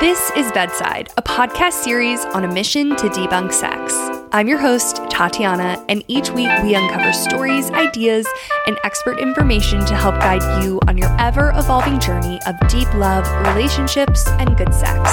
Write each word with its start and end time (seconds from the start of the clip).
This 0.00 0.30
is 0.36 0.52
Bedside, 0.52 1.08
a 1.16 1.22
podcast 1.22 1.84
series 1.84 2.22
on 2.26 2.44
a 2.44 2.52
mission 2.52 2.96
to 2.96 3.08
debunk 3.08 3.50
sex. 3.50 3.94
I'm 4.30 4.46
your 4.46 4.58
host, 4.58 5.00
Tatiana, 5.08 5.82
and 5.88 6.04
each 6.06 6.28
week 6.30 6.50
we 6.62 6.74
uncover 6.74 7.14
stories, 7.14 7.70
ideas, 7.70 8.26
and 8.66 8.76
expert 8.84 9.18
information 9.20 9.86
to 9.86 9.94
help 9.94 10.16
guide 10.16 10.42
you 10.62 10.80
on 10.86 10.98
your 10.98 11.08
ever 11.18 11.50
evolving 11.54 11.98
journey 11.98 12.38
of 12.46 12.56
deep 12.68 12.92
love, 12.94 13.26
relationships, 13.46 14.28
and 14.32 14.54
good 14.58 14.74
sex. 14.74 15.08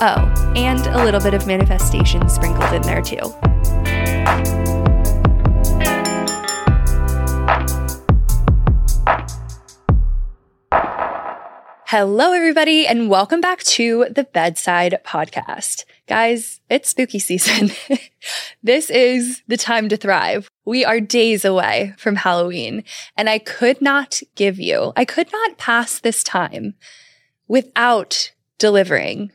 Oh, 0.00 0.52
and 0.56 0.84
a 0.88 1.04
little 1.04 1.20
bit 1.20 1.34
of 1.34 1.46
manifestation 1.46 2.28
sprinkled 2.28 2.72
in 2.72 2.82
there 2.82 3.02
too. 3.02 3.32
Hello, 11.90 12.32
everybody, 12.32 12.84
and 12.84 13.08
welcome 13.08 13.40
back 13.40 13.62
to 13.62 14.06
the 14.10 14.24
Bedside 14.24 14.98
Podcast. 15.04 15.84
Guys, 16.08 16.60
it's 16.68 16.88
spooky 16.88 17.20
season. 17.20 17.70
this 18.64 18.90
is 18.90 19.44
the 19.46 19.56
time 19.56 19.88
to 19.90 19.96
thrive. 19.96 20.50
We 20.64 20.84
are 20.84 20.98
days 20.98 21.44
away 21.44 21.94
from 21.96 22.16
Halloween, 22.16 22.82
and 23.16 23.30
I 23.30 23.38
could 23.38 23.80
not 23.80 24.20
give 24.34 24.58
you, 24.58 24.92
I 24.96 25.04
could 25.04 25.30
not 25.30 25.58
pass 25.58 26.00
this 26.00 26.24
time 26.24 26.74
without 27.46 28.32
delivering 28.58 29.30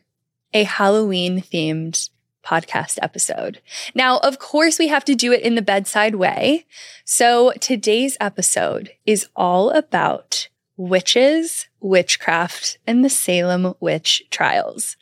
a 0.54 0.64
Halloween 0.66 1.42
themed 1.42 2.10
podcast 2.46 3.00
episode. 3.02 3.62
Now, 3.96 4.18
of 4.18 4.40
course, 4.40 4.78
we 4.78 4.90
have 4.90 5.06
to 5.06 5.16
do 5.16 5.32
it 5.32 5.40
in 5.40 5.56
the 5.56 5.62
bedside 5.62 6.16
way. 6.16 6.66
So 7.06 7.54
today's 7.62 8.18
episode 8.20 8.92
is 9.06 9.30
all 9.38 9.70
about 9.70 10.50
witches, 10.76 11.70
witchcraft, 11.82 12.78
and 12.88 13.04
the 13.04 13.10
Salem 13.10 13.74
witch 13.80 14.24
trials. 14.30 14.96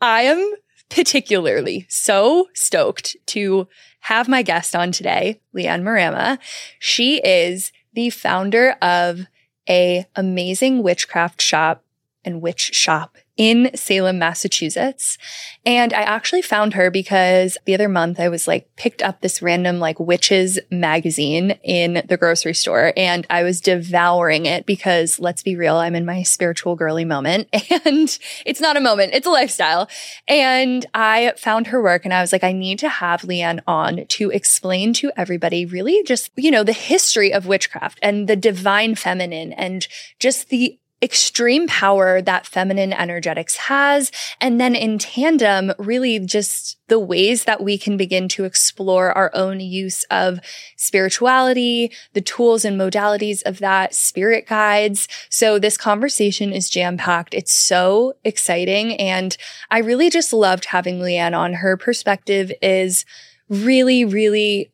I 0.00 0.22
am 0.22 0.54
particularly 0.88 1.86
so 1.88 2.48
stoked 2.54 3.16
to 3.26 3.68
have 4.00 4.28
my 4.28 4.42
guest 4.42 4.74
on 4.74 4.92
today, 4.92 5.40
Leanne 5.54 5.82
Marama. 5.82 6.38
She 6.78 7.20
is 7.24 7.72
the 7.92 8.10
founder 8.10 8.76
of 8.82 9.26
a 9.68 10.06
amazing 10.14 10.82
witchcraft 10.82 11.42
shop 11.42 11.84
and 12.24 12.40
witch 12.40 12.74
shop 12.74 13.16
in 13.36 13.70
Salem, 13.74 14.18
Massachusetts. 14.18 15.18
And 15.64 15.92
I 15.92 16.02
actually 16.02 16.42
found 16.42 16.74
her 16.74 16.90
because 16.90 17.58
the 17.66 17.74
other 17.74 17.88
month 17.88 18.18
I 18.18 18.28
was 18.28 18.48
like 18.48 18.74
picked 18.76 19.02
up 19.02 19.20
this 19.20 19.42
random 19.42 19.78
like 19.78 20.00
witches 20.00 20.58
magazine 20.70 21.58
in 21.62 22.02
the 22.08 22.16
grocery 22.16 22.54
store 22.54 22.92
and 22.96 23.26
I 23.28 23.42
was 23.42 23.60
devouring 23.60 24.46
it 24.46 24.64
because 24.64 25.18
let's 25.18 25.42
be 25.42 25.56
real, 25.56 25.76
I'm 25.76 25.94
in 25.94 26.06
my 26.06 26.22
spiritual 26.22 26.76
girly 26.76 27.04
moment 27.04 27.48
and 27.84 28.18
it's 28.46 28.60
not 28.60 28.76
a 28.76 28.80
moment, 28.80 29.12
it's 29.14 29.26
a 29.26 29.30
lifestyle. 29.30 29.88
And 30.26 30.86
I 30.94 31.34
found 31.36 31.66
her 31.68 31.82
work 31.82 32.04
and 32.04 32.14
I 32.14 32.22
was 32.22 32.32
like, 32.32 32.44
I 32.44 32.52
need 32.52 32.78
to 32.78 32.88
have 32.88 33.22
Leanne 33.22 33.60
on 33.66 34.06
to 34.06 34.30
explain 34.30 34.94
to 34.94 35.12
everybody 35.16 35.66
really 35.66 36.02
just, 36.04 36.30
you 36.36 36.50
know, 36.50 36.64
the 36.64 36.72
history 36.72 37.32
of 37.32 37.46
witchcraft 37.46 37.98
and 38.02 38.28
the 38.28 38.36
divine 38.36 38.94
feminine 38.94 39.52
and 39.52 39.86
just 40.18 40.48
the 40.48 40.78
extreme 41.02 41.66
power 41.66 42.22
that 42.22 42.46
feminine 42.46 42.92
energetics 42.92 43.56
has. 43.56 44.10
And 44.40 44.58
then 44.58 44.74
in 44.74 44.98
tandem, 44.98 45.72
really 45.78 46.18
just 46.18 46.78
the 46.88 46.98
ways 46.98 47.44
that 47.44 47.62
we 47.62 47.76
can 47.76 47.96
begin 47.96 48.28
to 48.28 48.44
explore 48.44 49.12
our 49.12 49.30
own 49.34 49.60
use 49.60 50.04
of 50.04 50.40
spirituality, 50.76 51.92
the 52.14 52.22
tools 52.22 52.64
and 52.64 52.80
modalities 52.80 53.42
of 53.44 53.58
that, 53.58 53.94
spirit 53.94 54.46
guides. 54.46 55.06
So 55.28 55.58
this 55.58 55.76
conversation 55.76 56.52
is 56.52 56.70
jam 56.70 56.96
packed. 56.96 57.34
It's 57.34 57.52
so 57.52 58.14
exciting. 58.24 58.94
And 58.96 59.36
I 59.70 59.78
really 59.78 60.08
just 60.08 60.32
loved 60.32 60.66
having 60.66 61.00
Leanne 61.00 61.36
on. 61.36 61.54
Her 61.54 61.76
perspective 61.76 62.50
is 62.62 63.04
really, 63.48 64.04
really 64.04 64.72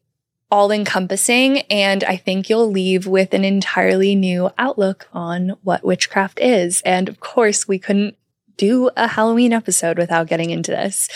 all 0.53 0.71
encompassing. 0.71 1.61
And 1.63 2.05
I 2.05 2.19
think 2.19 2.51
you'll 2.51 2.71
leave 2.71 3.07
with 3.07 3.33
an 3.33 3.43
entirely 3.43 4.15
new 4.15 4.51
outlook 4.59 5.09
on 5.15 5.57
what 5.63 5.83
witchcraft 5.83 6.39
is. 6.39 6.83
And 6.83 7.09
of 7.09 7.21
course, 7.21 7.67
we 7.67 7.79
couldn't 7.79 8.19
do 8.59 8.91
a 8.95 9.09
Halloween 9.09 9.55
episode 9.55 9.97
without 9.97 10.27
getting 10.27 10.51
into 10.51 10.71
this. 10.71 11.09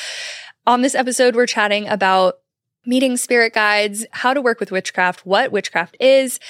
On 0.66 0.80
this 0.80 0.94
episode, 0.94 1.36
we're 1.36 1.44
chatting 1.44 1.86
about 1.86 2.38
meeting 2.86 3.18
spirit 3.18 3.52
guides, 3.52 4.06
how 4.12 4.32
to 4.32 4.40
work 4.40 4.58
with 4.58 4.72
witchcraft, 4.72 5.26
what 5.26 5.52
witchcraft 5.52 5.98
is, 6.00 6.40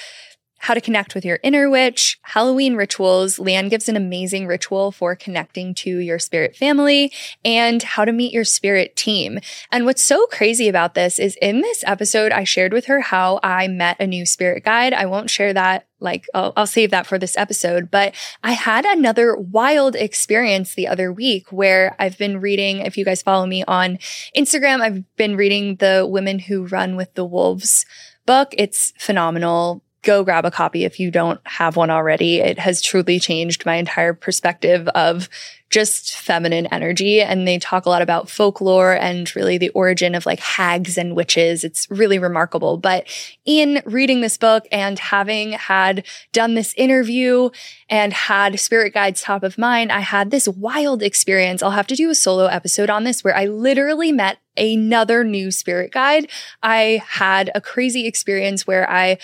how 0.59 0.73
to 0.73 0.81
connect 0.81 1.15
with 1.15 1.25
your 1.25 1.39
inner 1.43 1.69
witch, 1.69 2.19
Halloween 2.23 2.75
rituals. 2.75 3.37
Leanne 3.37 3.69
gives 3.69 3.87
an 3.87 3.95
amazing 3.95 4.47
ritual 4.47 4.91
for 4.91 5.15
connecting 5.15 5.73
to 5.75 5.97
your 5.97 6.19
spirit 6.19 6.55
family 6.55 7.11
and 7.45 7.83
how 7.83 8.05
to 8.05 8.11
meet 8.11 8.33
your 8.33 8.43
spirit 8.43 8.95
team. 8.95 9.39
And 9.71 9.85
what's 9.85 10.01
so 10.01 10.25
crazy 10.27 10.67
about 10.67 10.93
this 10.93 11.19
is 11.19 11.37
in 11.41 11.61
this 11.61 11.83
episode, 11.85 12.31
I 12.31 12.43
shared 12.43 12.73
with 12.73 12.85
her 12.85 13.01
how 13.01 13.39
I 13.43 13.67
met 13.67 13.99
a 13.99 14.07
new 14.07 14.25
spirit 14.25 14.63
guide. 14.63 14.93
I 14.93 15.05
won't 15.05 15.29
share 15.29 15.53
that 15.53 15.87
like 15.99 16.27
I'll, 16.33 16.53
I'll, 16.55 16.67
save 16.67 16.91
that 16.91 17.07
for 17.07 17.17
this 17.17 17.35
episode. 17.37 17.89
But 17.89 18.13
I 18.43 18.51
had 18.51 18.85
another 18.85 19.35
wild 19.35 19.95
experience 19.95 20.75
the 20.75 20.87
other 20.87 21.11
week 21.11 21.51
where 21.51 21.95
I've 21.97 22.17
been 22.17 22.39
reading, 22.39 22.79
if 22.79 22.97
you 22.97 23.05
guys 23.05 23.21
follow 23.21 23.45
me 23.45 23.63
on 23.67 23.97
Instagram, 24.35 24.81
I've 24.81 25.15
been 25.15 25.35
reading 25.35 25.77
the 25.77 26.05
Women 26.07 26.39
Who 26.39 26.67
Run 26.67 26.95
with 26.95 27.13
the 27.15 27.25
Wolves 27.25 27.85
book. 28.25 28.53
It's 28.57 28.93
phenomenal 28.99 29.83
go 30.03 30.23
grab 30.23 30.45
a 30.45 30.51
copy 30.51 30.85
if 30.85 30.99
you 30.99 31.11
don't 31.11 31.39
have 31.45 31.75
one 31.75 31.89
already. 31.89 32.39
It 32.39 32.59
has 32.59 32.81
truly 32.81 33.19
changed 33.19 33.65
my 33.65 33.75
entire 33.75 34.13
perspective 34.13 34.87
of 34.89 35.29
just 35.69 36.15
feminine 36.15 36.65
energy. 36.67 37.21
And 37.21 37.45
they 37.45 37.59
talk 37.59 37.85
a 37.85 37.89
lot 37.89 38.01
about 38.01 38.29
folklore 38.29 38.93
and 38.93 39.33
really 39.35 39.57
the 39.57 39.69
origin 39.69 40.15
of 40.15 40.25
like 40.25 40.39
hags 40.39 40.97
and 40.97 41.15
witches. 41.15 41.63
It's 41.63 41.87
really 41.89 42.19
remarkable. 42.19 42.77
But 42.77 43.07
in 43.43 43.81
reading 43.85 44.21
this 44.21 44.37
book 44.37 44.65
and 44.71 44.97
having 44.97 45.51
had 45.51 46.05
done 46.31 46.55
this 46.55 46.73
interview 46.77 47.49
and 47.89 48.13
had 48.13 48.59
spirit 48.59 48.93
guides 48.93 49.21
top 49.21 49.43
of 49.43 49.57
mind, 49.57 49.91
I 49.91 49.99
had 49.99 50.31
this 50.31 50.47
wild 50.47 51.03
experience. 51.03 51.61
I'll 51.61 51.71
have 51.71 51.87
to 51.87 51.95
do 51.95 52.09
a 52.09 52.15
solo 52.15 52.45
episode 52.45 52.89
on 52.89 53.03
this 53.03 53.23
where 53.23 53.35
I 53.35 53.45
literally 53.45 54.13
met 54.13 54.37
another 54.55 55.23
new 55.23 55.51
spirit 55.51 55.91
guide. 55.91 56.29
I 56.63 57.03
had 57.05 57.51
a 57.53 57.61
crazy 57.61 58.07
experience 58.07 58.65
where 58.65 58.89
I 58.89 59.17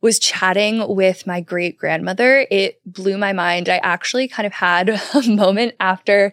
was 0.00 0.18
chatting 0.18 0.94
with 0.94 1.26
my 1.26 1.40
great 1.40 1.76
grandmother, 1.76 2.46
it 2.50 2.80
blew 2.86 3.18
my 3.18 3.32
mind. 3.32 3.68
I 3.68 3.78
actually 3.78 4.28
kind 4.28 4.46
of 4.46 4.52
had 4.52 4.88
a 5.14 5.28
moment 5.28 5.74
after 5.80 6.32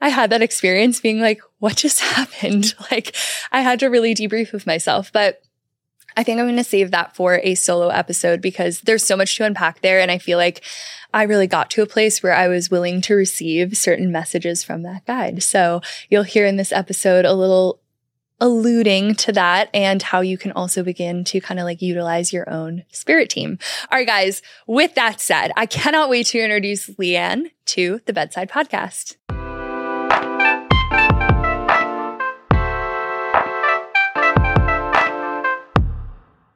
I 0.00 0.08
had 0.08 0.30
that 0.30 0.42
experience 0.42 1.00
being 1.00 1.20
like, 1.20 1.40
what 1.58 1.76
just 1.76 2.00
happened? 2.16 2.74
Like 2.90 3.14
I 3.50 3.60
had 3.60 3.80
to 3.80 3.86
really 3.86 4.14
debrief 4.14 4.52
with 4.52 4.66
myself, 4.66 5.12
but 5.12 5.42
I 6.16 6.22
think 6.22 6.38
I'm 6.38 6.46
going 6.46 6.56
to 6.56 6.64
save 6.64 6.90
that 6.90 7.16
for 7.16 7.40
a 7.42 7.54
solo 7.54 7.88
episode 7.88 8.42
because 8.42 8.80
there's 8.80 9.04
so 9.04 9.16
much 9.16 9.36
to 9.36 9.44
unpack 9.44 9.80
there. 9.80 9.98
And 9.98 10.10
I 10.10 10.18
feel 10.18 10.36
like 10.36 10.62
I 11.14 11.22
really 11.24 11.46
got 11.46 11.70
to 11.70 11.82
a 11.82 11.86
place 11.86 12.22
where 12.22 12.34
I 12.34 12.48
was 12.48 12.70
willing 12.70 13.00
to 13.02 13.14
receive 13.14 13.76
certain 13.76 14.12
messages 14.12 14.64
from 14.64 14.82
that 14.82 15.06
guide. 15.06 15.42
So 15.42 15.80
you'll 16.10 16.22
hear 16.22 16.46
in 16.46 16.56
this 16.56 16.72
episode 16.72 17.24
a 17.24 17.32
little 17.32 17.80
alluding 18.42 19.14
to 19.14 19.30
that 19.30 19.70
and 19.72 20.02
how 20.02 20.20
you 20.20 20.36
can 20.36 20.50
also 20.50 20.82
begin 20.82 21.22
to 21.22 21.40
kind 21.40 21.60
of 21.60 21.64
like 21.64 21.80
utilize 21.80 22.32
your 22.32 22.50
own 22.50 22.82
spirit 22.90 23.30
team. 23.30 23.56
All 23.88 23.96
right, 23.96 24.06
guys, 24.06 24.42
with 24.66 24.96
that 24.96 25.20
said, 25.20 25.52
I 25.56 25.64
cannot 25.64 26.10
wait 26.10 26.26
to 26.26 26.40
introduce 26.40 26.88
Leanne 26.90 27.52
to 27.66 28.00
the 28.04 28.12
Bedside 28.12 28.50
Podcast. 28.50 29.14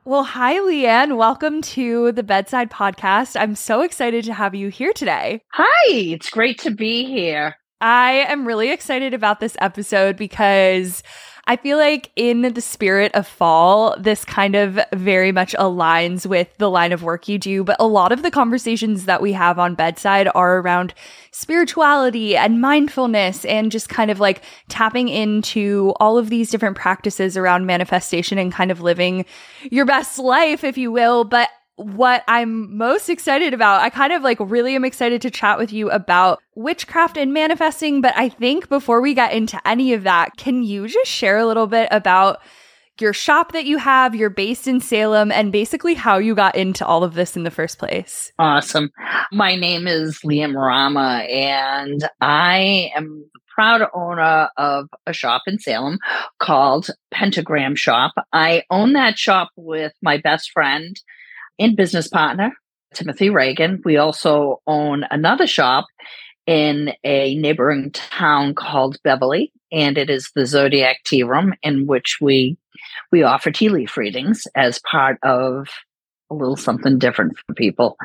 Well, 0.04 0.24
hi, 0.24 0.56
Leanne. 0.56 1.16
Welcome 1.16 1.62
to 1.62 2.10
the 2.10 2.24
Bedside 2.24 2.68
Podcast. 2.68 3.40
I'm 3.40 3.54
so 3.54 3.82
excited 3.82 4.24
to 4.24 4.34
have 4.34 4.56
you 4.56 4.70
here 4.70 4.92
today. 4.92 5.40
Hi, 5.52 5.92
it's 5.92 6.30
great 6.30 6.58
to 6.60 6.72
be 6.72 7.04
here. 7.04 7.54
I 7.80 8.24
am 8.28 8.46
really 8.46 8.70
excited 8.72 9.14
about 9.14 9.38
this 9.38 9.56
episode 9.60 10.16
because 10.16 11.02
I 11.48 11.54
feel 11.54 11.78
like 11.78 12.10
in 12.16 12.42
the 12.42 12.60
spirit 12.60 13.12
of 13.14 13.24
fall, 13.24 13.94
this 14.00 14.24
kind 14.24 14.56
of 14.56 14.80
very 14.92 15.30
much 15.30 15.54
aligns 15.54 16.26
with 16.26 16.48
the 16.58 16.68
line 16.68 16.90
of 16.90 17.04
work 17.04 17.28
you 17.28 17.38
do. 17.38 17.62
But 17.62 17.76
a 17.78 17.86
lot 17.86 18.10
of 18.10 18.22
the 18.22 18.32
conversations 18.32 19.04
that 19.04 19.22
we 19.22 19.32
have 19.32 19.56
on 19.56 19.76
bedside 19.76 20.28
are 20.34 20.58
around 20.58 20.92
spirituality 21.30 22.36
and 22.36 22.60
mindfulness 22.60 23.44
and 23.44 23.70
just 23.70 23.88
kind 23.88 24.10
of 24.10 24.18
like 24.18 24.42
tapping 24.68 25.08
into 25.08 25.94
all 26.00 26.18
of 26.18 26.30
these 26.30 26.50
different 26.50 26.76
practices 26.76 27.36
around 27.36 27.64
manifestation 27.64 28.38
and 28.38 28.52
kind 28.52 28.72
of 28.72 28.80
living 28.80 29.24
your 29.70 29.84
best 29.84 30.18
life, 30.18 30.64
if 30.64 30.76
you 30.76 30.90
will. 30.90 31.22
But 31.22 31.48
what 31.76 32.24
I'm 32.26 32.76
most 32.76 33.08
excited 33.08 33.54
about. 33.54 33.82
I 33.82 33.90
kind 33.90 34.12
of 34.12 34.22
like 34.22 34.38
really 34.40 34.74
am 34.74 34.84
excited 34.84 35.22
to 35.22 35.30
chat 35.30 35.58
with 35.58 35.72
you 35.72 35.90
about 35.90 36.40
witchcraft 36.54 37.16
and 37.16 37.32
manifesting. 37.32 38.00
But 38.00 38.16
I 38.16 38.28
think 38.28 38.68
before 38.68 39.00
we 39.00 39.14
get 39.14 39.32
into 39.32 39.60
any 39.66 39.92
of 39.92 40.02
that, 40.04 40.36
can 40.36 40.62
you 40.62 40.88
just 40.88 41.10
share 41.10 41.38
a 41.38 41.46
little 41.46 41.66
bit 41.66 41.88
about 41.90 42.38
your 42.98 43.12
shop 43.12 43.52
that 43.52 43.66
you 43.66 43.76
have? 43.76 44.14
You're 44.14 44.30
based 44.30 44.66
in 44.66 44.80
Salem 44.80 45.30
and 45.30 45.52
basically 45.52 45.94
how 45.94 46.16
you 46.16 46.34
got 46.34 46.56
into 46.56 46.84
all 46.84 47.04
of 47.04 47.14
this 47.14 47.36
in 47.36 47.42
the 47.42 47.50
first 47.50 47.78
place. 47.78 48.32
Awesome. 48.38 48.90
My 49.30 49.54
name 49.54 49.86
is 49.86 50.20
Leanne 50.24 50.52
Marama, 50.52 51.26
and 51.28 52.08
I 52.22 52.90
am 52.96 53.26
proud 53.54 53.82
owner 53.94 54.50
of 54.56 54.88
a 55.06 55.12
shop 55.12 55.42
in 55.46 55.58
Salem 55.58 55.98
called 56.38 56.90
Pentagram 57.10 57.74
Shop. 57.74 58.12
I 58.32 58.62
own 58.70 58.92
that 58.92 59.18
shop 59.18 59.48
with 59.56 59.92
my 60.02 60.18
best 60.18 60.50
friend 60.52 60.98
and 61.58 61.76
business 61.76 62.08
partner, 62.08 62.52
Timothy 62.94 63.30
Reagan. 63.30 63.82
We 63.84 63.96
also 63.96 64.60
own 64.66 65.04
another 65.10 65.46
shop 65.46 65.86
in 66.46 66.92
a 67.04 67.34
neighboring 67.36 67.90
town 67.92 68.54
called 68.54 68.98
Beverly, 69.02 69.52
and 69.72 69.98
it 69.98 70.10
is 70.10 70.30
the 70.34 70.46
Zodiac 70.46 70.98
Tea 71.04 71.22
Room, 71.22 71.54
in 71.62 71.86
which 71.86 72.18
we 72.20 72.56
we 73.10 73.22
offer 73.22 73.50
tea 73.50 73.68
leaf 73.68 73.96
readings 73.96 74.46
as 74.54 74.80
part 74.90 75.18
of 75.22 75.68
a 76.30 76.34
little 76.34 76.56
something 76.56 76.98
different 76.98 77.36
for 77.46 77.54
people. 77.54 77.96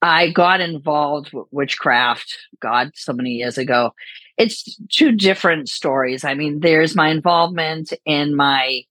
I 0.00 0.30
got 0.30 0.60
involved 0.60 1.32
with 1.32 1.46
witchcraft, 1.52 2.36
God, 2.60 2.90
so 2.94 3.12
many 3.12 3.30
years 3.30 3.56
ago. 3.56 3.92
It's 4.36 4.76
two 4.90 5.12
different 5.12 5.68
stories. 5.68 6.24
I 6.24 6.34
mean, 6.34 6.60
there's 6.60 6.96
my 6.96 7.08
involvement 7.08 7.92
in 8.04 8.34
my 8.34 8.82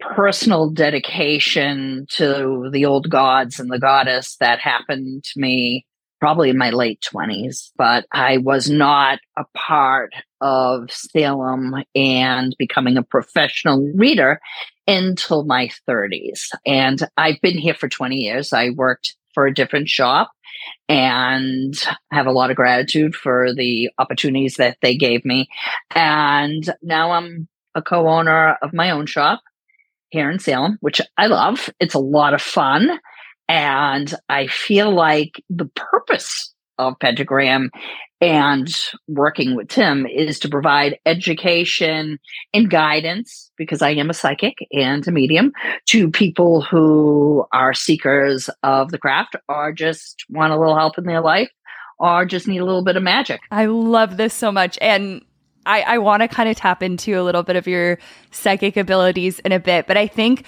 personal 0.00 0.70
dedication 0.70 2.06
to 2.10 2.68
the 2.72 2.86
old 2.86 3.10
gods 3.10 3.60
and 3.60 3.70
the 3.70 3.78
goddess 3.78 4.36
that 4.40 4.58
happened 4.58 5.24
to 5.24 5.40
me 5.40 5.86
probably 6.20 6.50
in 6.50 6.58
my 6.58 6.70
late 6.70 7.00
20s, 7.00 7.70
but 7.76 8.04
I 8.12 8.36
was 8.36 8.68
not 8.68 9.20
a 9.38 9.44
part 9.56 10.12
of 10.40 10.90
Salem 10.90 11.74
and 11.94 12.54
becoming 12.58 12.98
a 12.98 13.02
professional 13.02 13.90
reader 13.94 14.38
until 14.86 15.44
my 15.44 15.70
30s. 15.88 16.50
And 16.66 17.02
I've 17.16 17.40
been 17.40 17.56
here 17.56 17.74
for 17.74 17.88
20 17.88 18.16
years. 18.16 18.52
I 18.52 18.70
worked 18.70 19.16
for 19.32 19.46
a 19.46 19.54
different 19.54 19.88
shop 19.88 20.30
and 20.88 21.74
have 22.12 22.26
a 22.26 22.32
lot 22.32 22.50
of 22.50 22.56
gratitude 22.56 23.14
for 23.14 23.54
the 23.54 23.90
opportunities 23.98 24.56
that 24.56 24.76
they 24.82 24.96
gave 24.96 25.24
me. 25.24 25.48
And 25.94 26.68
now 26.82 27.12
I'm 27.12 27.48
a 27.74 27.80
co 27.80 28.08
owner 28.08 28.58
of 28.62 28.74
my 28.74 28.90
own 28.90 29.06
shop 29.06 29.40
here 30.10 30.30
in 30.30 30.38
Salem, 30.38 30.78
which 30.80 31.00
I 31.16 31.26
love. 31.26 31.70
It's 31.80 31.94
a 31.94 31.98
lot 31.98 32.34
of 32.34 32.42
fun. 32.42 32.98
And 33.48 34.14
I 34.28 34.46
feel 34.46 34.92
like 34.92 35.42
the 35.48 35.66
purpose 35.74 36.52
of 36.78 36.98
Pentagram 37.00 37.70
and 38.20 38.68
working 39.08 39.56
with 39.56 39.68
Tim 39.68 40.06
is 40.06 40.38
to 40.40 40.48
provide 40.48 40.98
education 41.06 42.18
and 42.52 42.70
guidance 42.70 43.50
because 43.56 43.80
I 43.80 43.90
am 43.90 44.10
a 44.10 44.14
psychic 44.14 44.58
and 44.72 45.06
a 45.08 45.10
medium 45.10 45.52
to 45.86 46.10
people 46.10 46.60
who 46.60 47.46
are 47.52 47.72
seekers 47.72 48.50
of 48.62 48.90
the 48.90 48.98
craft 48.98 49.36
or 49.48 49.72
just 49.72 50.24
want 50.28 50.52
a 50.52 50.58
little 50.58 50.76
help 50.76 50.98
in 50.98 51.04
their 51.04 51.22
life 51.22 51.50
or 51.98 52.24
just 52.24 52.46
need 52.46 52.60
a 52.60 52.64
little 52.64 52.84
bit 52.84 52.96
of 52.96 53.02
magic. 53.02 53.40
I 53.50 53.66
love 53.66 54.16
this 54.16 54.34
so 54.34 54.52
much. 54.52 54.78
And 54.80 55.22
I, 55.66 55.82
I 55.82 55.98
want 55.98 56.22
to 56.22 56.28
kind 56.28 56.48
of 56.48 56.56
tap 56.56 56.82
into 56.82 57.20
a 57.20 57.22
little 57.22 57.42
bit 57.42 57.56
of 57.56 57.66
your 57.66 57.98
psychic 58.30 58.76
abilities 58.76 59.38
in 59.40 59.52
a 59.52 59.60
bit, 59.60 59.86
but 59.86 59.96
I 59.96 60.06
think 60.06 60.44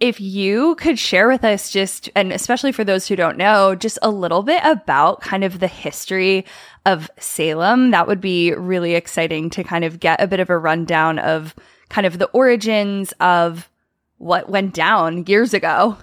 if 0.00 0.20
you 0.20 0.74
could 0.76 0.98
share 0.98 1.28
with 1.28 1.44
us 1.44 1.70
just, 1.70 2.10
and 2.16 2.32
especially 2.32 2.72
for 2.72 2.82
those 2.82 3.06
who 3.06 3.14
don't 3.14 3.36
know, 3.36 3.76
just 3.76 4.00
a 4.02 4.10
little 4.10 4.42
bit 4.42 4.60
about 4.64 5.20
kind 5.20 5.44
of 5.44 5.60
the 5.60 5.68
history 5.68 6.44
of 6.84 7.08
Salem, 7.18 7.92
that 7.92 8.08
would 8.08 8.20
be 8.20 8.52
really 8.52 8.96
exciting 8.96 9.48
to 9.50 9.62
kind 9.62 9.84
of 9.84 10.00
get 10.00 10.20
a 10.20 10.26
bit 10.26 10.40
of 10.40 10.50
a 10.50 10.58
rundown 10.58 11.20
of 11.20 11.54
kind 11.88 12.04
of 12.04 12.18
the 12.18 12.26
origins 12.30 13.12
of 13.20 13.70
what 14.18 14.48
went 14.48 14.74
down 14.74 15.24
years 15.26 15.54
ago. 15.54 15.96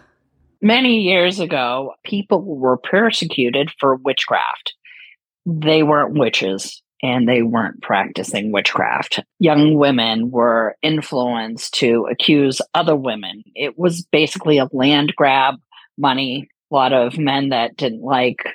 Many 0.61 1.01
years 1.01 1.39
ago, 1.41 1.95
people 2.05 2.41
were 2.41 2.77
persecuted 2.77 3.71
for 3.79 3.95
witchcraft. 3.95 4.75
They 5.45 5.83
weren't 5.83 6.17
witches 6.17 6.81
and 7.01 7.27
they 7.27 7.41
weren't 7.41 7.81
practicing 7.81 8.51
witchcraft. 8.51 9.21
Young 9.39 9.75
women 9.75 10.31
were 10.31 10.75
influenced 10.81 11.73
to 11.75 12.07
accuse 12.11 12.61
other 12.73 12.95
women. 12.95 13.43
It 13.55 13.77
was 13.77 14.05
basically 14.11 14.57
a 14.57 14.67
land 14.71 15.13
grab, 15.15 15.55
money. 15.97 16.49
A 16.71 16.75
lot 16.75 16.93
of 16.93 17.17
men 17.17 17.49
that 17.49 17.75
didn't 17.77 18.03
like 18.03 18.45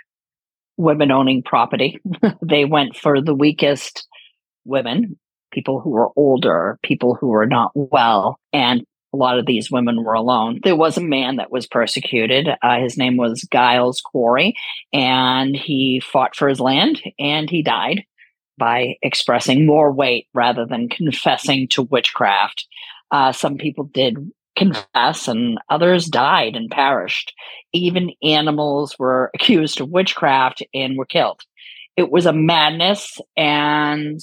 women 0.76 1.11
owning 1.11 1.43
property, 1.43 2.00
they 2.43 2.64
went 2.64 2.96
for 2.96 3.20
the 3.20 3.35
weakest 3.35 4.06
women, 4.64 5.19
people 5.52 5.81
who 5.81 5.91
were 5.91 6.11
older, 6.17 6.79
people 6.82 7.14
who 7.14 7.29
were 7.29 7.46
not 7.46 7.70
well, 7.75 8.38
and 8.52 8.85
a 9.12 9.17
lot 9.17 9.38
of 9.38 9.46
these 9.46 9.70
women 9.70 10.02
were 10.02 10.14
alone. 10.14 10.61
There 10.64 10.75
was 10.75 10.96
a 10.96 11.02
man 11.02 11.37
that 11.37 11.52
was 11.52 11.69
persecuted. 11.69 12.49
Uh, 12.62 12.81
his 12.81 12.96
name 12.96 13.17
was 13.17 13.46
Giles 13.52 14.00
Corey, 14.00 14.56
and 14.93 15.55
he 15.55 16.00
fought 16.00 16.35
for 16.35 16.49
his 16.49 16.58
land 16.58 17.00
and 17.19 17.49
he 17.49 17.62
died 17.62 18.05
by 18.59 18.97
expressing 19.03 19.67
more 19.67 19.93
weight 19.93 20.29
rather 20.35 20.67
than 20.67 20.89
confessing 20.89 21.69
to 21.69 21.83
witchcraft. 21.83 22.67
Uh, 23.11 23.33
some 23.33 23.56
people 23.56 23.85
did 23.85 24.17
confess 24.56 25.29
and 25.29 25.59
others 25.69 26.06
died 26.06 26.56
and 26.56 26.71
perished. 26.71 27.33
Even 27.73 28.12
animals 28.23 28.97
were 28.99 29.31
accused 29.35 29.81
of 29.81 29.91
witchcraft 29.91 30.62
and 30.73 30.97
were 30.97 31.06
killed. 31.06 31.41
It 31.97 32.11
was 32.11 32.27
a 32.27 32.33
madness 32.33 33.21
and 33.37 34.21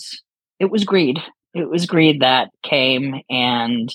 it 0.59 0.69
was 0.69 0.83
greed. 0.83 1.19
It 1.53 1.69
was 1.69 1.85
greed 1.85 2.21
that 2.21 2.49
came 2.63 3.21
and 3.29 3.93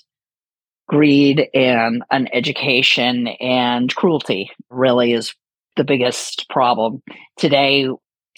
greed 0.88 1.49
and 1.53 2.03
an 2.11 2.29
education 2.33 3.29
and 3.41 3.94
cruelty 3.94 4.50
really 4.71 5.12
is 5.12 5.35
the 5.77 5.85
biggest 5.85 6.49
problem. 6.49 7.03
Today, 7.37 7.88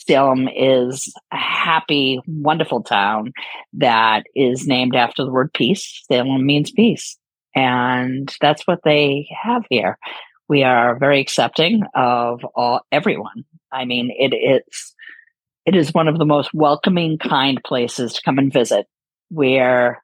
Salem 0.08 0.48
is 0.48 1.12
a 1.32 1.36
happy, 1.36 2.18
wonderful 2.26 2.82
town 2.82 3.32
that 3.74 4.24
is 4.34 4.66
named 4.66 4.96
after 4.96 5.22
the 5.22 5.30
word 5.30 5.52
peace. 5.52 6.02
Salem 6.10 6.46
means 6.46 6.70
peace. 6.70 7.18
And 7.54 8.34
that's 8.40 8.66
what 8.66 8.80
they 8.84 9.28
have 9.42 9.64
here. 9.68 9.98
We 10.48 10.62
are 10.62 10.98
very 10.98 11.20
accepting 11.20 11.82
of 11.94 12.40
all 12.54 12.80
everyone. 12.90 13.44
I 13.70 13.84
mean, 13.84 14.10
it 14.18 14.34
is 14.34 14.94
it 15.66 15.76
is 15.76 15.92
one 15.92 16.08
of 16.08 16.18
the 16.18 16.24
most 16.24 16.54
welcoming, 16.54 17.18
kind 17.18 17.62
places 17.62 18.14
to 18.14 18.22
come 18.24 18.38
and 18.38 18.50
visit 18.50 18.86
where 19.28 20.02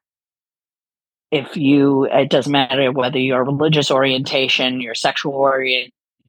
if 1.31 1.57
you 1.57 2.03
it 2.05 2.29
doesn't 2.29 2.51
matter 2.51 2.91
whether 2.91 3.17
your 3.17 3.43
religious 3.43 3.89
orientation, 3.89 4.81
your 4.81 4.93
sexual 4.93 5.33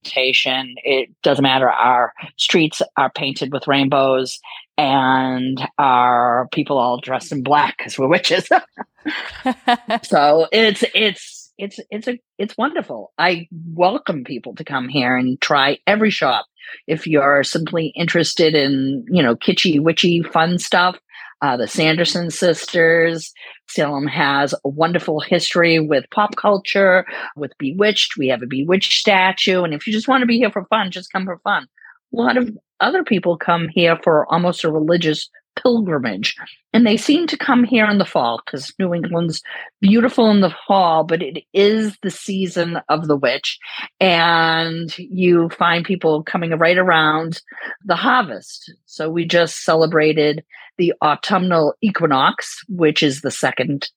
orientation, 0.07 0.75
it 0.85 1.11
doesn't 1.23 1.43
matter. 1.43 1.71
Our 1.71 2.13
streets 2.37 2.83
are 2.97 3.11
painted 3.11 3.53
with 3.53 3.67
rainbows 3.67 4.39
and 4.79 5.59
our 5.79 6.49
people 6.53 6.79
all 6.79 7.01
dressed 7.01 7.33
in 7.33 7.43
black 7.43 7.79
because 7.79 7.99
we're 7.99 8.09
witches. 8.09 8.49
so 10.03 10.49
it's, 10.53 10.85
it's, 10.95 11.53
it's, 11.59 11.81
it's 11.91 12.09
a, 12.09 12.19
it's 12.39 12.57
wonderful. 12.59 13.13
I 13.19 13.49
welcome 13.73 14.25
people 14.25 14.55
to 14.57 14.65
come 14.65 14.89
here 14.89 15.17
and 15.17 15.41
try 15.41 15.79
every 15.87 16.11
shop. 16.11 16.47
If 16.87 17.07
you're 17.07 17.45
simply 17.45 17.93
interested 17.95 18.55
in, 18.55 19.07
you 19.09 19.23
know, 19.23 19.37
kitschy, 19.37 19.81
witchy, 19.81 20.23
fun 20.23 20.59
stuff, 20.59 20.99
uh, 21.43 21.57
the 21.57 21.67
Sanderson 21.67 22.31
sisters. 22.31 23.33
Salem 23.69 24.07
has 24.07 24.55
a 24.65 24.69
wonderful 24.69 25.21
history 25.21 25.81
with 25.81 26.05
pop 26.11 26.37
culture, 26.37 27.05
with 27.37 27.53
Bewitched. 27.59 28.17
We 28.17 28.29
have 28.29 28.43
a 28.43 28.47
Bewitched 28.47 28.93
statue. 28.93 29.63
And 29.63 29.75
if 29.75 29.87
you 29.87 29.93
just 29.93 30.09
want 30.09 30.23
to 30.23 30.27
be 30.27 30.39
here 30.39 30.51
for 30.51 30.65
fun, 30.67 30.91
just 30.91 31.13
come 31.13 31.25
for 31.25 31.39
fun. 31.39 31.67
A 32.13 32.17
lot 32.17 32.37
of 32.37 32.51
other 32.81 33.05
people 33.05 33.37
come 33.37 33.69
here 33.69 33.99
for 34.03 34.31
almost 34.33 34.65
a 34.65 34.71
religious 34.71 35.29
pilgrimage. 35.57 36.37
And 36.73 36.87
they 36.87 36.97
seem 36.97 37.27
to 37.29 37.37
come 37.37 37.65
here 37.65 37.87
in 37.87 37.99
the 37.99 38.05
fall 38.05 38.41
because 38.45 38.73
New 38.79 38.95
England's 38.95 39.43
beautiful 39.81 40.31
in 40.31 40.41
the 40.41 40.55
fall, 40.67 41.05
but 41.05 41.23
it 41.23 41.45
is 41.53 41.97
the 42.03 42.11
season 42.11 42.79
of 42.89 43.09
the 43.09 43.17
witch. 43.17 43.59
And 43.99 44.97
you 44.99 45.49
find 45.51 45.85
people 45.85 46.23
coming 46.23 46.51
right 46.51 46.79
around 46.79 47.41
the 47.85 47.97
harvest. 47.97 48.73
So 48.85 49.11
we 49.11 49.25
just 49.25 49.65
celebrated 49.65 50.45
the 50.79 50.93
autumnal 51.03 51.75
equinox, 51.81 52.63
which 52.69 53.03
is 53.03 53.23
the 53.23 53.31
second 53.31 53.91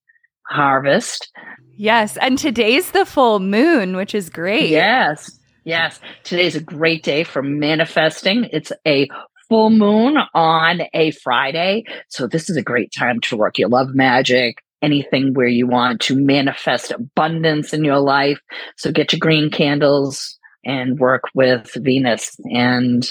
harvest. 0.44 1.32
Yes. 1.76 2.18
And 2.18 2.38
today's 2.38 2.92
the 2.92 3.06
full 3.06 3.40
moon, 3.40 3.96
which 3.96 4.16
is 4.16 4.30
great. 4.30 4.70
Yes. 4.70 5.38
Yes. 5.64 6.00
Today's 6.24 6.56
a 6.56 6.62
great 6.62 7.04
day 7.04 7.24
for 7.24 7.44
manifesting. 7.44 8.50
It's 8.52 8.72
a 8.88 9.10
full 9.50 9.72
moon 9.72 10.18
on 10.34 10.82
a 10.94 11.12
Friday. 11.12 11.84
So 12.08 12.28
this 12.28 12.50
is 12.50 12.56
a 12.56 12.62
great 12.62 12.94
time 12.98 13.20
to 13.22 13.38
work 13.38 13.58
your 13.58 13.70
love 13.70 13.94
magic, 13.94 14.64
anything 14.82 15.34
where 15.34 15.48
you 15.48 15.68
want 15.68 16.02
to 16.02 16.16
manifest 16.16 16.92
abundance 16.92 17.74
in 17.74 17.84
your 17.84 18.00
life. 18.00 18.40
So 18.78 18.92
get 18.92 19.12
your 19.12 19.20
green 19.20 19.50
candles 19.50 20.38
and 20.64 21.00
work 21.00 21.24
with 21.34 21.74
Venus 21.76 22.40
and 22.52 23.04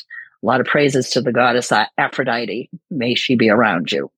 a 0.42 0.47
lot 0.47 0.61
of 0.61 0.66
praises 0.66 1.11
to 1.11 1.21
the 1.21 1.33
goddess 1.33 1.73
uh, 1.73 1.87
Aphrodite. 1.99 2.71
May 2.90 3.14
she 3.14 3.35
be 3.35 3.50
around 3.50 3.90
you. 3.90 4.11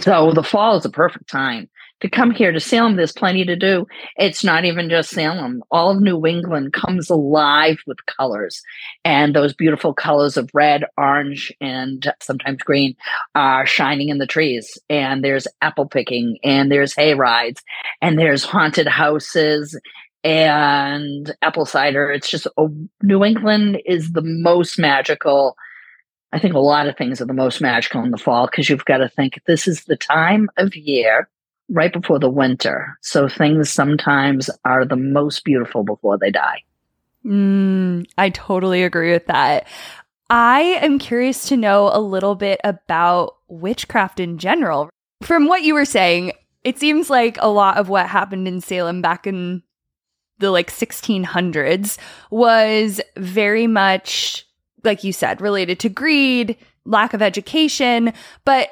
So 0.00 0.32
the 0.32 0.42
fall 0.42 0.76
is 0.76 0.84
a 0.84 0.90
perfect 0.90 1.30
time 1.30 1.70
to 2.00 2.08
come 2.08 2.30
here 2.30 2.52
to 2.52 2.60
Salem. 2.60 2.96
There's 2.96 3.12
plenty 3.12 3.44
to 3.44 3.56
do. 3.56 3.86
It's 4.16 4.44
not 4.44 4.64
even 4.64 4.88
just 4.88 5.10
Salem. 5.10 5.62
All 5.70 5.90
of 5.90 6.00
New 6.00 6.24
England 6.26 6.72
comes 6.72 7.10
alive 7.10 7.78
with 7.86 8.06
colors. 8.06 8.62
And 9.04 9.34
those 9.34 9.52
beautiful 9.52 9.92
colors 9.92 10.36
of 10.36 10.50
red, 10.54 10.84
orange, 10.96 11.52
and 11.60 12.12
sometimes 12.20 12.62
green 12.62 12.94
are 13.34 13.66
shining 13.66 14.08
in 14.08 14.18
the 14.18 14.26
trees. 14.26 14.78
And 14.88 15.24
there's 15.24 15.48
apple 15.60 15.86
picking, 15.86 16.38
and 16.44 16.70
there's 16.70 16.94
hay 16.94 17.14
rides, 17.14 17.62
and 18.00 18.18
there's 18.18 18.44
haunted 18.44 18.86
houses 18.86 19.78
and 20.24 21.34
apple 21.42 21.66
cider. 21.66 22.10
It's 22.10 22.30
just 22.30 22.46
oh, 22.56 22.74
New 23.02 23.24
England 23.24 23.80
is 23.86 24.12
the 24.12 24.22
most 24.22 24.78
magical. 24.78 25.56
I 26.32 26.38
think 26.38 26.54
a 26.54 26.58
lot 26.58 26.86
of 26.86 26.96
things 26.96 27.20
are 27.20 27.26
the 27.26 27.32
most 27.32 27.60
magical 27.60 28.02
in 28.04 28.10
the 28.10 28.18
fall 28.18 28.46
because 28.46 28.68
you've 28.68 28.84
got 28.84 28.98
to 28.98 29.08
think 29.08 29.40
this 29.46 29.66
is 29.66 29.84
the 29.84 29.96
time 29.96 30.50
of 30.58 30.76
year 30.76 31.28
right 31.68 31.92
before 31.92 32.18
the 32.18 32.30
winter. 32.30 32.96
So 33.02 33.28
things 33.28 33.70
sometimes 33.70 34.50
are 34.64 34.84
the 34.84 34.96
most 34.96 35.44
beautiful 35.44 35.84
before 35.84 36.18
they 36.18 36.30
die. 36.30 36.62
Mm, 37.24 38.06
I 38.16 38.30
totally 38.30 38.82
agree 38.82 39.12
with 39.12 39.26
that. 39.26 39.66
I 40.30 40.60
am 40.60 40.98
curious 40.98 41.48
to 41.48 41.56
know 41.56 41.90
a 41.92 42.00
little 42.00 42.34
bit 42.34 42.60
about 42.64 43.36
witchcraft 43.48 44.20
in 44.20 44.38
general. 44.38 44.90
From 45.22 45.46
what 45.46 45.62
you 45.62 45.74
were 45.74 45.84
saying, 45.84 46.32
it 46.64 46.78
seems 46.78 47.10
like 47.10 47.38
a 47.40 47.48
lot 47.48 47.78
of 47.78 47.88
what 47.88 48.06
happened 48.06 48.46
in 48.46 48.60
Salem 48.60 49.02
back 49.02 49.26
in 49.26 49.62
the 50.38 50.50
like 50.50 50.70
1600s 50.70 51.98
was 52.30 53.00
very 53.16 53.66
much 53.66 54.46
like 54.84 55.02
you 55.02 55.12
said 55.12 55.40
related 55.40 55.80
to 55.80 55.88
greed 55.88 56.56
lack 56.84 57.12
of 57.12 57.20
education 57.20 58.12
but 58.44 58.68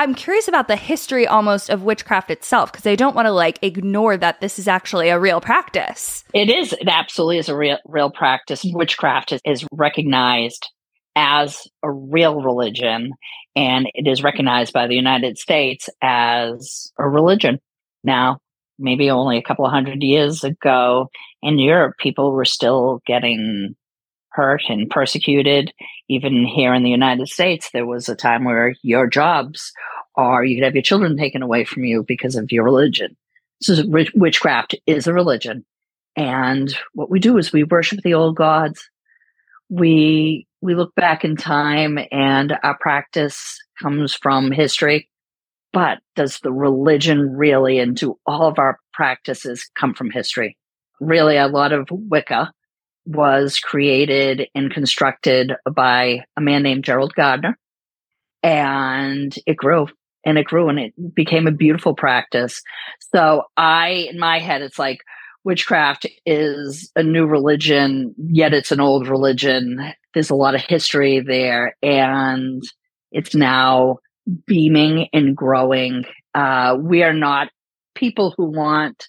i'm 0.00 0.14
curious 0.14 0.48
about 0.48 0.66
the 0.66 0.76
history 0.76 1.26
almost 1.26 1.68
of 1.68 1.82
witchcraft 1.82 2.30
itself 2.30 2.72
because 2.72 2.86
i 2.86 2.94
don't 2.94 3.14
want 3.14 3.26
to 3.26 3.32
like 3.32 3.58
ignore 3.62 4.16
that 4.16 4.40
this 4.40 4.58
is 4.58 4.66
actually 4.66 5.08
a 5.08 5.18
real 5.18 5.40
practice. 5.40 6.24
It 6.32 6.50
is 6.50 6.72
it 6.72 6.88
absolutely 6.88 7.38
is 7.38 7.48
a 7.48 7.56
real 7.56 7.78
real 7.84 8.10
practice. 8.10 8.64
Witchcraft 8.64 9.32
is, 9.32 9.40
is 9.44 9.66
recognized 9.72 10.68
as 11.16 11.66
a 11.82 11.90
real 11.90 12.40
religion 12.40 13.12
and 13.56 13.90
it 13.94 14.06
is 14.06 14.22
recognized 14.22 14.72
by 14.72 14.86
the 14.86 14.94
united 14.94 15.38
states 15.38 15.88
as 16.00 16.92
a 16.98 17.08
religion. 17.08 17.58
Now 18.04 18.38
maybe 18.78 19.10
only 19.10 19.36
a 19.36 19.42
couple 19.42 19.66
of 19.66 19.72
hundred 19.72 20.02
years 20.02 20.42
ago 20.42 21.10
in 21.42 21.58
Europe, 21.58 21.96
people 21.98 22.32
were 22.32 22.46
still 22.46 23.02
getting 23.06 23.76
hurt 24.32 24.62
and 24.68 24.90
persecuted. 24.90 25.72
Even 26.08 26.44
here 26.44 26.74
in 26.74 26.82
the 26.82 26.90
United 26.90 27.28
States, 27.28 27.70
there 27.72 27.86
was 27.86 28.08
a 28.08 28.16
time 28.16 28.44
where 28.44 28.74
your 28.82 29.06
jobs 29.06 29.72
or 30.16 30.44
you 30.44 30.56
could 30.56 30.64
have 30.64 30.74
your 30.74 30.82
children 30.82 31.16
taken 31.16 31.42
away 31.42 31.64
from 31.64 31.84
you 31.84 32.04
because 32.06 32.36
of 32.36 32.50
your 32.50 32.64
religion. 32.64 33.16
So 33.62 33.82
witchcraft 34.14 34.74
is 34.86 35.06
a 35.06 35.12
religion. 35.12 35.64
And 36.16 36.74
what 36.94 37.10
we 37.10 37.20
do 37.20 37.38
is 37.38 37.52
we 37.52 37.64
worship 37.64 38.00
the 38.02 38.14
old 38.14 38.36
gods. 38.36 38.88
We 39.68 40.46
we 40.62 40.74
look 40.74 40.94
back 40.94 41.24
in 41.24 41.36
time 41.36 41.98
and 42.10 42.58
our 42.62 42.76
practice 42.78 43.58
comes 43.80 44.14
from 44.14 44.50
history 44.50 45.10
but 45.72 45.98
does 46.16 46.40
the 46.40 46.52
religion 46.52 47.36
really 47.36 47.78
and 47.78 47.96
do 47.96 48.18
all 48.26 48.48
of 48.48 48.58
our 48.58 48.78
practices 48.92 49.68
come 49.74 49.94
from 49.94 50.10
history? 50.10 50.56
Really, 51.00 51.36
a 51.36 51.46
lot 51.46 51.72
of 51.72 51.88
Wicca 51.90 52.52
was 53.06 53.58
created 53.58 54.48
and 54.54 54.72
constructed 54.72 55.52
by 55.74 56.24
a 56.36 56.40
man 56.40 56.62
named 56.62 56.84
Gerald 56.84 57.14
Gardner. 57.14 57.58
And 58.42 59.34
it 59.46 59.56
grew 59.56 59.88
and 60.24 60.38
it 60.38 60.46
grew 60.46 60.68
and 60.68 60.78
it 60.78 61.14
became 61.14 61.46
a 61.46 61.52
beautiful 61.52 61.94
practice. 61.94 62.62
So 63.14 63.44
I, 63.56 64.08
in 64.10 64.18
my 64.18 64.38
head, 64.38 64.62
it's 64.62 64.78
like 64.78 65.00
witchcraft 65.44 66.06
is 66.26 66.90
a 66.96 67.02
new 67.02 67.26
religion, 67.26 68.14
yet 68.18 68.52
it's 68.52 68.72
an 68.72 68.80
old 68.80 69.08
religion. 69.08 69.92
There's 70.14 70.30
a 70.30 70.34
lot 70.34 70.54
of 70.54 70.60
history 70.60 71.20
there 71.20 71.76
and 71.82 72.62
it's 73.12 73.34
now 73.34 73.98
beaming 74.46 75.08
and 75.12 75.36
growing. 75.36 76.04
Uh, 76.34 76.76
we 76.78 77.02
are 77.02 77.14
not 77.14 77.48
people 77.94 78.34
who 78.36 78.44
want 78.44 79.08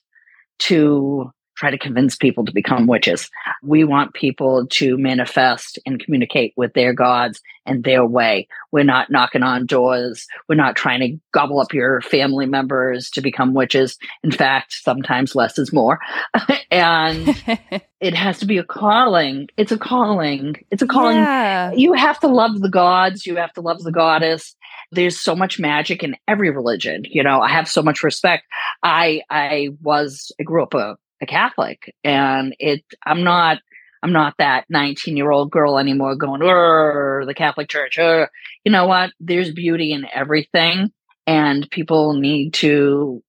to 0.60 1.31
try 1.61 1.69
to 1.69 1.77
convince 1.77 2.15
people 2.15 2.43
to 2.43 2.51
become 2.51 2.87
witches. 2.87 3.29
We 3.61 3.83
want 3.83 4.15
people 4.15 4.65
to 4.65 4.97
manifest 4.97 5.77
and 5.85 6.03
communicate 6.03 6.53
with 6.57 6.73
their 6.73 6.91
gods 6.91 7.39
and 7.67 7.83
their 7.83 8.03
way. 8.03 8.47
We're 8.71 8.83
not 8.83 9.11
knocking 9.11 9.43
on 9.43 9.67
doors. 9.67 10.25
We're 10.49 10.55
not 10.55 10.75
trying 10.75 11.01
to 11.01 11.19
gobble 11.31 11.59
up 11.59 11.71
your 11.71 12.01
family 12.01 12.47
members 12.47 13.11
to 13.11 13.21
become 13.21 13.53
witches. 13.53 13.99
In 14.23 14.31
fact, 14.31 14.73
sometimes 14.73 15.35
less 15.35 15.59
is 15.59 15.71
more. 15.71 15.99
and 16.71 17.27
it 17.99 18.15
has 18.15 18.39
to 18.39 18.47
be 18.47 18.57
a 18.57 18.63
calling. 18.63 19.47
It's 19.55 19.71
a 19.71 19.77
calling. 19.77 20.55
It's 20.71 20.81
a 20.81 20.87
calling. 20.87 21.17
Yeah. 21.17 21.73
You 21.73 21.93
have 21.93 22.19
to 22.21 22.27
love 22.27 22.59
the 22.59 22.69
gods. 22.69 23.27
You 23.27 23.35
have 23.35 23.53
to 23.53 23.61
love 23.61 23.83
the 23.83 23.91
goddess 23.91 24.55
there's 24.93 25.17
so 25.17 25.35
much 25.35 25.57
magic 25.57 26.03
in 26.03 26.17
every 26.27 26.49
religion. 26.49 27.03
You 27.09 27.23
know, 27.23 27.39
I 27.39 27.47
have 27.47 27.69
so 27.69 27.81
much 27.81 28.03
respect. 28.03 28.43
I 28.83 29.21
I 29.29 29.69
was 29.81 30.33
I 30.37 30.43
grew 30.43 30.63
up 30.63 30.73
a, 30.73 30.97
a 31.21 31.25
Catholic 31.25 31.93
and 32.03 32.55
it 32.59 32.83
I'm 33.05 33.23
not 33.23 33.59
I'm 34.03 34.13
not 34.13 34.35
that 34.39 34.65
19 34.69 35.15
year 35.15 35.31
old 35.31 35.51
girl 35.51 35.77
anymore 35.77 36.15
going, 36.15 36.41
the 36.41 37.33
Catholic 37.35 37.69
Church. 37.69 37.97
Ur. 37.99 38.29
You 38.63 38.71
know 38.71 38.87
what? 38.87 39.11
There's 39.19 39.51
beauty 39.51 39.91
in 39.91 40.07
everything, 40.11 40.91
and 41.27 41.69
people 41.69 42.13
need 42.13 42.55
to 42.55 43.21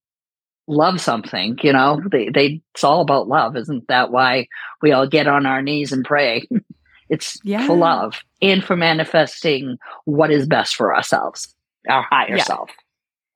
love 0.67 1.01
something. 1.01 1.59
You 1.63 1.75
know, 1.75 2.01
they, 2.11 2.31
they 2.31 2.63
it's 2.75 2.85
all 2.85 3.03
about 3.03 3.29
love. 3.29 3.57
Isn't 3.57 3.87
that 3.89 4.11
why 4.11 4.49
we 4.81 4.93
all 4.93 5.07
get 5.07 5.27
on 5.27 5.45
our 5.47 5.63
knees 5.63 5.93
and 5.93 6.05
pray? 6.05 6.49
It's 7.09 7.39
yeah. 7.45 7.67
for 7.67 7.77
love 7.77 8.23
and 8.41 8.65
for 8.65 8.75
manifesting 8.75 9.77
what 10.07 10.31
is 10.31 10.47
best 10.47 10.75
for 10.75 10.97
ourselves, 10.97 11.55
our 11.87 12.01
higher 12.01 12.39
yeah. 12.39 12.45
self. 12.45 12.71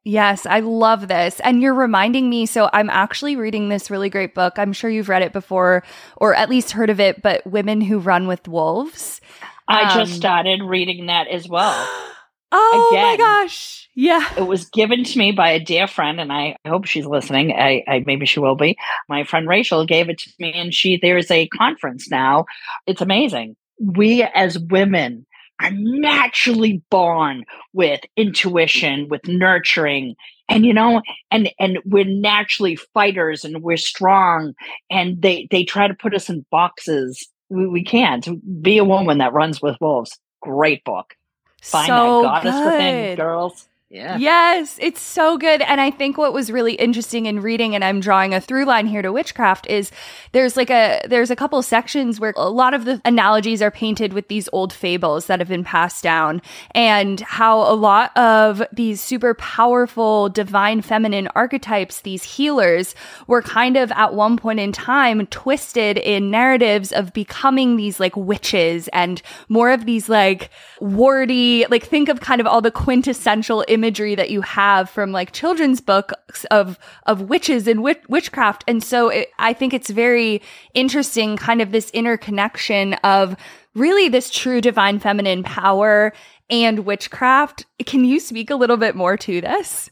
Yes, 0.06 0.46
I 0.46 0.60
love 0.60 1.08
this. 1.08 1.40
And 1.40 1.60
you're 1.60 1.74
reminding 1.74 2.30
me. 2.30 2.46
So, 2.46 2.70
I'm 2.72 2.88
actually 2.88 3.34
reading 3.34 3.68
this 3.68 3.90
really 3.90 4.08
great 4.08 4.34
book. 4.34 4.54
I'm 4.56 4.72
sure 4.72 4.88
you've 4.88 5.08
read 5.08 5.22
it 5.22 5.32
before 5.32 5.82
or 6.16 6.32
at 6.32 6.48
least 6.48 6.70
heard 6.70 6.90
of 6.90 7.00
it, 7.00 7.22
but 7.22 7.44
Women 7.44 7.80
Who 7.80 7.98
Run 7.98 8.28
with 8.28 8.46
Wolves. 8.46 9.20
I 9.66 9.90
um, 9.90 9.98
just 9.98 10.14
started 10.14 10.62
reading 10.62 11.06
that 11.06 11.26
as 11.26 11.48
well. 11.48 11.74
oh 12.52 12.88
Again, 12.92 13.02
my 13.02 13.16
gosh. 13.16 13.88
Yeah. 13.96 14.24
It 14.36 14.46
was 14.46 14.66
given 14.70 15.02
to 15.02 15.18
me 15.18 15.32
by 15.32 15.50
a 15.50 15.60
dear 15.60 15.88
friend, 15.88 16.20
and 16.20 16.32
I 16.32 16.56
hope 16.64 16.84
she's 16.84 17.06
listening. 17.06 17.50
I, 17.50 17.82
I 17.88 18.04
maybe 18.06 18.26
she 18.26 18.38
will 18.38 18.54
be. 18.54 18.76
My 19.08 19.24
friend 19.24 19.48
Rachel 19.48 19.86
gave 19.86 20.08
it 20.08 20.18
to 20.18 20.30
me, 20.38 20.52
and 20.52 20.72
she 20.72 21.00
there's 21.02 21.32
a 21.32 21.48
conference 21.48 22.08
now. 22.08 22.44
It's 22.86 23.00
amazing 23.00 23.56
we 23.78 24.22
as 24.22 24.58
women 24.58 25.26
are 25.60 25.70
naturally 25.70 26.82
born 26.90 27.44
with 27.72 28.00
intuition, 28.16 29.08
with 29.08 29.26
nurturing, 29.26 30.16
and 30.48 30.64
you 30.64 30.72
know, 30.72 31.02
and 31.30 31.50
and 31.58 31.78
we're 31.84 32.04
naturally 32.04 32.76
fighters 32.76 33.44
and 33.44 33.62
we're 33.62 33.76
strong. 33.76 34.54
And 34.90 35.20
they 35.20 35.48
they 35.50 35.64
try 35.64 35.88
to 35.88 35.94
put 35.94 36.14
us 36.14 36.28
in 36.28 36.44
boxes. 36.50 37.26
We, 37.48 37.66
we 37.66 37.84
can't 37.84 38.26
be 38.62 38.78
a 38.78 38.84
woman 38.84 39.18
that 39.18 39.32
runs 39.32 39.62
with 39.62 39.76
wolves. 39.80 40.18
Great 40.42 40.84
book. 40.84 41.14
Find 41.62 41.86
so 41.86 42.22
that 42.22 42.42
goddess 42.44 42.54
good. 42.54 42.66
within, 42.66 43.16
girls. 43.16 43.68
Yeah. 43.88 44.16
Yes, 44.16 44.78
it's 44.80 45.00
so 45.00 45.38
good. 45.38 45.62
And 45.62 45.80
I 45.80 45.92
think 45.92 46.18
what 46.18 46.32
was 46.32 46.50
really 46.50 46.74
interesting 46.74 47.26
in 47.26 47.40
reading, 47.40 47.76
and 47.76 47.84
I'm 47.84 48.00
drawing 48.00 48.34
a 48.34 48.40
through 48.40 48.64
line 48.64 48.88
here 48.88 49.00
to 49.00 49.12
witchcraft, 49.12 49.68
is 49.68 49.92
there's 50.32 50.56
like 50.56 50.70
a 50.70 51.00
there's 51.06 51.30
a 51.30 51.36
couple 51.36 51.62
sections 51.62 52.18
where 52.18 52.34
a 52.36 52.50
lot 52.50 52.74
of 52.74 52.84
the 52.84 53.00
analogies 53.04 53.62
are 53.62 53.70
painted 53.70 54.12
with 54.12 54.26
these 54.26 54.48
old 54.52 54.72
fables 54.72 55.26
that 55.26 55.38
have 55.38 55.48
been 55.48 55.62
passed 55.62 56.02
down, 56.02 56.42
and 56.72 57.20
how 57.20 57.60
a 57.60 57.76
lot 57.76 58.14
of 58.16 58.60
these 58.72 59.00
super 59.00 59.34
powerful 59.34 60.30
divine 60.30 60.82
feminine 60.82 61.28
archetypes, 61.36 62.00
these 62.00 62.24
healers, 62.24 62.92
were 63.28 63.40
kind 63.40 63.76
of 63.76 63.92
at 63.92 64.14
one 64.14 64.36
point 64.36 64.58
in 64.58 64.72
time 64.72 65.24
twisted 65.28 65.96
in 65.98 66.28
narratives 66.28 66.90
of 66.90 67.12
becoming 67.12 67.76
these 67.76 68.00
like 68.00 68.16
witches 68.16 68.88
and 68.88 69.22
more 69.48 69.70
of 69.70 69.86
these 69.86 70.08
like 70.08 70.50
warty, 70.80 71.64
like 71.70 71.84
think 71.84 72.08
of 72.08 72.20
kind 72.20 72.40
of 72.40 72.48
all 72.48 72.60
the 72.60 72.72
quintessential 72.72 73.64
imagery 73.76 74.14
that 74.14 74.30
you 74.30 74.40
have 74.40 74.88
from 74.88 75.12
like 75.12 75.32
children's 75.32 75.82
books 75.82 76.44
of 76.50 76.78
of 77.04 77.20
witches 77.20 77.68
and 77.68 77.82
witch- 77.82 78.08
witchcraft. 78.08 78.64
And 78.66 78.82
so 78.82 79.10
it, 79.10 79.28
i 79.38 79.52
think 79.52 79.74
it's 79.74 79.90
very 79.90 80.40
interesting 80.72 81.36
kind 81.36 81.60
of 81.60 81.72
this 81.72 81.90
interconnection 81.90 82.94
of 83.04 83.36
really 83.74 84.08
this 84.08 84.30
true 84.30 84.62
divine 84.62 84.98
feminine 84.98 85.42
power 85.42 86.14
and 86.48 86.80
witchcraft. 86.80 87.66
Can 87.84 88.04
you 88.04 88.18
speak 88.18 88.50
a 88.50 88.56
little 88.56 88.78
bit 88.78 88.96
more 88.96 89.18
to 89.18 89.40
this? 89.42 89.90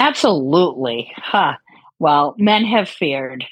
Absolutely. 0.00 1.12
Huh. 1.16 1.54
Well 2.00 2.34
men 2.38 2.64
have 2.64 2.88
feared 2.88 3.44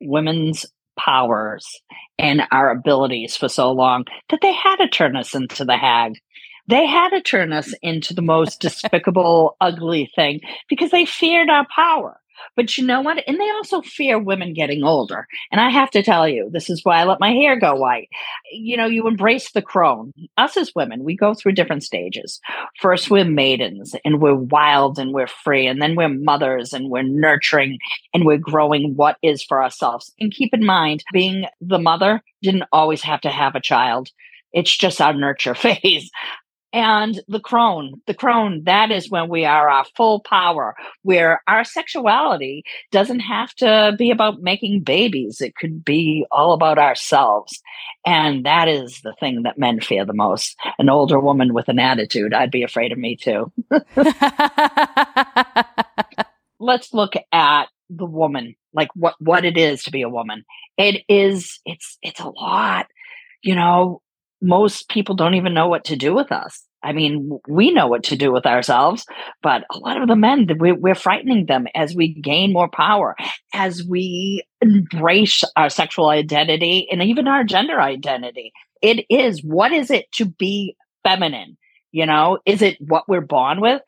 women's 0.00 0.66
powers 0.98 1.66
and 2.18 2.42
our 2.52 2.70
abilities 2.70 3.34
for 3.36 3.48
so 3.48 3.72
long 3.72 4.04
that 4.28 4.40
they 4.42 4.52
had 4.52 4.76
to 4.76 4.88
turn 4.88 5.16
us 5.16 5.34
into 5.34 5.64
the 5.64 5.76
hag 5.76 6.20
They 6.66 6.86
had 6.86 7.10
to 7.10 7.20
turn 7.20 7.52
us 7.52 7.74
into 7.82 8.14
the 8.14 8.22
most 8.22 8.60
despicable, 8.60 9.56
ugly 9.60 10.10
thing 10.14 10.40
because 10.68 10.90
they 10.90 11.04
feared 11.04 11.50
our 11.50 11.66
power. 11.74 12.20
But 12.56 12.76
you 12.76 12.84
know 12.86 13.00
what? 13.00 13.22
And 13.26 13.38
they 13.38 13.50
also 13.50 13.80
fear 13.80 14.18
women 14.18 14.54
getting 14.54 14.82
older. 14.82 15.26
And 15.50 15.60
I 15.60 15.70
have 15.70 15.90
to 15.92 16.02
tell 16.02 16.28
you, 16.28 16.50
this 16.52 16.68
is 16.68 16.84
why 16.84 16.98
I 16.98 17.04
let 17.04 17.20
my 17.20 17.30
hair 17.30 17.58
go 17.58 17.74
white. 17.74 18.08
You 18.52 18.76
know, 18.76 18.86
you 18.86 19.06
embrace 19.06 19.52
the 19.52 19.62
crone. 19.62 20.12
Us 20.36 20.56
as 20.56 20.72
women, 20.74 21.04
we 21.04 21.16
go 21.16 21.34
through 21.34 21.52
different 21.52 21.84
stages. 21.84 22.40
First, 22.80 23.10
we're 23.10 23.24
maidens 23.24 23.94
and 24.04 24.20
we're 24.20 24.34
wild 24.34 24.98
and 24.98 25.12
we're 25.12 25.26
free. 25.26 25.66
And 25.66 25.80
then 25.80 25.96
we're 25.96 26.08
mothers 26.08 26.72
and 26.72 26.90
we're 26.90 27.02
nurturing 27.02 27.78
and 28.12 28.24
we're 28.24 28.38
growing 28.38 28.94
what 28.96 29.16
is 29.22 29.42
for 29.42 29.62
ourselves. 29.62 30.12
And 30.20 30.32
keep 30.32 30.52
in 30.52 30.64
mind, 30.64 31.04
being 31.12 31.46
the 31.60 31.78
mother 31.78 32.22
didn't 32.42 32.64
always 32.72 33.02
have 33.02 33.20
to 33.22 33.30
have 33.30 33.54
a 33.54 33.60
child. 33.60 34.08
It's 34.52 34.76
just 34.76 35.00
our 35.00 35.14
nurture 35.14 35.54
phase 35.54 36.10
and 36.74 37.22
the 37.28 37.38
crone. 37.38 38.02
The 38.08 38.14
crone 38.14 38.64
that 38.64 38.90
is 38.90 39.08
when 39.08 39.28
we 39.28 39.44
are 39.44 39.70
our 39.70 39.84
full 39.96 40.20
power 40.20 40.74
where 41.02 41.40
our 41.46 41.62
sexuality 41.62 42.64
doesn't 42.90 43.20
have 43.20 43.54
to 43.54 43.94
be 43.96 44.10
about 44.10 44.42
making 44.42 44.82
babies. 44.82 45.40
It 45.40 45.54
could 45.54 45.84
be 45.84 46.26
all 46.32 46.52
about 46.52 46.78
ourselves. 46.78 47.62
And 48.04 48.44
that 48.44 48.66
is 48.66 49.00
the 49.02 49.14
thing 49.20 49.44
that 49.44 49.56
men 49.56 49.80
fear 49.80 50.04
the 50.04 50.12
most. 50.12 50.56
An 50.78 50.90
older 50.90 51.20
woman 51.20 51.54
with 51.54 51.68
an 51.68 51.78
attitude 51.78 52.34
i'd 52.34 52.50
be 52.50 52.64
afraid 52.64 52.90
of 52.90 52.98
me 52.98 53.16
too. 53.16 53.52
Let's 56.58 56.92
look 56.92 57.12
at 57.30 57.66
the 57.88 58.06
woman 58.06 58.56
like 58.72 58.88
what 58.96 59.14
what 59.20 59.44
it 59.44 59.56
is 59.56 59.84
to 59.84 59.92
be 59.92 60.02
a 60.02 60.08
woman. 60.08 60.44
It 60.76 61.04
is 61.08 61.60
it's 61.64 61.98
it's 62.02 62.18
a 62.18 62.28
lot 62.28 62.86
you 63.42 63.54
know 63.54 64.00
most 64.44 64.88
people 64.90 65.14
don't 65.14 65.34
even 65.34 65.54
know 65.54 65.68
what 65.68 65.84
to 65.86 65.96
do 65.96 66.14
with 66.14 66.30
us. 66.30 66.62
I 66.82 66.92
mean, 66.92 67.40
we 67.48 67.70
know 67.70 67.86
what 67.86 68.04
to 68.04 68.16
do 68.16 68.30
with 68.30 68.44
ourselves, 68.44 69.06
but 69.42 69.64
a 69.70 69.78
lot 69.78 70.02
of 70.02 70.06
the 70.06 70.16
men, 70.16 70.46
we're 70.58 70.94
frightening 70.94 71.46
them 71.46 71.66
as 71.74 71.94
we 71.94 72.12
gain 72.12 72.52
more 72.52 72.68
power, 72.68 73.16
as 73.54 73.82
we 73.82 74.44
embrace 74.60 75.42
our 75.56 75.70
sexual 75.70 76.10
identity 76.10 76.86
and 76.92 77.02
even 77.02 77.26
our 77.26 77.42
gender 77.42 77.80
identity. 77.80 78.52
It 78.82 79.06
is 79.08 79.42
what 79.42 79.72
is 79.72 79.90
it 79.90 80.12
to 80.12 80.26
be 80.26 80.76
feminine? 81.02 81.56
You 81.90 82.04
know, 82.04 82.38
is 82.44 82.60
it 82.60 82.76
what 82.80 83.08
we're 83.08 83.22
born 83.22 83.62
with? 83.62 83.80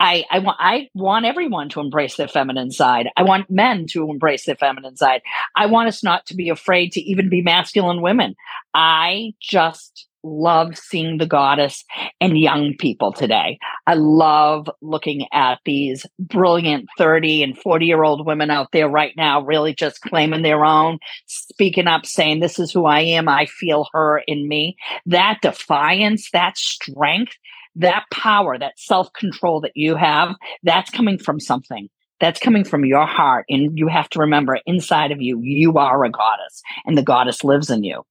I, 0.00 0.24
I 0.30 0.40
want 0.40 0.56
I 0.60 0.88
want 0.94 1.24
everyone 1.24 1.68
to 1.70 1.80
embrace 1.80 2.16
their 2.16 2.28
feminine 2.28 2.70
side. 2.70 3.08
I 3.16 3.22
want 3.22 3.50
men 3.50 3.86
to 3.90 4.10
embrace 4.10 4.44
their 4.44 4.56
feminine 4.56 4.96
side. 4.96 5.22
I 5.56 5.66
want 5.66 5.88
us 5.88 6.02
not 6.02 6.26
to 6.26 6.34
be 6.34 6.48
afraid 6.48 6.92
to 6.92 7.00
even 7.00 7.28
be 7.28 7.42
masculine 7.42 8.02
women. 8.02 8.34
I 8.74 9.34
just 9.40 10.06
love 10.24 10.76
seeing 10.76 11.18
the 11.18 11.26
goddess 11.26 11.84
in 12.18 12.34
young 12.34 12.74
people 12.78 13.12
today. 13.12 13.58
I 13.86 13.94
love 13.94 14.68
looking 14.80 15.26
at 15.32 15.60
these 15.64 16.06
brilliant 16.18 16.88
30 16.98 17.42
and 17.42 17.58
40 17.58 17.86
year 17.86 18.02
old 18.02 18.26
women 18.26 18.50
out 18.50 18.68
there 18.72 18.88
right 18.88 19.12
now, 19.16 19.42
really 19.42 19.74
just 19.74 20.00
claiming 20.00 20.42
their 20.42 20.64
own, 20.64 20.98
speaking 21.26 21.86
up, 21.86 22.06
saying, 22.06 22.40
This 22.40 22.58
is 22.58 22.72
who 22.72 22.86
I 22.86 23.00
am. 23.00 23.28
I 23.28 23.46
feel 23.46 23.86
her 23.92 24.22
in 24.26 24.48
me. 24.48 24.76
That 25.06 25.38
defiance, 25.42 26.30
that 26.32 26.56
strength, 26.56 27.36
that 27.76 28.04
power, 28.10 28.58
that 28.58 28.78
self 28.78 29.12
control 29.12 29.60
that 29.62 29.72
you 29.74 29.96
have, 29.96 30.34
that's 30.62 30.90
coming 30.90 31.18
from 31.18 31.40
something. 31.40 31.88
That's 32.20 32.40
coming 32.40 32.64
from 32.64 32.84
your 32.84 33.06
heart. 33.06 33.44
And 33.48 33.76
you 33.76 33.88
have 33.88 34.08
to 34.10 34.20
remember 34.20 34.58
inside 34.66 35.10
of 35.10 35.20
you, 35.20 35.40
you 35.42 35.76
are 35.78 36.04
a 36.04 36.10
goddess 36.10 36.62
and 36.86 36.96
the 36.96 37.02
goddess 37.02 37.44
lives 37.44 37.70
in 37.70 37.82
you. 37.84 38.04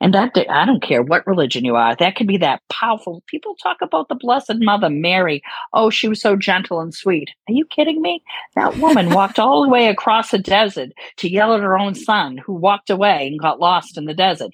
And 0.00 0.14
that, 0.14 0.36
I 0.48 0.64
don't 0.64 0.82
care 0.82 1.02
what 1.02 1.26
religion 1.26 1.64
you 1.64 1.74
are, 1.74 1.96
that 1.96 2.16
could 2.16 2.26
be 2.26 2.36
that 2.38 2.62
powerful. 2.68 3.22
People 3.26 3.56
talk 3.56 3.78
about 3.82 4.08
the 4.08 4.14
Blessed 4.14 4.56
Mother, 4.56 4.90
Mary. 4.90 5.42
Oh, 5.72 5.90
she 5.90 6.08
was 6.08 6.20
so 6.20 6.36
gentle 6.36 6.80
and 6.80 6.94
sweet. 6.94 7.30
Are 7.48 7.52
you 7.52 7.64
kidding 7.64 8.00
me? 8.00 8.22
That 8.54 8.76
woman 8.78 9.10
walked 9.14 9.38
all 9.38 9.62
the 9.62 9.68
way 9.68 9.88
across 9.88 10.30
the 10.30 10.38
desert 10.38 10.90
to 11.16 11.30
yell 11.30 11.54
at 11.54 11.60
her 11.60 11.78
own 11.78 11.94
son, 11.94 12.38
who 12.38 12.54
walked 12.54 12.90
away 12.90 13.26
and 13.26 13.40
got 13.40 13.60
lost 13.60 13.98
in 13.98 14.04
the 14.04 14.14
desert. 14.14 14.52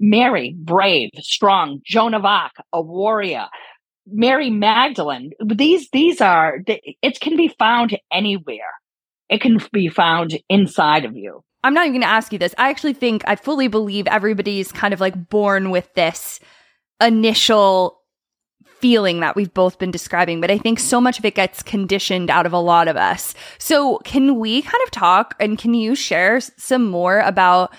Mary, 0.00 0.54
brave, 0.58 1.10
strong, 1.18 1.80
Joan 1.84 2.14
of 2.14 2.24
Arc, 2.24 2.52
a 2.72 2.82
warrior. 2.82 3.46
Mary 4.06 4.50
Magdalene. 4.50 5.32
These, 5.44 5.88
these 5.90 6.20
are, 6.20 6.58
it 6.66 7.20
can 7.20 7.36
be 7.36 7.48
found 7.48 7.98
anywhere. 8.12 8.70
It 9.28 9.40
can 9.40 9.58
be 9.72 9.88
found 9.88 10.38
inside 10.48 11.04
of 11.04 11.16
you. 11.16 11.42
I'm 11.62 11.72
not 11.72 11.86
even 11.86 11.92
going 11.92 12.02
to 12.02 12.14
ask 12.14 12.32
you 12.32 12.38
this. 12.38 12.54
I 12.58 12.68
actually 12.68 12.92
think 12.92 13.22
I 13.26 13.36
fully 13.36 13.68
believe 13.68 14.06
everybody's 14.06 14.70
kind 14.70 14.92
of 14.92 15.00
like 15.00 15.30
born 15.30 15.70
with 15.70 15.92
this 15.94 16.38
initial 17.00 18.00
feeling 18.80 19.20
that 19.20 19.34
we've 19.34 19.54
both 19.54 19.78
been 19.78 19.90
describing, 19.90 20.42
but 20.42 20.50
I 20.50 20.58
think 20.58 20.78
so 20.78 21.00
much 21.00 21.18
of 21.18 21.24
it 21.24 21.34
gets 21.34 21.62
conditioned 21.62 22.28
out 22.28 22.44
of 22.44 22.52
a 22.52 22.58
lot 22.58 22.86
of 22.86 22.98
us. 22.98 23.34
So, 23.58 23.96
can 24.04 24.38
we 24.38 24.60
kind 24.60 24.82
of 24.84 24.90
talk 24.90 25.34
and 25.40 25.58
can 25.58 25.72
you 25.72 25.94
share 25.94 26.38
some 26.40 26.90
more 26.90 27.20
about 27.20 27.72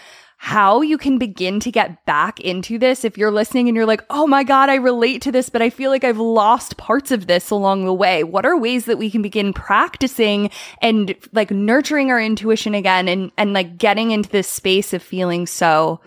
how 0.45 0.81
you 0.81 0.95
can 0.95 1.17
begin 1.17 1.59
to 1.59 1.71
get 1.71 2.05
back 2.05 2.39
into 2.39 2.77
this 2.77 3.03
if 3.03 3.17
you're 3.17 3.31
listening 3.31 3.67
and 3.67 3.75
you're 3.75 3.87
like, 3.87 4.05
oh 4.11 4.27
my 4.27 4.43
God, 4.43 4.69
I 4.69 4.75
relate 4.75 5.23
to 5.23 5.31
this, 5.31 5.49
but 5.49 5.63
I 5.63 5.71
feel 5.71 5.89
like 5.89 6.03
I've 6.03 6.19
lost 6.19 6.77
parts 6.77 7.09
of 7.09 7.25
this 7.25 7.49
along 7.49 7.85
the 7.85 7.93
way. 7.95 8.23
What 8.23 8.45
are 8.45 8.55
ways 8.55 8.85
that 8.85 8.99
we 8.99 9.09
can 9.09 9.23
begin 9.23 9.53
practicing 9.53 10.51
and 10.83 11.15
like 11.33 11.49
nurturing 11.49 12.11
our 12.11 12.21
intuition 12.21 12.75
again 12.75 13.07
and, 13.07 13.31
and 13.39 13.53
like 13.53 13.79
getting 13.79 14.11
into 14.11 14.29
this 14.29 14.47
space 14.47 14.93
of 14.93 15.01
feeling 15.01 15.47
so 15.47 15.99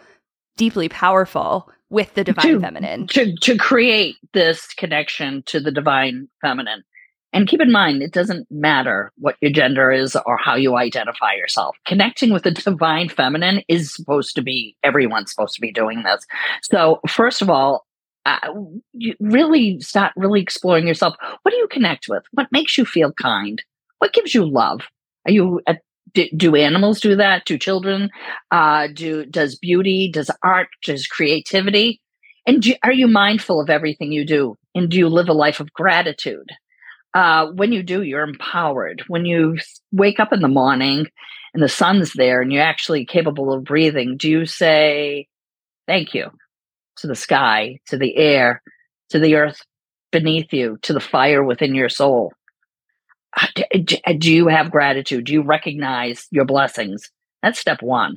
deeply 0.56 0.88
powerful 0.88 1.68
with 1.90 2.14
the 2.14 2.22
divine 2.22 2.46
to, 2.46 2.60
feminine? 2.60 3.08
To, 3.08 3.34
to 3.38 3.58
create 3.58 4.14
this 4.34 4.72
connection 4.74 5.42
to 5.46 5.58
the 5.58 5.72
divine 5.72 6.28
feminine. 6.42 6.84
And 7.32 7.46
keep 7.46 7.60
in 7.60 7.70
mind, 7.70 8.02
it 8.02 8.12
doesn't 8.12 8.46
matter 8.50 9.12
what 9.18 9.36
your 9.40 9.50
gender 9.50 9.92
is 9.92 10.16
or 10.24 10.38
how 10.38 10.54
you 10.54 10.76
identify 10.76 11.34
yourself. 11.34 11.76
Connecting 11.84 12.32
with 12.32 12.42
the 12.42 12.50
divine 12.50 13.08
feminine 13.08 13.62
is 13.68 13.94
supposed 13.94 14.34
to 14.36 14.42
be, 14.42 14.76
everyone's 14.82 15.30
supposed 15.30 15.54
to 15.54 15.60
be 15.60 15.72
doing 15.72 16.04
this. 16.04 16.24
So, 16.62 17.00
first 17.06 17.42
of 17.42 17.50
all, 17.50 17.86
uh, 18.24 18.38
really 19.20 19.80
start 19.80 20.12
really 20.16 20.40
exploring 20.40 20.86
yourself. 20.86 21.14
What 21.42 21.50
do 21.50 21.56
you 21.56 21.68
connect 21.68 22.08
with? 22.08 22.24
What 22.32 22.48
makes 22.50 22.76
you 22.76 22.84
feel 22.84 23.12
kind? 23.12 23.62
What 23.98 24.12
gives 24.12 24.34
you 24.34 24.44
love? 24.44 24.82
Are 25.26 25.32
you 25.32 25.60
a, 25.66 25.76
do, 26.14 26.26
do, 26.36 26.56
animals 26.56 27.00
do 27.00 27.16
that? 27.16 27.44
Do 27.44 27.58
children? 27.58 28.10
Uh, 28.50 28.88
do 28.92 29.26
does 29.26 29.56
beauty? 29.56 30.10
Does 30.12 30.30
art? 30.42 30.68
Does 30.84 31.06
creativity? 31.06 32.00
And 32.46 32.62
do, 32.62 32.74
are 32.82 32.92
you 32.92 33.08
mindful 33.08 33.60
of 33.60 33.70
everything 33.70 34.12
you 34.12 34.24
do? 34.24 34.56
And 34.74 34.90
do 34.90 34.96
you 34.96 35.08
live 35.08 35.28
a 35.28 35.34
life 35.34 35.60
of 35.60 35.72
gratitude? 35.72 36.50
Uh, 37.14 37.46
when 37.46 37.72
you 37.72 37.82
do, 37.82 38.02
you're 38.02 38.22
empowered. 38.22 39.02
When 39.08 39.24
you 39.24 39.58
wake 39.92 40.20
up 40.20 40.32
in 40.32 40.40
the 40.40 40.48
morning 40.48 41.06
and 41.54 41.62
the 41.62 41.68
sun's 41.68 42.12
there 42.12 42.40
and 42.42 42.52
you're 42.52 42.62
actually 42.62 43.06
capable 43.06 43.52
of 43.52 43.64
breathing, 43.64 44.16
do 44.16 44.30
you 44.30 44.46
say 44.46 45.28
thank 45.86 46.14
you 46.14 46.30
to 46.98 47.06
the 47.06 47.16
sky, 47.16 47.78
to 47.86 47.96
the 47.96 48.16
air, 48.16 48.62
to 49.10 49.18
the 49.18 49.36
earth 49.36 49.62
beneath 50.10 50.52
you, 50.52 50.78
to 50.82 50.92
the 50.92 51.00
fire 51.00 51.42
within 51.42 51.74
your 51.74 51.88
soul? 51.88 52.32
Uh, 53.36 53.46
do 54.18 54.32
you 54.32 54.48
have 54.48 54.70
gratitude? 54.70 55.24
Do 55.24 55.32
you 55.32 55.42
recognize 55.42 56.26
your 56.30 56.44
blessings? 56.44 57.10
That's 57.42 57.58
step 57.58 57.82
one. 57.82 58.16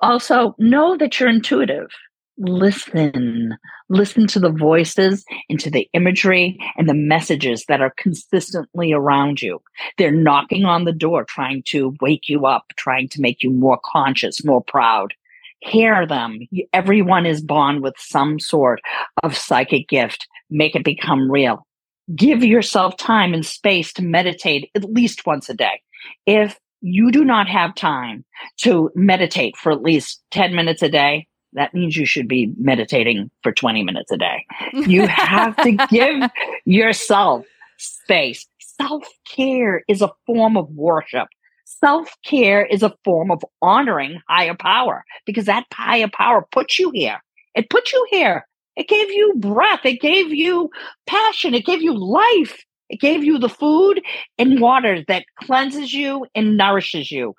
Also, 0.00 0.54
know 0.58 0.96
that 0.96 1.18
you're 1.18 1.28
intuitive 1.28 1.88
listen. 2.38 3.56
Listen 3.88 4.26
to 4.28 4.40
the 4.40 4.50
voices 4.50 5.24
and 5.48 5.58
to 5.60 5.70
the 5.70 5.88
imagery 5.92 6.58
and 6.76 6.88
the 6.88 6.94
messages 6.94 7.64
that 7.68 7.80
are 7.80 7.94
consistently 7.96 8.92
around 8.92 9.40
you. 9.40 9.60
They're 9.96 10.10
knocking 10.10 10.64
on 10.64 10.84
the 10.84 10.92
door 10.92 11.24
trying 11.24 11.62
to 11.66 11.94
wake 12.00 12.28
you 12.28 12.46
up 12.46 12.64
trying 12.76 13.08
to 13.10 13.20
make 13.20 13.42
you 13.42 13.50
more 13.50 13.78
conscious 13.84 14.44
more 14.44 14.62
proud. 14.62 15.14
Hear 15.60 16.06
them. 16.06 16.40
Everyone 16.72 17.26
is 17.26 17.40
born 17.40 17.80
with 17.80 17.94
some 17.98 18.38
sort 18.38 18.80
of 19.22 19.36
psychic 19.36 19.88
gift. 19.88 20.26
Make 20.50 20.76
it 20.76 20.84
become 20.84 21.30
real. 21.30 21.66
Give 22.14 22.44
yourself 22.44 22.96
time 22.96 23.34
and 23.34 23.44
space 23.44 23.92
to 23.94 24.02
meditate 24.02 24.70
at 24.74 24.84
least 24.84 25.26
once 25.26 25.48
a 25.48 25.54
day. 25.54 25.80
If 26.26 26.58
you 26.82 27.10
do 27.10 27.24
not 27.24 27.48
have 27.48 27.74
time 27.74 28.24
to 28.58 28.90
meditate 28.94 29.56
for 29.56 29.72
at 29.72 29.82
least 29.82 30.22
10 30.30 30.54
minutes 30.54 30.82
a 30.82 30.88
day 30.88 31.26
that 31.52 31.74
means 31.74 31.96
you 31.96 32.06
should 32.06 32.28
be 32.28 32.52
meditating 32.58 33.30
for 33.42 33.52
20 33.52 33.82
minutes 33.82 34.10
a 34.12 34.16
day. 34.16 34.44
You 34.74 35.06
have 35.06 35.56
to 35.56 35.72
give 35.90 36.30
yourself 36.64 37.46
space. 37.78 38.46
Self 38.58 39.04
care 39.26 39.82
is 39.88 40.02
a 40.02 40.12
form 40.26 40.56
of 40.56 40.68
worship. 40.70 41.28
Self 41.64 42.14
care 42.24 42.64
is 42.64 42.82
a 42.82 42.94
form 43.04 43.30
of 43.30 43.44
honoring 43.62 44.20
higher 44.28 44.54
power 44.54 45.04
because 45.24 45.46
that 45.46 45.64
higher 45.72 46.08
power 46.08 46.46
puts 46.52 46.78
you 46.78 46.90
here. 46.92 47.22
It 47.54 47.70
put 47.70 47.92
you 47.92 48.06
here. 48.10 48.46
It 48.76 48.88
gave 48.88 49.10
you 49.10 49.34
breath. 49.36 49.84
It 49.84 50.00
gave 50.00 50.32
you 50.32 50.70
passion. 51.06 51.54
It 51.54 51.64
gave 51.64 51.82
you 51.82 51.94
life. 51.98 52.62
It 52.88 53.00
gave 53.00 53.24
you 53.24 53.38
the 53.38 53.48
food 53.48 54.02
and 54.38 54.60
water 54.60 55.02
that 55.08 55.24
cleanses 55.42 55.92
you 55.92 56.26
and 56.34 56.56
nourishes 56.56 57.10
you. 57.10 57.34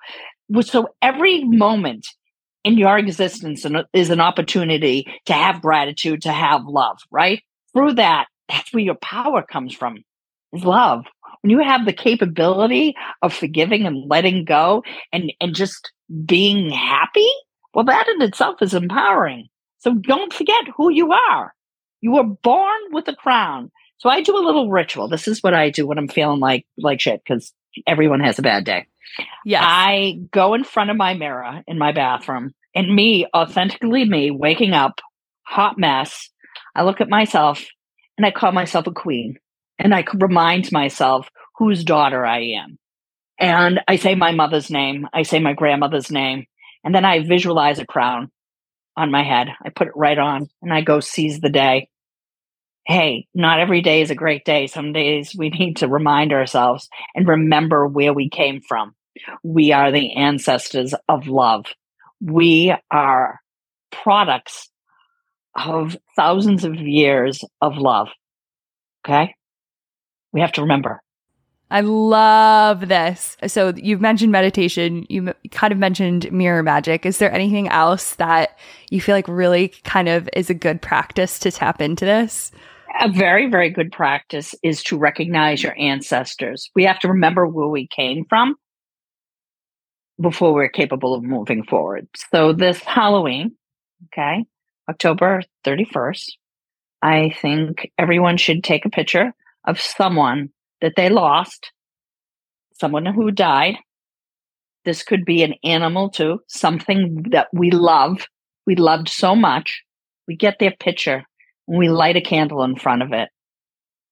So 0.60 0.88
every 1.00 1.44
moment 1.44 2.06
in 2.68 2.78
your 2.78 2.98
existence 2.98 3.66
is 3.92 4.10
an 4.10 4.20
opportunity 4.20 5.06
to 5.26 5.32
have 5.32 5.62
gratitude, 5.62 6.22
to 6.22 6.32
have 6.32 6.64
love, 6.66 6.98
right? 7.10 7.42
through 7.72 7.94
that, 7.94 8.26
that's 8.48 8.72
where 8.72 8.82
your 8.82 8.96
power 8.96 9.42
comes 9.42 9.74
from 9.74 10.02
is 10.52 10.64
love. 10.64 11.04
When 11.42 11.50
you 11.50 11.60
have 11.60 11.84
the 11.84 11.92
capability 11.92 12.96
of 13.22 13.32
forgiving 13.32 13.86
and 13.86 14.08
letting 14.08 14.44
go 14.44 14.82
and, 15.12 15.32
and 15.40 15.54
just 15.54 15.92
being 16.24 16.70
happy, 16.70 17.28
well, 17.74 17.84
that 17.84 18.08
in 18.08 18.22
itself 18.22 18.60
is 18.62 18.74
empowering. 18.74 19.48
So 19.78 19.94
don't 19.94 20.32
forget 20.32 20.64
who 20.76 20.90
you 20.90 21.12
are. 21.12 21.54
You 22.00 22.12
were 22.12 22.24
born 22.24 22.80
with 22.90 23.06
a 23.08 23.14
crown. 23.14 23.70
So 23.98 24.08
I 24.08 24.22
do 24.22 24.36
a 24.36 24.42
little 24.44 24.70
ritual. 24.70 25.08
This 25.08 25.28
is 25.28 25.42
what 25.42 25.54
I 25.54 25.70
do 25.70 25.86
when 25.86 25.98
I'm 25.98 26.08
feeling 26.08 26.40
like 26.40 26.66
like 26.76 27.00
shit 27.00 27.22
because 27.22 27.52
everyone 27.86 28.20
has 28.20 28.38
a 28.38 28.42
bad 28.42 28.64
day. 28.64 28.86
Yeah. 29.44 29.62
I 29.62 30.20
go 30.32 30.54
in 30.54 30.64
front 30.64 30.90
of 30.90 30.96
my 30.96 31.14
mirror 31.14 31.62
in 31.66 31.78
my 31.78 31.92
bathroom 31.92 32.54
and 32.74 32.94
me, 32.94 33.26
authentically 33.34 34.04
me, 34.04 34.30
waking 34.30 34.72
up, 34.72 35.00
hot 35.42 35.78
mess. 35.78 36.28
I 36.74 36.84
look 36.84 37.00
at 37.00 37.08
myself 37.08 37.64
and 38.16 38.26
I 38.26 38.30
call 38.30 38.52
myself 38.52 38.86
a 38.86 38.92
queen 38.92 39.38
and 39.78 39.94
I 39.94 40.04
remind 40.14 40.70
myself 40.72 41.28
whose 41.56 41.84
daughter 41.84 42.24
I 42.24 42.54
am. 42.62 42.78
And 43.38 43.80
I 43.86 43.96
say 43.96 44.14
my 44.14 44.32
mother's 44.32 44.70
name. 44.70 45.06
I 45.12 45.22
say 45.22 45.38
my 45.38 45.52
grandmother's 45.52 46.10
name. 46.10 46.46
And 46.84 46.94
then 46.94 47.04
I 47.04 47.20
visualize 47.20 47.78
a 47.78 47.86
crown 47.86 48.30
on 48.96 49.10
my 49.10 49.22
head. 49.22 49.48
I 49.64 49.70
put 49.70 49.86
it 49.86 49.96
right 49.96 50.18
on 50.18 50.48
and 50.60 50.72
I 50.72 50.80
go 50.80 51.00
seize 51.00 51.40
the 51.40 51.48
day. 51.48 51.88
Hey, 52.84 53.26
not 53.34 53.60
every 53.60 53.82
day 53.82 54.00
is 54.00 54.10
a 54.10 54.16
great 54.16 54.44
day. 54.44 54.66
Some 54.66 54.92
days 54.92 55.34
we 55.36 55.50
need 55.50 55.78
to 55.78 55.88
remind 55.88 56.32
ourselves 56.32 56.88
and 57.14 57.28
remember 57.28 57.86
where 57.86 58.12
we 58.12 58.28
came 58.28 58.60
from. 58.60 58.94
We 59.42 59.72
are 59.72 59.92
the 59.92 60.14
ancestors 60.14 60.94
of 61.08 61.28
love. 61.28 61.66
We 62.20 62.74
are 62.90 63.40
products 63.90 64.70
of 65.54 65.96
thousands 66.16 66.64
of 66.64 66.76
years 66.76 67.44
of 67.60 67.76
love. 67.76 68.08
Okay. 69.06 69.34
We 70.32 70.40
have 70.40 70.52
to 70.52 70.62
remember. 70.62 71.00
I 71.70 71.82
love 71.82 72.88
this. 72.88 73.36
So 73.46 73.74
you've 73.76 74.00
mentioned 74.00 74.32
meditation. 74.32 75.04
You 75.08 75.34
kind 75.50 75.72
of 75.72 75.78
mentioned 75.78 76.30
mirror 76.32 76.62
magic. 76.62 77.04
Is 77.04 77.18
there 77.18 77.32
anything 77.32 77.68
else 77.68 78.14
that 78.14 78.58
you 78.90 79.00
feel 79.00 79.14
like 79.14 79.28
really 79.28 79.68
kind 79.84 80.08
of 80.08 80.28
is 80.32 80.48
a 80.48 80.54
good 80.54 80.80
practice 80.80 81.38
to 81.40 81.50
tap 81.50 81.82
into 81.82 82.06
this? 82.06 82.50
A 83.00 83.10
very, 83.10 83.50
very 83.50 83.68
good 83.68 83.92
practice 83.92 84.54
is 84.62 84.82
to 84.84 84.96
recognize 84.96 85.62
your 85.62 85.78
ancestors. 85.78 86.70
We 86.74 86.84
have 86.84 86.98
to 87.00 87.08
remember 87.08 87.46
where 87.46 87.68
we 87.68 87.86
came 87.86 88.24
from 88.28 88.56
before 90.20 90.52
we're 90.52 90.68
capable 90.68 91.14
of 91.14 91.22
moving 91.22 91.64
forward. 91.64 92.08
So 92.30 92.52
this 92.52 92.82
Halloween, 92.82 93.56
okay, 94.06 94.44
October 94.88 95.42
31st, 95.64 96.30
I 97.02 97.34
think 97.40 97.90
everyone 97.98 98.36
should 98.36 98.64
take 98.64 98.84
a 98.84 98.90
picture 98.90 99.32
of 99.66 99.80
someone 99.80 100.50
that 100.80 100.94
they 100.96 101.08
lost, 101.08 101.72
someone 102.74 103.06
who 103.06 103.30
died. 103.30 103.76
This 104.84 105.02
could 105.02 105.24
be 105.24 105.42
an 105.42 105.54
animal 105.62 106.10
too, 106.10 106.40
something 106.48 107.26
that 107.30 107.48
we 107.52 107.70
love. 107.70 108.26
We 108.66 108.76
loved 108.76 109.08
so 109.08 109.34
much. 109.34 109.82
We 110.26 110.36
get 110.36 110.58
their 110.58 110.74
picture 110.78 111.24
and 111.66 111.78
we 111.78 111.88
light 111.88 112.16
a 112.16 112.20
candle 112.20 112.62
in 112.64 112.76
front 112.76 113.02
of 113.02 113.12
it. 113.12 113.28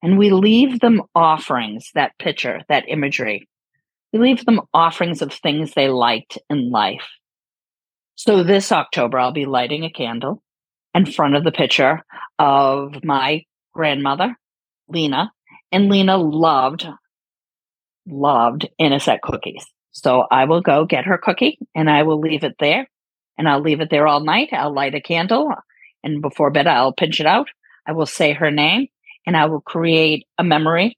And 0.03 0.19
we 0.19 0.31
leave 0.31 0.81
them 0.81 1.03
offerings, 1.15 1.91
that 1.95 2.13
picture, 2.19 2.61
that 2.69 2.85
imagery. 2.89 3.49
We 4.13 4.19
leave 4.19 4.45
them 4.45 4.61
offerings 4.73 5.23
of 5.23 5.33
things 5.33 5.73
they 5.73 5.89
liked 5.89 6.39
in 6.49 6.71
life. 6.71 7.07
So 8.15 8.43
this 8.43 8.73
October, 8.73 9.19
I'll 9.19 9.33
be 9.33 9.45
lighting 9.45 9.85
a 9.85 9.91
candle 9.91 10.43
in 10.95 11.07
front 11.07 11.35
of 11.37 11.45
the 11.45 11.53
picture 11.53 12.03
of 12.39 13.05
my 13.05 13.45
grandmother, 13.75 14.37
Lena, 14.89 15.33
and 15.71 15.91
Lena 15.91 16.17
loved, 16.17 16.87
loved 18.07 18.69
Anisette 18.81 19.21
cookies. 19.23 19.67
So 19.93 20.27
I 20.31 20.45
will 20.45 20.63
go 20.63 20.87
get 20.87 21.05
her 21.05 21.19
cookie 21.19 21.59
and 21.75 21.91
I 21.91 22.05
will 22.05 22.21
leave 22.21 22.45
it 22.45 22.57
there 22.59 22.89
and 23.37 23.49
I'll 23.49 23.61
leave 23.61 23.81
it 23.81 23.91
there 23.91 24.07
all 24.07 24.21
night. 24.21 24.49
I'll 24.53 24.73
light 24.73 24.95
a 24.95 25.01
candle 25.01 25.53
and 26.03 26.23
before 26.23 26.51
bed, 26.51 26.67
I'll 26.67 26.93
pinch 26.93 27.21
it 27.21 27.27
out. 27.27 27.49
I 27.87 27.93
will 27.93 28.07
say 28.07 28.33
her 28.33 28.51
name 28.51 28.89
and 29.27 29.37
I 29.37 29.47
will 29.47 29.61
create 29.61 30.27
a 30.39 30.45
memory. 30.45 30.97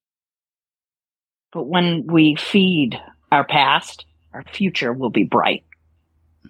But 1.53 1.65
when 1.65 2.07
we 2.07 2.37
feed 2.37 2.99
our 3.33 3.45
past, 3.45 4.05
our 4.33 4.45
future 4.53 4.93
will 4.93 5.11
be 5.11 5.25
bright. 5.25 5.65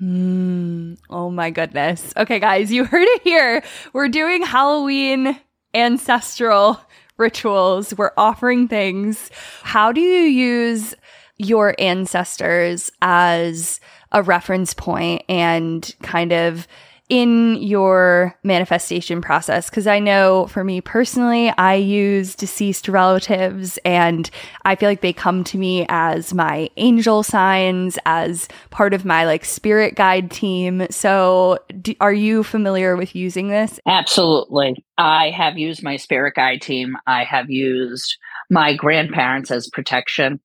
Mm, 0.00 0.98
oh 1.10 1.30
my 1.30 1.50
goodness. 1.50 2.12
Okay, 2.16 2.38
guys, 2.38 2.70
you 2.70 2.84
heard 2.84 3.06
it 3.06 3.22
here. 3.22 3.62
We're 3.92 4.08
doing 4.08 4.42
Halloween 4.42 5.38
ancestral 5.74 6.80
rituals, 7.16 7.92
we're 7.98 8.12
offering 8.16 8.68
things. 8.68 9.30
How 9.62 9.92
do 9.92 10.00
you 10.00 10.22
use 10.22 10.94
your 11.36 11.74
ancestors 11.78 12.90
as 13.02 13.80
a 14.12 14.22
reference 14.22 14.72
point 14.72 15.22
and 15.28 15.94
kind 16.02 16.32
of 16.32 16.66
in 17.08 17.56
your 17.56 18.36
manifestation 18.42 19.20
process? 19.20 19.70
Because 19.70 19.86
I 19.86 19.98
know 19.98 20.46
for 20.46 20.64
me 20.64 20.80
personally, 20.80 21.50
I 21.50 21.74
use 21.74 22.34
deceased 22.34 22.88
relatives 22.88 23.78
and 23.84 24.30
I 24.64 24.76
feel 24.76 24.88
like 24.88 25.00
they 25.00 25.12
come 25.12 25.44
to 25.44 25.58
me 25.58 25.86
as 25.88 26.34
my 26.34 26.68
angel 26.76 27.22
signs, 27.22 27.98
as 28.04 28.48
part 28.70 28.94
of 28.94 29.04
my 29.04 29.24
like 29.24 29.44
spirit 29.44 29.94
guide 29.94 30.30
team. 30.30 30.86
So, 30.90 31.58
do, 31.80 31.94
are 32.00 32.12
you 32.12 32.42
familiar 32.42 32.96
with 32.96 33.14
using 33.14 33.48
this? 33.48 33.80
Absolutely. 33.86 34.84
I 34.96 35.30
have 35.30 35.58
used 35.58 35.82
my 35.82 35.96
spirit 35.96 36.34
guide 36.34 36.62
team, 36.62 36.96
I 37.06 37.24
have 37.24 37.50
used 37.50 38.16
my 38.50 38.74
grandparents 38.74 39.50
as 39.50 39.68
protection. 39.68 40.40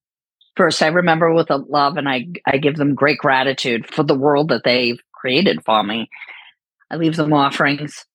First, 0.55 0.83
I 0.83 0.87
remember 0.87 1.33
with 1.33 1.49
a 1.49 1.57
love 1.57 1.97
and 1.97 2.07
I, 2.07 2.27
I 2.45 2.57
give 2.57 2.75
them 2.75 2.93
great 2.93 3.17
gratitude 3.17 3.87
for 3.87 4.03
the 4.03 4.17
world 4.17 4.49
that 4.49 4.63
they've 4.63 4.99
created 5.13 5.63
for 5.65 5.81
me. 5.83 6.09
I 6.89 6.95
leave 6.95 7.15
them 7.15 7.33
offerings, 7.33 8.05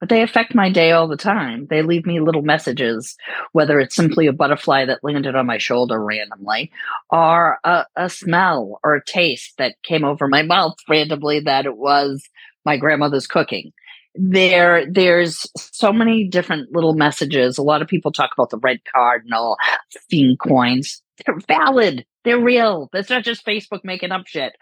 but 0.00 0.08
they 0.08 0.22
affect 0.22 0.54
my 0.54 0.70
day 0.70 0.92
all 0.92 1.08
the 1.08 1.16
time. 1.16 1.66
They 1.70 1.80
leave 1.80 2.04
me 2.04 2.20
little 2.20 2.42
messages, 2.42 3.16
whether 3.52 3.80
it's 3.80 3.94
simply 3.94 4.26
a 4.26 4.34
butterfly 4.34 4.84
that 4.84 5.02
landed 5.02 5.34
on 5.34 5.46
my 5.46 5.58
shoulder 5.58 5.98
randomly, 5.98 6.70
or 7.10 7.58
a, 7.64 7.86
a 7.96 8.10
smell 8.10 8.80
or 8.84 8.96
a 8.96 9.04
taste 9.04 9.54
that 9.56 9.76
came 9.82 10.04
over 10.04 10.28
my 10.28 10.42
mouth 10.42 10.74
randomly 10.90 11.40
that 11.40 11.64
it 11.64 11.76
was 11.76 12.22
my 12.66 12.76
grandmother's 12.76 13.26
cooking. 13.26 13.72
There 14.14 14.84
there's 14.90 15.46
so 15.56 15.92
many 15.92 16.28
different 16.28 16.72
little 16.72 16.94
messages. 16.94 17.56
A 17.56 17.62
lot 17.62 17.80
of 17.80 17.88
people 17.88 18.12
talk 18.12 18.30
about 18.32 18.50
the 18.50 18.58
red 18.58 18.80
cardinal 18.94 19.56
fiend 20.10 20.38
coins. 20.38 21.02
They're 21.24 21.40
valid. 21.48 22.04
They're 22.24 22.38
real. 22.38 22.90
That's 22.92 23.10
not 23.10 23.24
just 23.24 23.46
facebook 23.46 23.84
making 23.84 24.12
up 24.12 24.26
shit. 24.26 24.52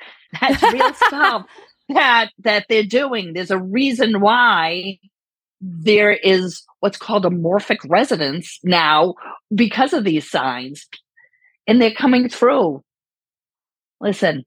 That's 0.41 0.63
real 0.63 0.95
stuff 1.07 1.47
that 1.95 2.31
that 2.41 2.67
they're 2.69 2.83
doing. 2.83 3.33
There's 3.33 3.51
a 3.51 3.59
reason 3.59 4.21
why 4.21 4.99
there 5.61 6.13
is 6.13 6.65
what's 6.81 6.99
called 6.99 7.25
a 7.25 7.31
morphic 7.31 7.79
resonance 7.89 8.59
now 8.65 9.15
because 9.55 9.93
of 9.93 10.05
these 10.05 10.29
signs. 10.29 10.87
And 11.69 11.81
they're 11.81 11.93
coming 11.93 12.29
through. 12.29 12.83
Listen, 14.01 14.45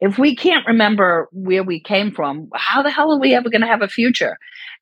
if 0.00 0.18
we 0.18 0.36
can't 0.36 0.66
remember 0.66 1.28
where 1.32 1.62
we 1.62 1.80
came 1.80 2.12
from, 2.12 2.50
how 2.54 2.82
the 2.82 2.90
hell 2.90 3.10
are 3.12 3.18
we 3.18 3.32
ever 3.34 3.48
going 3.48 3.62
to 3.62 3.66
have 3.66 3.80
a 3.80 3.88
future? 3.88 4.36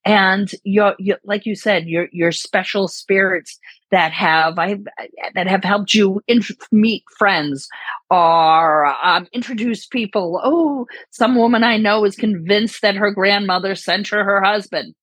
And 0.04 0.50
your, 0.64 0.96
your, 0.98 1.18
like 1.22 1.46
you 1.46 1.54
said, 1.54 1.86
your 1.86 2.08
your 2.10 2.32
special 2.32 2.88
spirits 2.88 3.60
that 3.92 4.12
have 4.12 4.58
I 4.58 4.78
that 5.34 5.46
have 5.46 5.62
helped 5.62 5.94
you 5.94 6.20
meet 6.72 7.04
friends 7.16 7.68
or 8.10 8.86
um, 8.86 9.28
introduce 9.32 9.86
people. 9.86 10.40
Oh, 10.42 10.86
some 11.10 11.36
woman 11.36 11.62
I 11.62 11.76
know 11.76 12.04
is 12.04 12.16
convinced 12.16 12.82
that 12.82 12.96
her 12.96 13.12
grandmother 13.12 13.74
sent 13.76 14.08
her 14.08 14.24
her 14.24 14.42
husband. 14.42 14.94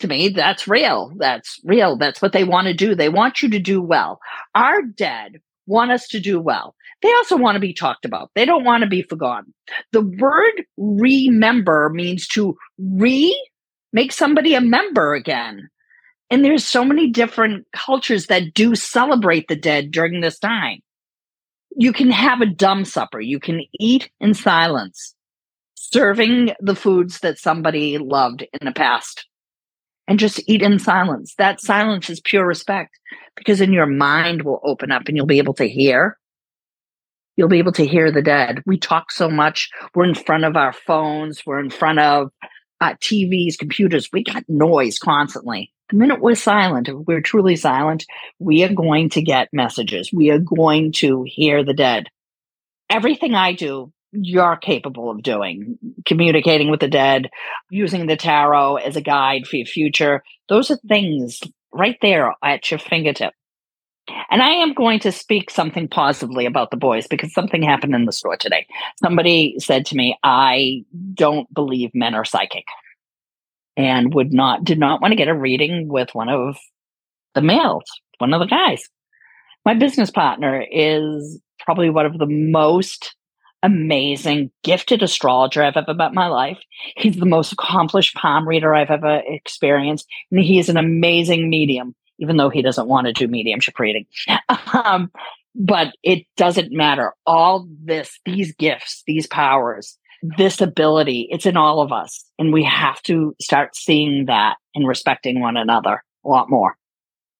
To 0.00 0.08
me, 0.08 0.28
that's 0.28 0.68
real. 0.68 1.14
That's 1.16 1.58
real. 1.64 1.96
That's 1.96 2.20
what 2.20 2.34
they 2.34 2.44
want 2.44 2.66
to 2.66 2.74
do. 2.74 2.94
They 2.94 3.08
want 3.08 3.42
you 3.42 3.48
to 3.48 3.58
do 3.58 3.80
well. 3.80 4.20
Our 4.54 4.82
dead 4.82 5.40
want 5.66 5.90
us 5.90 6.06
to 6.08 6.20
do 6.20 6.38
well. 6.38 6.74
They 7.02 7.12
also 7.14 7.36
want 7.36 7.56
to 7.56 7.60
be 7.60 7.72
talked 7.72 8.04
about. 8.04 8.30
They 8.34 8.44
don't 8.44 8.64
want 8.64 8.82
to 8.82 8.88
be 8.88 9.02
forgotten. 9.02 9.54
The 9.92 10.02
word 10.02 10.64
remember 10.76 11.90
means 11.94 12.26
to 12.28 12.56
re 12.78 13.34
make 13.92 14.12
somebody 14.12 14.54
a 14.54 14.60
member 14.60 15.14
again. 15.14 15.70
And 16.30 16.44
there's 16.44 16.64
so 16.64 16.84
many 16.84 17.08
different 17.08 17.66
cultures 17.72 18.26
that 18.26 18.52
do 18.52 18.74
celebrate 18.74 19.46
the 19.48 19.56
dead 19.56 19.90
during 19.90 20.20
this 20.20 20.38
time. 20.38 20.80
You 21.76 21.92
can 21.92 22.10
have 22.10 22.40
a 22.40 22.46
dumb 22.46 22.84
supper. 22.84 23.20
You 23.20 23.38
can 23.38 23.62
eat 23.78 24.10
in 24.20 24.34
silence, 24.34 25.14
serving 25.74 26.52
the 26.58 26.74
foods 26.74 27.20
that 27.20 27.38
somebody 27.38 27.98
loved 27.98 28.42
in 28.42 28.64
the 28.64 28.72
past 28.72 29.26
and 30.08 30.18
just 30.18 30.40
eat 30.48 30.62
in 30.62 30.78
silence. 30.78 31.34
That 31.38 31.60
silence 31.60 32.08
is 32.10 32.20
pure 32.20 32.46
respect 32.46 32.98
because 33.36 33.58
then 33.58 33.72
your 33.72 33.86
mind 33.86 34.42
will 34.42 34.60
open 34.64 34.90
up 34.90 35.02
and 35.06 35.16
you'll 35.16 35.26
be 35.26 35.38
able 35.38 35.54
to 35.54 35.68
hear. 35.68 36.18
You'll 37.36 37.48
be 37.48 37.58
able 37.58 37.72
to 37.72 37.86
hear 37.86 38.10
the 38.10 38.22
dead. 38.22 38.62
We 38.64 38.78
talk 38.78 39.12
so 39.12 39.28
much. 39.28 39.68
We're 39.94 40.08
in 40.08 40.14
front 40.14 40.44
of 40.44 40.56
our 40.56 40.72
phones. 40.72 41.44
We're 41.44 41.60
in 41.60 41.70
front 41.70 41.98
of 41.98 42.30
uh, 42.80 42.94
TVs, 42.94 43.58
computers. 43.58 44.08
We 44.12 44.24
got 44.24 44.44
noise 44.48 44.98
constantly. 44.98 45.70
The 45.90 45.96
minute 45.96 46.20
we're 46.20 46.34
silent, 46.34 46.88
if 46.88 46.96
we're 47.06 47.20
truly 47.20 47.54
silent, 47.54 48.06
we 48.40 48.64
are 48.64 48.72
going 48.72 49.08
to 49.10 49.22
get 49.22 49.52
messages. 49.52 50.12
We 50.12 50.30
are 50.30 50.38
going 50.38 50.92
to 50.94 51.24
hear 51.26 51.64
the 51.64 51.74
dead. 51.74 52.08
Everything 52.90 53.34
I 53.34 53.52
do, 53.52 53.92
you're 54.10 54.56
capable 54.56 55.10
of 55.10 55.22
doing. 55.22 55.78
Communicating 56.04 56.70
with 56.70 56.80
the 56.80 56.88
dead, 56.88 57.30
using 57.70 58.06
the 58.06 58.16
tarot 58.16 58.76
as 58.76 58.96
a 58.96 59.00
guide 59.00 59.46
for 59.46 59.56
your 59.56 59.66
future. 59.66 60.24
Those 60.48 60.72
are 60.72 60.78
things 60.88 61.40
right 61.72 61.96
there 62.02 62.34
at 62.42 62.68
your 62.70 62.78
fingertip. 62.78 63.32
And 64.30 64.42
I 64.42 64.50
am 64.50 64.72
going 64.72 65.00
to 65.00 65.12
speak 65.12 65.50
something 65.50 65.88
positively 65.88 66.46
about 66.46 66.70
the 66.70 66.76
boys 66.76 67.06
because 67.06 67.32
something 67.32 67.62
happened 67.62 67.94
in 67.94 68.06
the 68.06 68.12
store 68.12 68.36
today. 68.36 68.66
Somebody 69.00 69.56
said 69.58 69.86
to 69.86 69.96
me, 69.96 70.16
I 70.22 70.84
don't 71.14 71.52
believe 71.52 71.90
men 71.94 72.14
are 72.14 72.24
psychic 72.24 72.64
and 73.76 74.14
would 74.14 74.32
not, 74.32 74.64
did 74.64 74.78
not 74.78 75.00
want 75.00 75.12
to 75.12 75.16
get 75.16 75.28
a 75.28 75.34
reading 75.34 75.88
with 75.88 76.14
one 76.14 76.28
of 76.28 76.56
the 77.34 77.42
males, 77.42 77.84
one 78.18 78.32
of 78.32 78.40
the 78.40 78.46
guys. 78.46 78.88
My 79.64 79.74
business 79.74 80.10
partner 80.10 80.64
is 80.70 81.40
probably 81.60 81.90
one 81.90 82.06
of 82.06 82.18
the 82.18 82.26
most 82.26 83.14
amazing, 83.62 84.50
gifted 84.62 85.02
astrologer 85.02 85.62
I've 85.62 85.76
ever 85.76 85.94
met 85.94 86.10
in 86.10 86.14
my 86.14 86.28
life. 86.28 86.58
He's 86.96 87.16
the 87.16 87.26
most 87.26 87.52
accomplished 87.52 88.14
palm 88.14 88.46
reader 88.46 88.74
I've 88.74 88.90
ever 88.90 89.22
experienced. 89.26 90.06
And 90.30 90.40
he 90.40 90.58
is 90.58 90.68
an 90.68 90.76
amazing 90.76 91.50
medium 91.50 91.94
even 92.18 92.36
though 92.36 92.48
he 92.48 92.62
doesn't 92.62 92.88
want 92.88 93.06
to 93.06 93.12
do 93.12 93.28
mediumship 93.28 93.78
reading. 93.78 94.06
um, 94.72 95.10
but 95.54 95.94
it 96.02 96.26
doesn't 96.36 96.72
matter. 96.72 97.14
All 97.26 97.66
this, 97.82 98.18
these 98.24 98.54
gifts, 98.54 99.02
these 99.06 99.26
powers, 99.26 99.98
this 100.22 100.60
ability, 100.60 101.28
it's 101.30 101.46
in 101.46 101.56
all 101.56 101.80
of 101.80 101.92
us. 101.92 102.24
And 102.38 102.52
we 102.52 102.64
have 102.64 103.02
to 103.02 103.34
start 103.40 103.76
seeing 103.76 104.26
that 104.26 104.56
and 104.74 104.86
respecting 104.86 105.40
one 105.40 105.56
another 105.56 106.02
a 106.24 106.28
lot 106.28 106.50
more. 106.50 106.76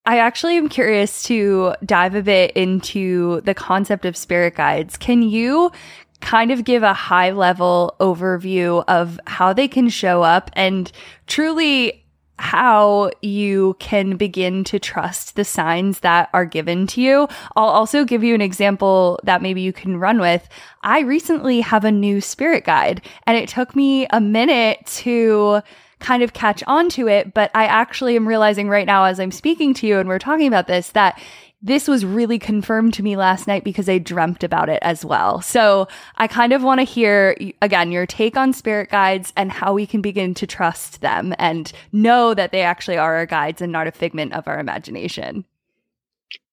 I 0.05 0.19
actually 0.19 0.57
am 0.57 0.69
curious 0.69 1.25
to 1.25 1.75
dive 1.85 2.15
a 2.15 2.23
bit 2.23 2.53
into 2.53 3.41
the 3.41 3.55
concept 3.55 4.05
of 4.05 4.17
spirit 4.17 4.55
guides. 4.55 4.97
Can 4.97 5.23
you 5.23 5.73
kind 6.21 6.51
of 6.51 6.65
give 6.65 6.83
a 6.83 6.95
high 6.95 7.31
level 7.33 7.97
overview 8.01 8.85
of 8.87 9.19
how 9.27 9.53
they 9.53 9.69
can 9.69 9.89
show 9.89 10.23
up 10.23 10.51
and 10.55 10.91
truly 11.27 12.06
how 12.39 13.11
you 13.23 13.77
can 13.79 14.17
begin 14.17 14.63
to 14.65 14.79
trust 14.79 15.37
the 15.37 15.45
signs 15.45 16.01
that 16.01 16.29
are 16.35 16.45
given 16.45 16.87
to 16.89 17.01
you. 17.01 17.29
I'll 17.57 17.69
also 17.69 18.05
give 18.05 18.23
you 18.23 18.35
an 18.35 18.43
example 18.43 19.19
that 19.25 19.43
maybe 19.43 19.63
you 19.63 19.73
can 19.73 19.99
run 19.99 20.21
with. 20.21 20.49
I 20.83 21.01
recently 21.01 21.61
have 21.61 21.85
a 21.85 21.91
new 21.91 22.21
spirit 22.21 22.65
guide 22.65 23.03
and 23.27 23.37
it 23.37 23.49
took 23.49 23.75
me 23.75 24.07
a 24.11 24.21
minute 24.21 24.85
to 24.87 25.63
kind 25.99 26.23
of 26.23 26.35
catch 26.35 26.63
on 26.67 26.91
to 26.91 27.09
it, 27.09 27.33
but 27.33 27.51
I 27.55 27.65
actually 27.65 28.17
am 28.17 28.29
realizing 28.29 28.69
right 28.69 28.87
now 28.87 29.05
as 29.05 29.19
I'm 29.19 29.33
speaking 29.33 29.73
to 29.75 29.87
you 29.87 29.99
and 29.99 30.09
we're 30.09 30.19
talking 30.19 30.47
about 30.47 30.67
this 30.67 30.91
that 30.91 31.21
this 31.63 31.89
was 31.89 32.05
really 32.05 32.39
confirmed 32.39 32.93
to 32.95 33.03
me 33.03 33.17
last 33.17 33.47
night 33.47 33.65
because 33.65 33.89
I 33.89 33.99
dreamt 33.99 34.45
about 34.45 34.69
it 34.69 34.79
as 34.83 35.05
well. 35.05 35.41
So 35.41 35.89
I 36.17 36.27
kind 36.27 36.53
of 36.53 36.63
want 36.63 36.81
to 36.81 36.85
hear, 36.85 37.37
again, 37.63 37.91
your 37.91 38.07
take 38.07 38.37
on 38.37 38.53
spirit 38.53 38.91
guides 38.91 39.33
and 39.37 39.51
how 39.51 39.73
we 39.73 39.87
can 39.87 40.03
begin 40.03 40.35
to 40.35 40.47
trust 40.47 41.01
them 41.01 41.35
and 41.39 41.73
know 41.93 42.35
that 42.35 42.53
they 42.53 42.63
actually 42.63 42.99
are 42.99 43.17
our 43.17 43.27
guides 43.27 43.63
and 43.63 43.73
not 43.73 43.87
a 43.87 43.93
figment 43.93 44.35
of 44.35 44.47
our 44.47 44.61
imagination. 44.61 45.45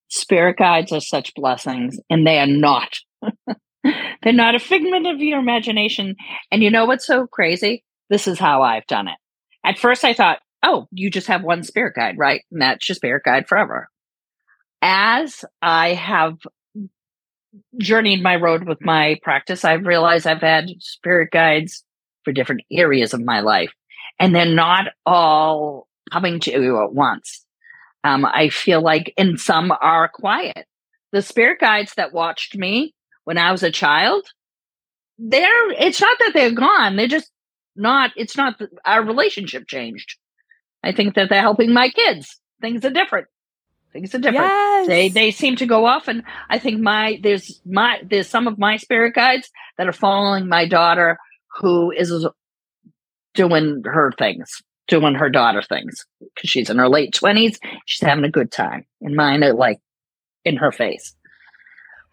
Spirit 0.07 0.57
guides 0.57 0.91
are 0.91 1.01
such 1.01 1.33
blessings, 1.33 1.97
and 2.09 2.25
they 2.25 2.39
are 2.39 2.47
not. 2.47 2.99
They're 3.83 4.31
not 4.31 4.55
a 4.55 4.59
figment 4.59 5.07
of 5.07 5.19
your 5.19 5.39
imagination. 5.39 6.15
And 6.49 6.63
you 6.63 6.71
know 6.71 6.85
what's 6.85 7.05
so 7.05 7.27
crazy? 7.27 7.83
This 8.09 8.27
is 8.27 8.39
how 8.39 8.61
I've 8.61 8.87
done 8.87 9.09
it. 9.09 9.17
At 9.65 9.77
first, 9.77 10.05
I 10.05 10.13
thought, 10.13 10.39
oh, 10.63 10.87
you 10.91 11.09
just 11.09 11.27
have 11.27 11.43
one 11.43 11.63
spirit 11.63 11.95
guide, 11.95 12.15
right? 12.17 12.41
And 12.51 12.61
that's 12.61 12.87
your 12.87 12.95
spirit 12.95 13.23
guide 13.25 13.47
forever 13.49 13.89
as 14.83 15.45
I 15.61 15.93
have 15.93 16.37
journeyed 17.79 18.21
my 18.21 18.35
road 18.35 18.67
with 18.67 18.79
my 18.81 19.17
practice, 19.23 19.63
I've 19.63 19.85
realized 19.85 20.27
I've 20.27 20.41
had 20.41 20.69
spirit 20.79 21.31
guides 21.31 21.83
for 22.25 22.33
different 22.33 22.63
areas 22.69 23.13
of 23.13 23.23
my 23.23 23.39
life, 23.39 23.71
and 24.19 24.35
they're 24.35 24.45
not 24.45 24.87
all 25.05 25.87
coming 26.11 26.41
to 26.41 26.51
you 26.51 26.83
at 26.83 26.93
once. 26.93 27.45
Um, 28.03 28.25
I 28.25 28.49
feel 28.49 28.81
like, 28.81 29.13
and 29.17 29.39
some 29.39 29.71
are 29.71 30.09
quiet. 30.09 30.65
The 31.13 31.21
spirit 31.21 31.59
guides 31.61 31.93
that 31.95 32.11
watched 32.11 32.57
me 32.57 32.93
when 33.23 33.37
I 33.37 33.53
was 33.53 33.63
a 33.63 33.71
child, 33.71 34.25
they're, 35.17 35.71
it's 35.71 36.01
not 36.01 36.17
that 36.19 36.31
they're 36.33 36.51
gone. 36.51 36.97
They're 36.97 37.07
just 37.07 37.31
not, 37.77 38.11
it's 38.17 38.35
not, 38.35 38.61
our 38.85 39.01
relationship 39.01 39.67
changed. 39.67 40.17
I 40.83 40.91
think 40.91 41.15
that 41.15 41.29
they're 41.29 41.39
helping 41.39 41.71
my 41.73 41.87
kids. 41.87 42.37
Things 42.59 42.83
are 42.83 42.89
different. 42.89 43.27
Things 43.93 44.15
are 44.15 44.19
different. 44.19 44.45
Yes. 44.45 44.87
They 44.87 45.09
they 45.09 45.31
seem 45.31 45.55
to 45.57 45.67
go 45.67 45.85
off, 45.85 46.07
and 46.07 46.23
I 46.49 46.57
think 46.57 46.81
my 46.81 47.19
there's 47.21 47.61
my 47.63 48.01
there's 48.03 48.27
some 48.27 48.47
of 48.47 48.57
my 48.57 48.77
spirit 48.77 49.13
guides 49.13 49.49
that 49.77 49.87
are 49.87 49.93
following 49.93 50.49
my 50.49 50.67
daughter 50.67 51.19
who 51.59 51.91
is 51.91 52.27
doing 53.35 53.83
her 53.85 54.11
things, 54.17 54.63
doing 54.87 55.13
her 55.13 55.29
daughter 55.29 55.61
things 55.61 56.05
because 56.19 56.49
she's 56.49 56.71
in 56.71 56.79
her 56.79 56.89
late 56.89 57.13
twenties. 57.13 57.59
She's 57.85 58.05
having 58.05 58.25
a 58.25 58.31
good 58.31 58.51
time, 58.51 58.85
and 58.99 59.15
mine 59.15 59.43
are 59.43 59.53
like 59.53 59.79
in 60.43 60.57
her 60.57 60.71
face. 60.71 61.15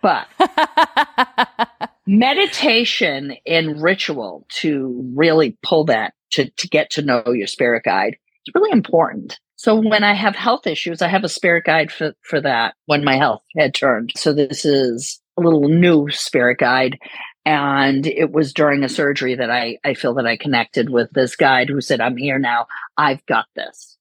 But 0.03 0.29
meditation 2.07 3.37
and 3.47 3.83
ritual 3.83 4.47
to 4.57 5.13
really 5.15 5.57
pull 5.63 5.85
that 5.85 6.13
to 6.33 6.51
to 6.51 6.69
get 6.69 6.91
to 6.91 7.03
know 7.03 7.23
your 7.29 7.47
spirit 7.47 7.85
guide 7.85 8.17
is 8.47 8.55
really 8.55 8.73
important. 8.73 9.39
So 9.61 9.75
when 9.75 10.05
I 10.05 10.15
have 10.15 10.37
health 10.37 10.67
issues, 10.67 11.03
I 11.03 11.09
have 11.09 11.23
a 11.23 11.29
spirit 11.29 11.65
guide 11.67 11.93
for, 11.93 12.15
for 12.23 12.41
that 12.41 12.77
when 12.87 13.05
my 13.05 13.17
health 13.17 13.43
had 13.59 13.75
turned. 13.75 14.11
So 14.17 14.33
this 14.33 14.65
is 14.65 15.21
a 15.37 15.43
little 15.43 15.69
new 15.69 16.09
spirit 16.09 16.57
guide. 16.57 16.99
And 17.45 18.07
it 18.07 18.33
was 18.33 18.55
during 18.55 18.83
a 18.85 18.89
surgery 18.89 19.35
that 19.35 19.51
I, 19.51 19.77
I 19.85 19.93
feel 19.93 20.15
that 20.15 20.27
I 20.27 20.39
connected 20.39 20.89
with 20.89 21.11
this 21.11 21.37
guide 21.37 21.69
who 21.69 21.83
said, 21.83 22.01
I'm 22.01 22.17
here 22.17 22.39
now. 22.39 22.69
I've 22.97 23.25
got 23.27 23.45
this. 23.55 23.99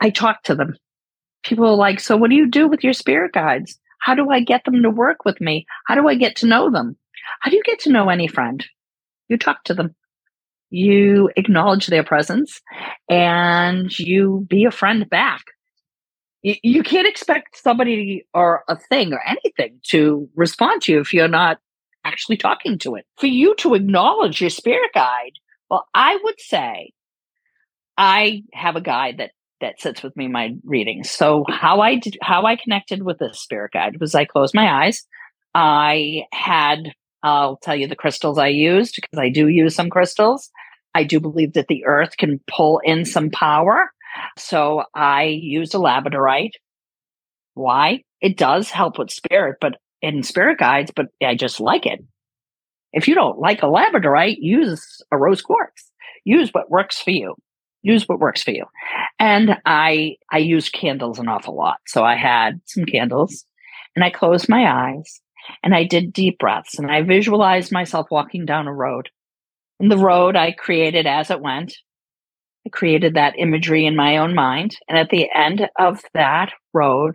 I 0.00 0.08
talked 0.08 0.46
to 0.46 0.54
them. 0.54 0.74
People 1.42 1.66
are 1.66 1.76
like, 1.76 2.00
so 2.00 2.16
what 2.16 2.30
do 2.30 2.36
you 2.36 2.48
do 2.48 2.66
with 2.66 2.82
your 2.82 2.94
spirit 2.94 3.34
guides? 3.34 3.78
How 4.00 4.14
do 4.14 4.30
I 4.30 4.40
get 4.40 4.64
them 4.64 4.82
to 4.82 4.88
work 4.88 5.26
with 5.26 5.38
me? 5.38 5.66
How 5.86 5.96
do 5.96 6.08
I 6.08 6.14
get 6.14 6.36
to 6.36 6.46
know 6.46 6.70
them? 6.70 6.96
How 7.40 7.50
do 7.50 7.58
you 7.58 7.62
get 7.62 7.80
to 7.80 7.92
know 7.92 8.08
any 8.08 8.26
friend? 8.26 8.64
You 9.28 9.36
talk 9.36 9.64
to 9.64 9.74
them 9.74 9.94
you 10.70 11.30
acknowledge 11.36 11.86
their 11.86 12.04
presence 12.04 12.60
and 13.08 13.96
you 13.98 14.46
be 14.48 14.64
a 14.64 14.70
friend 14.70 15.08
back. 15.08 15.42
You, 16.42 16.84
can't 16.84 17.08
expect 17.08 17.58
somebody 17.58 18.24
or 18.32 18.62
a 18.68 18.76
thing 18.76 19.12
or 19.12 19.20
anything 19.26 19.80
to 19.88 20.28
respond 20.36 20.82
to 20.82 20.92
you 20.92 21.00
if 21.00 21.12
you're 21.12 21.26
not 21.26 21.58
actually 22.04 22.36
talking 22.36 22.78
to 22.78 22.94
it. 22.94 23.06
For 23.16 23.26
you 23.26 23.56
to 23.56 23.74
acknowledge 23.74 24.40
your 24.40 24.50
spirit 24.50 24.92
guide, 24.94 25.32
well, 25.68 25.86
I 25.92 26.18
would 26.22 26.40
say 26.40 26.92
I 27.96 28.44
have 28.54 28.76
a 28.76 28.80
guide 28.80 29.18
that 29.18 29.32
that 29.60 29.80
sits 29.80 30.04
with 30.04 30.16
me 30.16 30.28
my 30.28 30.54
readings. 30.64 31.10
So 31.10 31.44
how 31.48 31.80
I 31.80 31.96
did, 31.96 32.16
how 32.22 32.44
I 32.44 32.54
connected 32.54 33.02
with 33.02 33.18
this 33.18 33.40
spirit 33.40 33.72
guide 33.72 34.00
was 34.00 34.14
I 34.14 34.24
closed 34.24 34.54
my 34.54 34.84
eyes. 34.84 35.04
I 35.52 36.22
had 36.32 36.92
I'll 37.22 37.56
tell 37.56 37.76
you 37.76 37.86
the 37.86 37.96
crystals 37.96 38.38
I 38.38 38.48
used 38.48 38.94
because 38.96 39.18
I 39.18 39.28
do 39.28 39.48
use 39.48 39.74
some 39.74 39.90
crystals. 39.90 40.50
I 40.94 41.04
do 41.04 41.20
believe 41.20 41.54
that 41.54 41.68
the 41.68 41.84
earth 41.84 42.16
can 42.16 42.40
pull 42.50 42.80
in 42.84 43.04
some 43.04 43.30
power. 43.30 43.90
So 44.36 44.84
I 44.94 45.24
used 45.24 45.74
a 45.74 45.78
labradorite. 45.78 46.52
Why? 47.54 48.02
It 48.20 48.36
does 48.36 48.70
help 48.70 48.98
with 48.98 49.10
spirit, 49.10 49.58
but 49.60 49.76
in 50.00 50.22
spirit 50.22 50.58
guides, 50.58 50.92
but 50.94 51.06
I 51.22 51.34
just 51.34 51.60
like 51.60 51.86
it. 51.86 52.00
If 52.92 53.08
you 53.08 53.14
don't 53.14 53.38
like 53.38 53.62
a 53.62 53.66
labradorite, 53.66 54.36
use 54.38 55.02
a 55.12 55.18
rose 55.18 55.42
quartz. 55.42 55.90
Use 56.24 56.50
what 56.50 56.70
works 56.70 57.00
for 57.00 57.10
you. 57.10 57.34
Use 57.82 58.08
what 58.08 58.18
works 58.18 58.42
for 58.42 58.50
you. 58.50 58.64
And 59.18 59.56
I 59.64 60.16
I 60.32 60.38
use 60.38 60.68
candles 60.68 61.18
an 61.18 61.28
awful 61.28 61.56
lot. 61.56 61.78
So 61.86 62.02
I 62.04 62.16
had 62.16 62.60
some 62.64 62.84
candles 62.84 63.44
and 63.94 64.04
I 64.04 64.10
closed 64.10 64.48
my 64.48 64.66
eyes 64.66 65.20
and 65.62 65.74
I 65.74 65.84
did 65.84 66.12
deep 66.12 66.38
breaths 66.38 66.78
and 66.78 66.90
I 66.90 67.02
visualized 67.02 67.72
myself 67.72 68.06
walking 68.10 68.44
down 68.46 68.66
a 68.66 68.74
road. 68.74 69.08
And 69.80 69.90
the 69.90 69.96
road 69.96 70.36
I 70.36 70.52
created 70.52 71.06
as 71.06 71.30
it 71.30 71.40
went. 71.40 71.74
I 72.66 72.70
created 72.70 73.14
that 73.14 73.38
imagery 73.38 73.86
in 73.86 73.96
my 73.96 74.16
own 74.16 74.34
mind. 74.34 74.76
And 74.88 74.98
at 74.98 75.10
the 75.10 75.28
end 75.34 75.68
of 75.78 76.02
that 76.14 76.52
road 76.74 77.14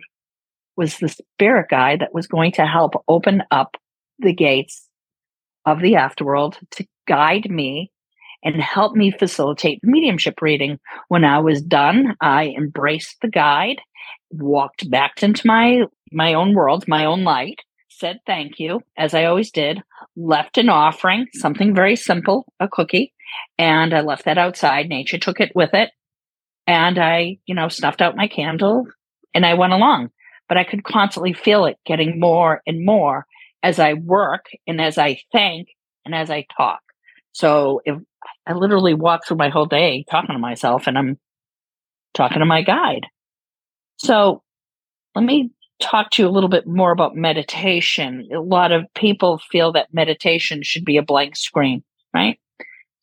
was 0.76 0.98
the 0.98 1.08
spirit 1.08 1.66
guide 1.70 2.00
that 2.00 2.14
was 2.14 2.26
going 2.26 2.52
to 2.52 2.66
help 2.66 2.94
open 3.06 3.42
up 3.50 3.76
the 4.18 4.32
gates 4.32 4.88
of 5.66 5.80
the 5.80 5.92
afterworld 5.94 6.56
to 6.72 6.86
guide 7.06 7.50
me 7.50 7.90
and 8.42 8.60
help 8.60 8.94
me 8.94 9.10
facilitate 9.10 9.80
mediumship 9.82 10.40
reading. 10.42 10.78
When 11.08 11.24
I 11.24 11.38
was 11.38 11.62
done, 11.62 12.14
I 12.20 12.48
embraced 12.56 13.16
the 13.22 13.28
guide, 13.28 13.80
walked 14.30 14.88
back 14.90 15.22
into 15.22 15.46
my 15.46 15.84
my 16.12 16.34
own 16.34 16.54
world, 16.54 16.86
my 16.86 17.06
own 17.06 17.24
light, 17.24 17.60
said 17.98 18.20
thank 18.26 18.58
you, 18.58 18.80
as 18.96 19.14
I 19.14 19.24
always 19.24 19.50
did, 19.50 19.82
left 20.16 20.58
an 20.58 20.68
offering, 20.68 21.26
something 21.32 21.74
very 21.74 21.96
simple, 21.96 22.44
a 22.60 22.68
cookie, 22.68 23.12
and 23.58 23.94
I 23.94 24.00
left 24.00 24.24
that 24.24 24.38
outside. 24.38 24.88
Nature 24.88 25.18
took 25.18 25.40
it 25.40 25.52
with 25.54 25.74
it. 25.74 25.90
And 26.66 26.98
I, 26.98 27.38
you 27.46 27.54
know, 27.54 27.68
snuffed 27.68 28.00
out 28.00 28.16
my 28.16 28.26
candle 28.26 28.86
and 29.34 29.44
I 29.44 29.54
went 29.54 29.72
along. 29.72 30.10
But 30.48 30.58
I 30.58 30.64
could 30.64 30.84
constantly 30.84 31.32
feel 31.32 31.64
it 31.64 31.78
getting 31.86 32.20
more 32.20 32.62
and 32.66 32.84
more 32.84 33.26
as 33.62 33.78
I 33.78 33.94
work 33.94 34.46
and 34.66 34.80
as 34.80 34.98
I 34.98 35.18
think 35.32 35.68
and 36.04 36.14
as 36.14 36.30
I 36.30 36.46
talk. 36.56 36.80
So 37.32 37.80
if 37.84 37.96
I 38.46 38.52
literally 38.52 38.94
walk 38.94 39.26
through 39.26 39.38
my 39.38 39.48
whole 39.48 39.66
day 39.66 40.04
talking 40.10 40.34
to 40.34 40.38
myself 40.38 40.86
and 40.86 40.98
I'm 40.98 41.18
talking 42.12 42.40
to 42.40 42.46
my 42.46 42.62
guide. 42.62 43.06
So 43.96 44.42
let 45.14 45.24
me 45.24 45.50
talk 45.80 46.10
to 46.10 46.22
you 46.22 46.28
a 46.28 46.30
little 46.30 46.48
bit 46.48 46.66
more 46.66 46.92
about 46.92 47.16
meditation. 47.16 48.28
A 48.32 48.40
lot 48.40 48.72
of 48.72 48.86
people 48.94 49.40
feel 49.50 49.72
that 49.72 49.92
meditation 49.92 50.62
should 50.62 50.84
be 50.84 50.96
a 50.96 51.02
blank 51.02 51.36
screen, 51.36 51.82
right? 52.12 52.38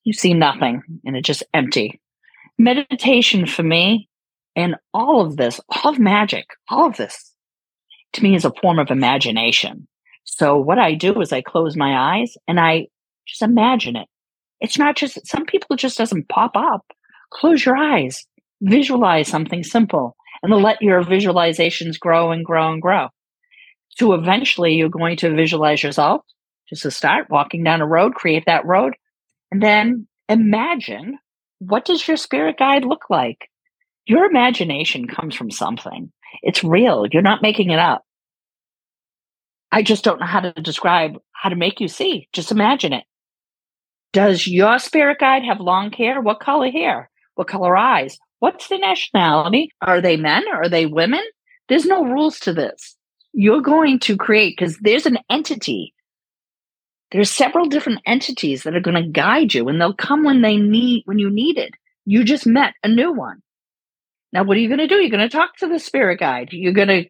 You 0.03 0.13
see 0.13 0.33
nothing 0.33 0.81
and 1.05 1.15
it's 1.15 1.27
just 1.27 1.43
empty. 1.53 1.99
Meditation 2.57 3.45
for 3.45 3.63
me 3.63 4.09
and 4.55 4.75
all 4.93 5.21
of 5.21 5.37
this, 5.37 5.59
all 5.69 5.91
of 5.91 5.99
magic, 5.99 6.45
all 6.69 6.87
of 6.87 6.97
this 6.97 7.33
to 8.13 8.23
me 8.23 8.35
is 8.35 8.45
a 8.45 8.53
form 8.61 8.79
of 8.79 8.91
imagination. 8.91 9.87
So 10.23 10.57
what 10.57 10.79
I 10.79 10.93
do 10.93 11.19
is 11.21 11.31
I 11.31 11.41
close 11.41 11.75
my 11.75 12.19
eyes 12.19 12.35
and 12.47 12.59
I 12.59 12.87
just 13.27 13.41
imagine 13.41 13.95
it. 13.95 14.07
It's 14.59 14.77
not 14.77 14.95
just, 14.95 15.25
some 15.27 15.45
people 15.45 15.73
it 15.73 15.79
just 15.79 15.97
doesn't 15.97 16.29
pop 16.29 16.51
up. 16.55 16.85
Close 17.31 17.65
your 17.65 17.77
eyes, 17.77 18.25
visualize 18.61 19.27
something 19.27 19.63
simple 19.63 20.15
and 20.43 20.53
let 20.53 20.81
your 20.81 21.03
visualizations 21.03 21.99
grow 21.99 22.31
and 22.31 22.45
grow 22.45 22.71
and 22.71 22.81
grow. 22.81 23.09
So 23.89 24.13
eventually 24.13 24.73
you're 24.73 24.89
going 24.89 25.17
to 25.17 25.35
visualize 25.35 25.83
yourself 25.83 26.21
just 26.69 26.83
to 26.83 26.91
start 26.91 27.29
walking 27.29 27.63
down 27.63 27.81
a 27.81 27.87
road, 27.87 28.15
create 28.15 28.45
that 28.45 28.65
road, 28.65 28.93
and 29.51 29.61
then 29.61 30.07
imagine 30.29 31.19
what 31.59 31.85
does 31.85 32.07
your 32.07 32.17
spirit 32.17 32.57
guide 32.57 32.85
look 32.85 33.09
like? 33.09 33.49
Your 34.05 34.25
imagination 34.25 35.07
comes 35.07 35.35
from 35.35 35.51
something. 35.51 36.11
It's 36.41 36.63
real. 36.63 37.05
You're 37.11 37.21
not 37.21 37.41
making 37.41 37.69
it 37.69 37.79
up. 37.79 38.03
I 39.71 39.83
just 39.83 40.03
don't 40.03 40.19
know 40.19 40.25
how 40.25 40.39
to 40.39 40.53
describe 40.53 41.17
how 41.33 41.49
to 41.49 41.55
make 41.55 41.79
you 41.79 41.87
see. 41.87 42.27
Just 42.33 42.51
imagine 42.51 42.93
it. 42.93 43.03
Does 44.11 44.47
your 44.47 44.79
spirit 44.79 45.19
guide 45.19 45.43
have 45.43 45.59
long 45.59 45.91
hair? 45.91 46.19
What 46.19 46.39
color 46.39 46.69
hair? 46.69 47.09
What 47.35 47.47
color 47.47 47.77
eyes? 47.77 48.17
What's 48.41 48.69
the 48.69 48.79
nationality? 48.79 49.71
Are 49.83 50.01
they 50.01 50.17
men? 50.17 50.43
or 50.51 50.63
Are 50.63 50.69
they 50.69 50.87
women? 50.87 51.21
There's 51.69 51.85
no 51.85 52.03
rules 52.03 52.39
to 52.39 52.53
this. 52.53 52.97
You're 53.33 53.61
going 53.61 53.99
to 53.99 54.17
create 54.17 54.57
because 54.57 54.79
there's 54.79 55.05
an 55.05 55.19
entity. 55.29 55.93
There's 57.11 57.29
several 57.29 57.67
different 57.67 58.01
entities 58.07 58.63
that 58.63 58.75
are 58.75 58.81
going 58.81 59.01
to 59.01 59.07
guide 59.07 59.53
you 59.53 59.67
and 59.69 59.79
they'll 59.79 59.93
come 59.93 60.23
when 60.23 60.41
they 60.41 60.57
need, 60.57 61.03
when 61.05 61.19
you 61.19 61.29
need 61.29 61.59
it. 61.59 61.75
You 62.05 62.23
just 62.23 62.47
met 62.47 62.73
a 62.83 62.87
new 62.87 63.13
one. 63.13 63.43
Now, 64.33 64.43
what 64.43 64.57
are 64.57 64.59
you 64.59 64.69
going 64.69 64.79
to 64.79 64.87
do? 64.87 64.95
You're 64.95 65.11
going 65.15 65.29
to 65.29 65.37
talk 65.37 65.55
to 65.57 65.67
the 65.67 65.77
spirit 65.77 66.19
guide. 66.19 66.49
You're 66.51 66.73
going 66.73 66.87
to, 66.87 67.05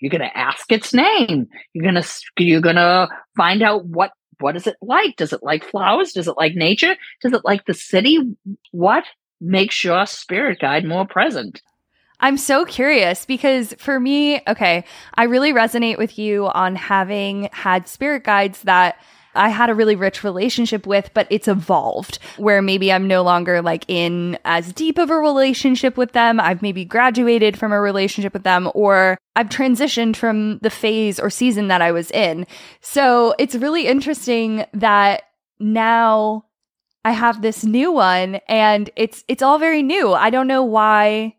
you're 0.00 0.10
going 0.10 0.28
to 0.28 0.36
ask 0.36 0.72
its 0.72 0.92
name. 0.92 1.46
You're 1.72 1.88
going 1.88 2.02
to, 2.02 2.08
you're 2.38 2.60
going 2.60 2.74
to 2.74 3.08
find 3.36 3.62
out 3.62 3.86
what, 3.86 4.10
what 4.40 4.56
is 4.56 4.66
it 4.66 4.76
like? 4.82 5.14
Does 5.14 5.32
it 5.32 5.44
like 5.44 5.62
flowers? 5.62 6.14
Does 6.14 6.26
it 6.26 6.36
like 6.36 6.56
nature? 6.56 6.96
Does 7.22 7.32
it 7.32 7.44
like 7.44 7.64
the 7.66 7.74
city? 7.74 8.18
What 8.72 9.04
makes 9.44 9.84
your 9.84 10.06
spirit 10.06 10.58
guide 10.60 10.84
more 10.84 11.06
present. 11.06 11.60
I'm 12.20 12.38
so 12.38 12.64
curious 12.64 13.26
because 13.26 13.74
for 13.78 14.00
me, 14.00 14.40
okay, 14.48 14.84
I 15.14 15.24
really 15.24 15.52
resonate 15.52 15.98
with 15.98 16.18
you 16.18 16.46
on 16.46 16.76
having 16.76 17.48
had 17.52 17.86
spirit 17.86 18.24
guides 18.24 18.62
that 18.62 18.96
I 19.34 19.48
had 19.48 19.68
a 19.68 19.74
really 19.74 19.96
rich 19.96 20.22
relationship 20.22 20.86
with, 20.86 21.10
but 21.12 21.26
it's 21.28 21.48
evolved 21.48 22.18
where 22.36 22.62
maybe 22.62 22.92
I'm 22.92 23.08
no 23.08 23.22
longer 23.22 23.60
like 23.60 23.84
in 23.88 24.38
as 24.44 24.72
deep 24.72 24.96
of 24.96 25.10
a 25.10 25.18
relationship 25.18 25.96
with 25.96 26.12
them. 26.12 26.38
I've 26.38 26.62
maybe 26.62 26.84
graduated 26.84 27.58
from 27.58 27.72
a 27.72 27.80
relationship 27.80 28.32
with 28.32 28.44
them 28.44 28.70
or 28.74 29.18
I've 29.36 29.48
transitioned 29.48 30.16
from 30.16 30.58
the 30.58 30.70
phase 30.70 31.18
or 31.18 31.30
season 31.30 31.68
that 31.68 31.82
I 31.82 31.90
was 31.90 32.10
in. 32.12 32.46
So 32.80 33.34
it's 33.38 33.56
really 33.56 33.86
interesting 33.88 34.66
that 34.72 35.24
now 35.58 36.44
I 37.04 37.12
have 37.12 37.42
this 37.42 37.64
new 37.64 37.92
one 37.92 38.36
and 38.48 38.90
it's 38.96 39.24
it's 39.28 39.42
all 39.42 39.58
very 39.58 39.82
new. 39.82 40.12
I 40.12 40.30
don't 40.30 40.46
know 40.46 40.64
why 40.64 41.36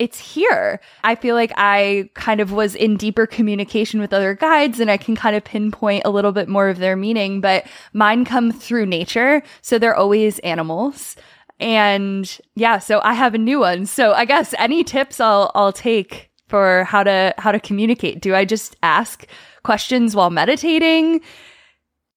it's 0.00 0.18
here. 0.18 0.80
I 1.04 1.14
feel 1.14 1.36
like 1.36 1.52
I 1.56 2.10
kind 2.14 2.40
of 2.40 2.50
was 2.50 2.74
in 2.74 2.96
deeper 2.96 3.26
communication 3.26 4.00
with 4.00 4.12
other 4.12 4.34
guides 4.34 4.80
and 4.80 4.90
I 4.90 4.96
can 4.96 5.14
kind 5.14 5.36
of 5.36 5.44
pinpoint 5.44 6.02
a 6.04 6.10
little 6.10 6.32
bit 6.32 6.48
more 6.48 6.68
of 6.68 6.78
their 6.78 6.96
meaning, 6.96 7.40
but 7.40 7.64
mine 7.92 8.24
come 8.24 8.50
through 8.50 8.86
nature, 8.86 9.42
so 9.62 9.78
they're 9.78 9.94
always 9.94 10.40
animals. 10.40 11.14
And 11.60 12.38
yeah, 12.56 12.80
so 12.80 13.00
I 13.04 13.14
have 13.14 13.34
a 13.34 13.38
new 13.38 13.60
one. 13.60 13.86
So 13.86 14.12
I 14.12 14.24
guess 14.24 14.54
any 14.58 14.82
tips 14.82 15.20
I'll 15.20 15.52
I'll 15.54 15.72
take 15.72 16.30
for 16.48 16.82
how 16.84 17.04
to 17.04 17.32
how 17.38 17.52
to 17.52 17.60
communicate. 17.60 18.20
Do 18.20 18.34
I 18.34 18.44
just 18.44 18.76
ask 18.82 19.26
questions 19.62 20.16
while 20.16 20.30
meditating? 20.30 21.20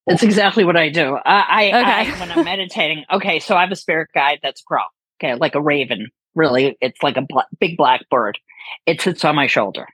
That's 0.07 0.23
exactly 0.23 0.63
what 0.63 0.77
I 0.77 0.89
do. 0.89 1.15
I, 1.15 1.45
I, 1.47 1.67
okay. 1.67 2.11
I, 2.13 2.19
when 2.19 2.31
I'm 2.31 2.45
meditating, 2.45 3.03
okay, 3.11 3.39
so 3.39 3.55
I 3.55 3.61
have 3.61 3.71
a 3.71 3.75
spirit 3.75 4.09
guide 4.13 4.39
that's 4.41 4.61
crow, 4.61 4.83
okay, 5.21 5.35
like 5.35 5.55
a 5.55 5.61
raven. 5.61 6.07
Really, 6.33 6.77
it's 6.81 7.01
like 7.03 7.17
a 7.17 7.21
bl- 7.21 7.39
big 7.59 7.77
black 7.77 8.07
bird. 8.09 8.37
It 8.85 9.01
sits 9.01 9.25
on 9.25 9.35
my 9.35 9.47
shoulder 9.47 9.87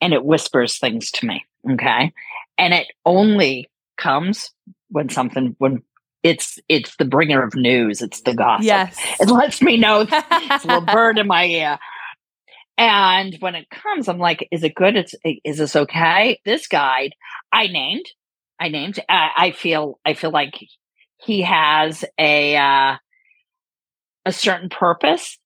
and 0.00 0.12
it 0.12 0.24
whispers 0.24 0.78
things 0.78 1.10
to 1.12 1.26
me. 1.26 1.44
Okay, 1.70 2.12
and 2.58 2.74
it 2.74 2.88
only 3.04 3.70
comes 3.96 4.50
when 4.88 5.08
something 5.08 5.54
when 5.58 5.82
it's 6.22 6.58
it's 6.68 6.96
the 6.96 7.04
bringer 7.04 7.42
of 7.42 7.54
news. 7.54 8.02
It's 8.02 8.22
the 8.22 8.34
gossip. 8.34 8.64
Yes, 8.64 8.98
it 9.20 9.28
lets 9.28 9.62
me 9.62 9.76
know 9.76 10.00
it's 10.10 10.64
a 10.64 10.66
little 10.66 10.80
bird 10.82 11.18
in 11.18 11.26
my 11.26 11.44
ear. 11.44 11.78
And 12.78 13.36
when 13.40 13.54
it 13.54 13.68
comes, 13.68 14.08
I'm 14.08 14.18
like, 14.18 14.48
is 14.50 14.64
it 14.64 14.74
good? 14.74 14.96
It's 14.96 15.14
is 15.44 15.58
this 15.58 15.76
okay? 15.76 16.40
This 16.46 16.66
guide 16.66 17.14
I 17.52 17.66
named 17.66 18.06
I 18.60 18.68
named. 18.68 19.00
I, 19.08 19.30
I 19.36 19.50
feel 19.52 19.98
I 20.04 20.14
feel 20.14 20.30
like 20.30 20.54
he 21.16 21.42
has 21.42 22.04
a 22.18 22.56
uh, 22.56 22.96
a 24.26 24.32
certain 24.32 24.68
purpose, 24.68 25.38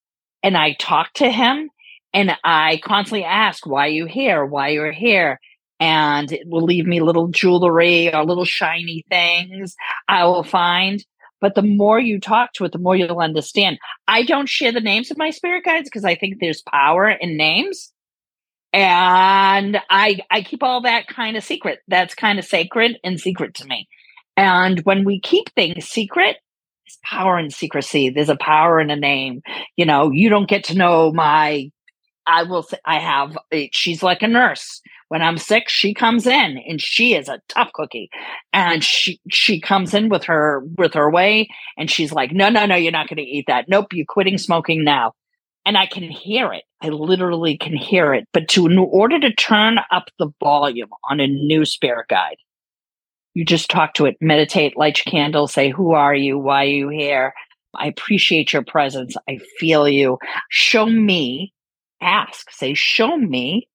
and 0.42 0.56
I 0.56 0.74
talk 0.74 1.12
to 1.14 1.30
him, 1.30 1.70
and 2.12 2.36
I 2.42 2.80
constantly 2.84 3.24
ask, 3.24 3.66
"Why 3.66 3.86
you 3.86 4.06
here? 4.06 4.44
Why 4.44 4.70
you're 4.70 4.92
here?" 4.92 5.38
And 5.80 6.30
it 6.32 6.46
will 6.46 6.64
leave 6.64 6.86
me 6.86 7.00
little 7.00 7.28
jewelry 7.28 8.12
or 8.12 8.24
little 8.24 8.44
shiny 8.44 9.04
things 9.08 9.74
I 10.08 10.24
will 10.24 10.44
find. 10.44 11.04
But 11.40 11.54
the 11.56 11.62
more 11.62 12.00
you 12.00 12.20
talk 12.20 12.52
to 12.54 12.64
it, 12.64 12.72
the 12.72 12.78
more 12.78 12.96
you'll 12.96 13.20
understand. 13.20 13.78
I 14.08 14.22
don't 14.22 14.48
share 14.48 14.72
the 14.72 14.80
names 14.80 15.10
of 15.10 15.18
my 15.18 15.30
spirit 15.30 15.64
guides 15.64 15.88
because 15.88 16.04
I 16.04 16.14
think 16.14 16.38
there's 16.40 16.62
power 16.62 17.10
in 17.10 17.36
names 17.36 17.92
and 18.74 19.78
I 19.88 20.18
I 20.32 20.42
keep 20.42 20.64
all 20.64 20.82
that 20.82 21.06
kind 21.06 21.36
of 21.36 21.44
secret. 21.44 21.78
That's 21.86 22.14
kind 22.14 22.40
of 22.40 22.44
sacred 22.44 22.98
and 23.04 23.20
secret 23.20 23.54
to 23.54 23.66
me. 23.66 23.86
And 24.36 24.80
when 24.80 25.04
we 25.04 25.20
keep 25.20 25.48
things 25.54 25.86
secret, 25.86 26.38
there's 26.84 26.98
power 27.04 27.38
in 27.38 27.50
secrecy. 27.50 28.10
There's 28.10 28.28
a 28.28 28.36
power 28.36 28.80
in 28.80 28.90
a 28.90 28.96
name. 28.96 29.42
You 29.76 29.86
know, 29.86 30.10
you 30.10 30.28
don't 30.28 30.48
get 30.48 30.64
to 30.64 30.76
know 30.76 31.12
my. 31.12 31.70
I 32.26 32.42
will. 32.42 32.64
Say, 32.64 32.78
I 32.84 32.98
have. 32.98 33.38
She's 33.70 34.02
like 34.02 34.22
a 34.22 34.28
nurse. 34.28 34.80
When 35.08 35.22
I'm 35.22 35.38
sick, 35.38 35.68
she 35.68 35.94
comes 35.94 36.26
in, 36.26 36.58
and 36.66 36.80
she 36.80 37.14
is 37.14 37.28
a 37.28 37.40
tough 37.48 37.70
cookie. 37.74 38.10
And 38.52 38.82
she 38.82 39.20
she 39.30 39.60
comes 39.60 39.94
in 39.94 40.08
with 40.08 40.24
her 40.24 40.64
with 40.76 40.94
her 40.94 41.08
way, 41.08 41.48
and 41.78 41.88
she's 41.88 42.12
like, 42.12 42.32
"No, 42.32 42.48
no, 42.48 42.66
no, 42.66 42.74
you're 42.74 42.90
not 42.90 43.08
going 43.08 43.18
to 43.18 43.22
eat 43.22 43.44
that. 43.46 43.66
Nope, 43.68 43.92
you're 43.92 44.06
quitting 44.08 44.38
smoking 44.38 44.82
now." 44.82 45.12
And 45.66 45.78
I 45.78 45.86
can 45.86 46.04
hear 46.04 46.52
it. 46.52 46.64
I 46.80 46.88
literally 46.88 47.56
can 47.56 47.74
hear 47.74 48.12
it. 48.14 48.28
But 48.32 48.48
to 48.48 48.66
in 48.66 48.78
order 48.78 49.18
to 49.20 49.34
turn 49.34 49.78
up 49.90 50.10
the 50.18 50.30
volume 50.40 50.90
on 51.08 51.20
a 51.20 51.26
new 51.26 51.64
spirit 51.64 52.08
guide, 52.08 52.36
you 53.34 53.44
just 53.44 53.70
talk 53.70 53.94
to 53.94 54.06
it, 54.06 54.16
meditate, 54.20 54.76
light 54.76 54.98
your 55.04 55.10
candle, 55.10 55.48
say, 55.48 55.70
Who 55.70 55.92
are 55.92 56.14
you? 56.14 56.38
Why 56.38 56.64
are 56.64 56.68
you 56.68 56.88
here? 56.88 57.34
I 57.74 57.88
appreciate 57.88 58.52
your 58.52 58.62
presence. 58.62 59.16
I 59.28 59.40
feel 59.58 59.88
you. 59.88 60.18
Show 60.50 60.86
me, 60.86 61.52
ask, 62.00 62.50
say, 62.50 62.74
Show 62.74 63.16
me 63.16 63.68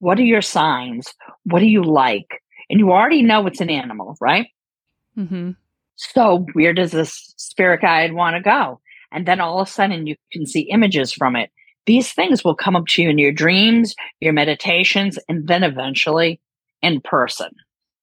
what 0.00 0.18
are 0.18 0.24
your 0.24 0.42
signs? 0.42 1.12
What 1.44 1.60
do 1.60 1.66
you 1.66 1.82
like? 1.82 2.42
And 2.70 2.78
you 2.78 2.92
already 2.92 3.22
know 3.22 3.46
it's 3.46 3.60
an 3.60 3.70
animal, 3.70 4.16
right? 4.20 4.48
Mm-hmm. 5.16 5.52
So 5.96 6.46
where 6.52 6.72
does 6.72 6.92
this 6.92 7.34
spirit 7.36 7.80
guide 7.80 8.12
want 8.12 8.36
to 8.36 8.42
go? 8.42 8.80
And 9.12 9.26
then 9.26 9.40
all 9.40 9.60
of 9.60 9.68
a 9.68 9.70
sudden 9.70 10.06
you 10.06 10.16
can 10.32 10.46
see 10.46 10.62
images 10.62 11.12
from 11.12 11.36
it. 11.36 11.50
These 11.86 12.12
things 12.12 12.44
will 12.44 12.54
come 12.54 12.76
up 12.76 12.86
to 12.88 13.02
you 13.02 13.08
in 13.08 13.18
your 13.18 13.32
dreams, 13.32 13.94
your 14.20 14.32
meditations, 14.32 15.18
and 15.28 15.48
then 15.48 15.62
eventually 15.62 16.40
in 16.82 17.00
person. 17.00 17.50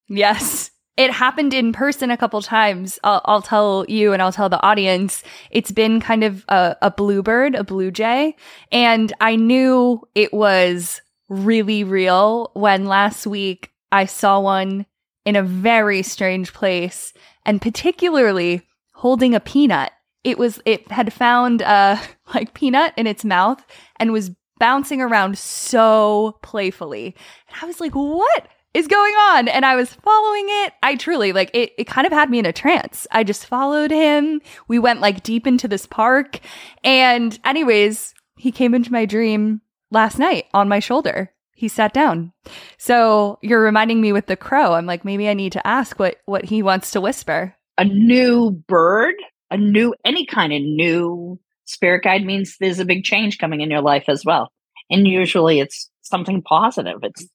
Yes. 0.08 0.72
It 0.98 1.12
happened 1.12 1.54
in 1.54 1.74
person 1.74 2.10
a 2.10 2.18
couple 2.18 2.42
times. 2.42 3.00
I'll, 3.04 3.22
I'll, 3.26 3.42
tell 3.42 3.86
you 3.90 4.14
and 4.14 4.22
I'll 4.22 4.32
tell 4.32 4.50
the 4.50 4.64
audience. 4.64 5.24
It's 5.52 5.72
been 5.72 6.00
kind 6.00 6.24
of 6.24 6.46
a, 6.48 6.78
a 6.82 6.92
bluebird, 6.92 7.54
a 7.54 7.66
blue 7.66 7.92
jay. 7.92 8.36
And 8.72 9.12
I 9.20 9.36
knew 9.36 10.02
it 10.16 10.34
was 10.34 11.02
really 11.28 11.84
real 11.84 12.52
when 12.54 12.86
last 12.86 13.28
week 13.28 13.72
I 13.92 14.06
saw 14.06 14.40
one 14.40 14.86
in 15.26 15.36
a 15.36 15.44
very 15.44 16.02
strange 16.02 16.54
place 16.54 17.14
and 17.46 17.62
particularly 17.62 18.62
holding 18.94 19.36
a 19.36 19.40
peanut 19.40 19.92
it 20.26 20.38
was 20.38 20.60
it 20.66 20.92
had 20.92 21.14
found 21.14 21.62
uh 21.62 21.98
like 22.34 22.54
peanut 22.54 22.94
in 22.98 23.08
its 23.08 23.24
mouth 23.24 23.64
and 23.98 24.12
was 24.12 24.32
bouncing 24.60 25.02
around 25.02 25.38
so 25.38 26.38
playfully. 26.42 27.16
And 27.50 27.58
I 27.62 27.66
was 27.66 27.80
like, 27.80 27.94
what 27.94 28.48
is 28.74 28.88
going 28.88 29.14
on? 29.14 29.48
And 29.48 29.66
I 29.66 29.76
was 29.76 29.94
following 29.94 30.46
it. 30.48 30.74
I 30.84 30.96
truly 30.96 31.32
like 31.32 31.52
it, 31.54 31.74
it 31.78 31.88
kind 31.88 32.08
of 32.08 32.14
had 32.14 32.30
me 32.30 32.40
in 32.40 32.46
a 32.46 32.54
trance. 32.54 33.08
I 33.12 33.24
just 33.24 33.46
followed 33.46 33.92
him. 33.92 34.42
We 34.68 34.80
went 34.80 35.02
like 35.02 35.24
deep 35.24 35.48
into 35.48 35.68
this 35.68 35.86
park. 35.86 36.40
And 36.84 37.38
anyways, 37.46 38.14
he 38.38 38.52
came 38.52 38.74
into 38.74 38.92
my 38.92 39.06
dream 39.06 39.62
last 39.92 40.20
night 40.20 40.46
on 40.54 40.68
my 40.68 40.80
shoulder. 40.80 41.32
He 41.54 41.70
sat 41.70 41.94
down. 41.94 42.34
So 42.78 43.40
you're 43.42 43.62
reminding 43.62 44.02
me 44.02 44.12
with 44.12 44.26
the 44.26 44.36
crow. 44.36 44.74
I'm 44.74 44.86
like, 44.86 45.06
maybe 45.06 45.30
I 45.30 45.34
need 45.34 45.54
to 45.54 45.66
ask 45.66 45.98
what 46.00 46.18
what 46.26 46.46
he 46.46 46.62
wants 46.62 46.92
to 46.92 47.02
whisper. 47.02 47.56
A 47.78 47.86
new 47.86 48.52
bird, 48.68 49.16
a 49.52 49.58
new 49.58 49.94
any 50.04 50.26
kind 50.26 50.54
of 50.54 50.62
new 50.62 51.40
spirit 51.66 52.04
guide 52.04 52.26
means 52.26 52.58
there's 52.60 52.80
a 52.80 52.86
big 52.86 53.04
change 53.04 53.38
coming 53.38 53.62
in 53.62 53.72
your 53.72 53.82
life 53.82 54.06
as 54.08 54.24
well. 54.24 54.52
And 54.90 55.08
usually 55.08 55.60
it's 55.60 55.90
something 56.02 56.42
positive. 56.42 57.00
It's 57.04 57.28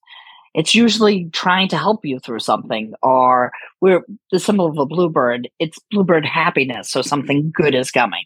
it's 0.53 0.75
usually 0.75 1.29
trying 1.31 1.69
to 1.69 1.77
help 1.77 2.05
you 2.05 2.19
through 2.19 2.39
something 2.39 2.93
or 3.01 3.51
we're 3.79 4.01
the 4.31 4.39
symbol 4.39 4.65
of 4.65 4.77
a 4.77 4.85
bluebird 4.85 5.49
it's 5.59 5.79
bluebird 5.91 6.25
happiness 6.25 6.89
so 6.89 7.01
something 7.01 7.51
good 7.53 7.73
is 7.73 7.91
coming 7.91 8.25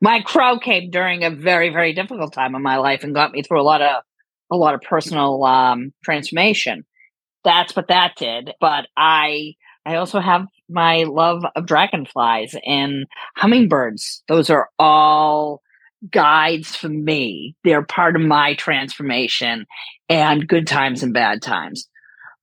my 0.00 0.20
crow 0.20 0.58
came 0.58 0.90
during 0.90 1.24
a 1.24 1.30
very 1.30 1.68
very 1.68 1.92
difficult 1.92 2.32
time 2.32 2.54
in 2.54 2.62
my 2.62 2.76
life 2.78 3.04
and 3.04 3.14
got 3.14 3.32
me 3.32 3.42
through 3.42 3.60
a 3.60 3.62
lot 3.62 3.82
of 3.82 4.02
a 4.50 4.56
lot 4.56 4.74
of 4.74 4.80
personal 4.80 5.44
um, 5.44 5.92
transformation 6.02 6.84
that's 7.44 7.76
what 7.76 7.88
that 7.88 8.14
did 8.16 8.52
but 8.60 8.86
i 8.96 9.54
i 9.84 9.96
also 9.96 10.20
have 10.20 10.46
my 10.68 11.04
love 11.04 11.44
of 11.56 11.66
dragonflies 11.66 12.54
and 12.64 13.06
hummingbirds 13.36 14.22
those 14.28 14.50
are 14.50 14.68
all 14.78 15.62
guides 16.10 16.76
for 16.76 16.88
me. 16.88 17.56
They're 17.64 17.82
part 17.82 18.16
of 18.16 18.22
my 18.22 18.54
transformation 18.54 19.66
and 20.08 20.48
good 20.48 20.66
times 20.66 21.02
and 21.02 21.12
bad 21.12 21.42
times. 21.42 21.88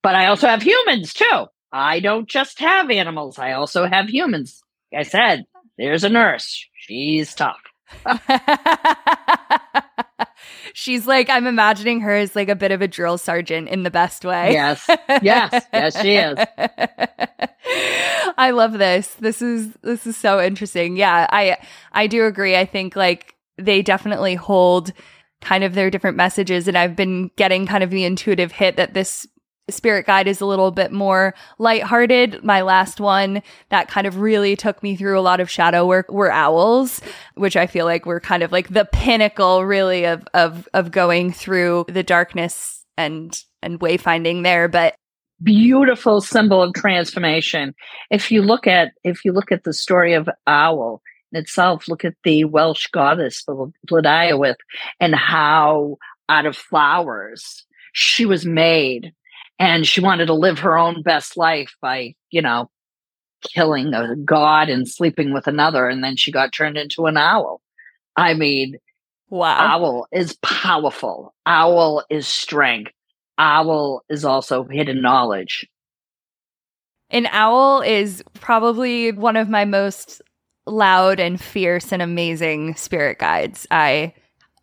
But 0.02 0.14
I 0.14 0.26
also 0.26 0.46
have 0.46 0.62
humans 0.62 1.14
too. 1.14 1.46
I 1.72 2.00
don't 2.00 2.28
just 2.28 2.60
have 2.60 2.90
animals, 2.90 3.38
I 3.38 3.52
also 3.52 3.86
have 3.86 4.08
humans. 4.08 4.62
Like 4.92 5.00
I 5.00 5.02
said, 5.02 5.46
there's 5.76 6.04
a 6.04 6.08
nurse. 6.08 6.64
She's 6.78 7.34
tough. 7.34 7.60
She's 10.72 11.06
like, 11.06 11.28
I'm 11.30 11.46
imagining 11.46 12.00
her 12.00 12.14
as 12.14 12.36
like 12.36 12.48
a 12.48 12.56
bit 12.56 12.72
of 12.72 12.82
a 12.82 12.88
drill 12.88 13.18
sergeant 13.18 13.68
in 13.68 13.82
the 13.82 13.90
best 13.90 14.24
way. 14.24 14.52
Yes. 14.52 14.86
Yes. 15.22 15.66
Yes, 15.72 16.00
she 16.00 16.16
is. 16.16 16.38
I 18.38 18.50
love 18.50 18.74
this. 18.74 19.14
This 19.14 19.40
is 19.42 19.72
this 19.82 20.06
is 20.06 20.16
so 20.16 20.40
interesting. 20.40 20.96
Yeah, 20.96 21.26
I 21.30 21.58
I 21.92 22.06
do 22.06 22.26
agree. 22.26 22.56
I 22.56 22.64
think 22.64 22.96
like 22.96 23.34
they 23.58 23.82
definitely 23.82 24.34
hold 24.34 24.92
kind 25.40 25.64
of 25.64 25.74
their 25.74 25.90
different 25.90 26.16
messages. 26.16 26.68
And 26.68 26.76
I've 26.76 26.96
been 26.96 27.30
getting 27.36 27.66
kind 27.66 27.82
of 27.82 27.90
the 27.90 28.04
intuitive 28.04 28.52
hit 28.52 28.76
that 28.76 28.94
this 28.94 29.26
spirit 29.68 30.06
guide 30.06 30.28
is 30.28 30.40
a 30.40 30.46
little 30.46 30.70
bit 30.70 30.92
more 30.92 31.34
lighthearted. 31.58 32.44
My 32.44 32.62
last 32.62 33.00
one 33.00 33.42
that 33.70 33.88
kind 33.88 34.06
of 34.06 34.18
really 34.18 34.56
took 34.56 34.82
me 34.82 34.96
through 34.96 35.18
a 35.18 35.20
lot 35.20 35.40
of 35.40 35.50
shadow 35.50 35.86
work 35.86 36.10
were 36.10 36.30
owls, 36.30 37.00
which 37.34 37.56
I 37.56 37.66
feel 37.66 37.84
like 37.84 38.06
were 38.06 38.20
kind 38.20 38.42
of 38.42 38.52
like 38.52 38.68
the 38.68 38.84
pinnacle 38.84 39.64
really 39.64 40.04
of 40.04 40.26
of 40.34 40.68
of 40.74 40.90
going 40.90 41.32
through 41.32 41.86
the 41.88 42.02
darkness 42.02 42.84
and 42.96 43.38
and 43.62 43.80
wayfinding 43.80 44.42
there. 44.42 44.68
But 44.68 44.94
beautiful 45.42 46.20
symbol 46.20 46.62
of 46.62 46.74
transformation. 46.74 47.74
If 48.10 48.30
you 48.30 48.42
look 48.42 48.66
at 48.66 48.92
if 49.04 49.24
you 49.24 49.32
look 49.32 49.52
at 49.52 49.64
the 49.64 49.72
story 49.72 50.14
of 50.14 50.28
owl, 50.46 51.02
in 51.32 51.38
itself. 51.38 51.88
Look 51.88 52.04
at 52.04 52.14
the 52.24 52.44
Welsh 52.44 52.86
goddess 52.88 53.44
Blodeuwedd 53.88 54.56
and 55.00 55.14
how 55.14 55.96
out 56.28 56.46
of 56.46 56.56
flowers 56.56 57.64
she 57.92 58.26
was 58.26 58.44
made. 58.44 59.12
And 59.58 59.86
she 59.86 60.00
wanted 60.00 60.26
to 60.26 60.34
live 60.34 60.58
her 60.60 60.76
own 60.76 61.02
best 61.02 61.36
life 61.36 61.74
by, 61.80 62.14
you 62.30 62.42
know, 62.42 62.70
killing 63.42 63.94
a 63.94 64.16
god 64.16 64.68
and 64.68 64.88
sleeping 64.88 65.32
with 65.32 65.46
another. 65.46 65.88
And 65.88 66.04
then 66.04 66.16
she 66.16 66.30
got 66.32 66.52
turned 66.52 66.76
into 66.76 67.06
an 67.06 67.16
owl. 67.16 67.60
I 68.16 68.34
mean, 68.34 68.76
wow. 69.28 69.56
Owl 69.58 70.06
is 70.12 70.36
powerful. 70.42 71.34
Owl 71.46 72.04
is 72.10 72.26
strength. 72.26 72.92
Owl 73.38 74.02
is 74.08 74.24
also 74.24 74.64
hidden 74.64 75.00
knowledge. 75.00 75.66
An 77.10 77.26
owl 77.30 77.82
is 77.82 78.22
probably 78.34 79.12
one 79.12 79.36
of 79.36 79.48
my 79.48 79.64
most 79.64 80.20
loud 80.66 81.20
and 81.20 81.40
fierce 81.40 81.92
and 81.92 82.02
amazing 82.02 82.74
spirit 82.74 83.18
guides. 83.18 83.66
I 83.70 84.12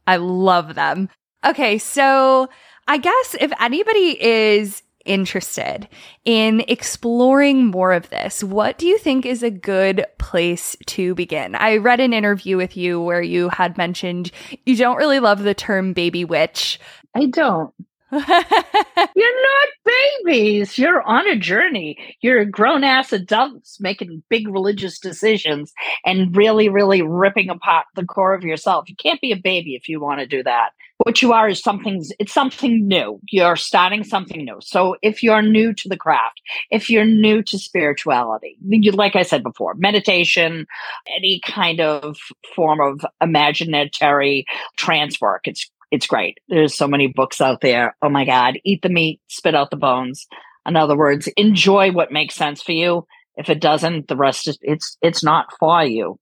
I 0.07 0.17
love 0.17 0.75
them. 0.75 1.09
Okay, 1.45 1.77
so 1.77 2.49
I 2.87 2.97
guess 2.97 3.35
if 3.39 3.51
anybody 3.59 4.21
is 4.21 4.83
interested 5.05 5.87
in 6.25 6.61
exploring 6.67 7.65
more 7.65 7.93
of 7.93 8.09
this, 8.09 8.43
what 8.43 8.77
do 8.77 8.87
you 8.87 8.97
think 8.97 9.25
is 9.25 9.43
a 9.43 9.51
good 9.51 10.05
place 10.17 10.75
to 10.87 11.15
begin? 11.15 11.55
I 11.55 11.77
read 11.77 11.99
an 11.99 12.13
interview 12.13 12.57
with 12.57 12.77
you 12.77 13.01
where 13.01 13.21
you 13.21 13.49
had 13.49 13.77
mentioned 13.77 14.31
you 14.65 14.75
don't 14.75 14.97
really 14.97 15.19
love 15.19 15.43
the 15.43 15.53
term 15.53 15.93
baby 15.93 16.25
witch. 16.25 16.79
I 17.15 17.27
don't. 17.27 17.73
You're 18.13 18.21
not 18.21 19.69
babies. 19.85 20.77
You're 20.77 21.01
on 21.01 21.27
a 21.27 21.35
journey. 21.35 22.15
You're 22.21 22.45
grown 22.45 22.83
ass 22.83 23.11
adults 23.11 23.79
making 23.79 24.21
big 24.29 24.47
religious 24.47 24.99
decisions 24.99 25.73
and 26.05 26.35
really, 26.35 26.69
really 26.69 27.01
ripping 27.01 27.49
apart 27.49 27.87
the 27.95 28.05
core 28.05 28.35
of 28.35 28.43
yourself. 28.43 28.87
You 28.87 28.95
can't 28.95 29.19
be 29.19 29.31
a 29.31 29.37
baby 29.37 29.73
if 29.73 29.89
you 29.89 29.99
want 29.99 30.19
to 30.19 30.27
do 30.27 30.43
that. 30.43 30.73
What 31.03 31.21
you 31.21 31.33
are 31.33 31.49
is 31.49 31.61
something, 31.61 32.03
it's 32.17 32.33
something 32.33 32.87
new. 32.87 33.19
You're 33.29 33.57
starting 33.57 34.03
something 34.03 34.45
new. 34.45 34.57
So 34.61 34.95
if 35.01 35.21
you're 35.21 35.41
new 35.41 35.73
to 35.73 35.89
the 35.89 35.97
craft, 35.97 36.41
if 36.71 36.89
you're 36.89 37.05
new 37.05 37.43
to 37.43 37.59
spirituality, 37.59 38.57
you, 38.65 38.91
like 38.91 39.15
I 39.15 39.23
said 39.23 39.43
before, 39.43 39.73
meditation, 39.75 40.65
any 41.13 41.41
kind 41.45 41.81
of 41.81 42.17
form 42.55 42.79
of 42.79 43.05
imaginary 43.21 44.45
trance 44.77 45.19
work, 45.19 45.41
it's 45.45 45.69
it's 45.91 46.07
great. 46.07 46.39
There's 46.47 46.73
so 46.73 46.87
many 46.87 47.07
books 47.07 47.39
out 47.39 47.61
there. 47.61 47.95
Oh 48.01 48.09
my 48.09 48.25
God, 48.25 48.57
eat 48.63 48.81
the 48.81 48.89
meat, 48.89 49.21
spit 49.27 49.53
out 49.53 49.69
the 49.69 49.77
bones. 49.77 50.25
In 50.65 50.75
other 50.75 50.97
words, 50.97 51.27
enjoy 51.37 51.91
what 51.91 52.11
makes 52.11 52.33
sense 52.33 52.63
for 52.63 52.71
you. 52.71 53.05
If 53.35 53.49
it 53.49 53.59
doesn't, 53.59 54.07
the 54.07 54.15
rest 54.15 54.47
is 54.47 54.57
it's 54.61 54.97
it's 55.01 55.23
not 55.23 55.47
for 55.59 55.83
you. 55.83 56.17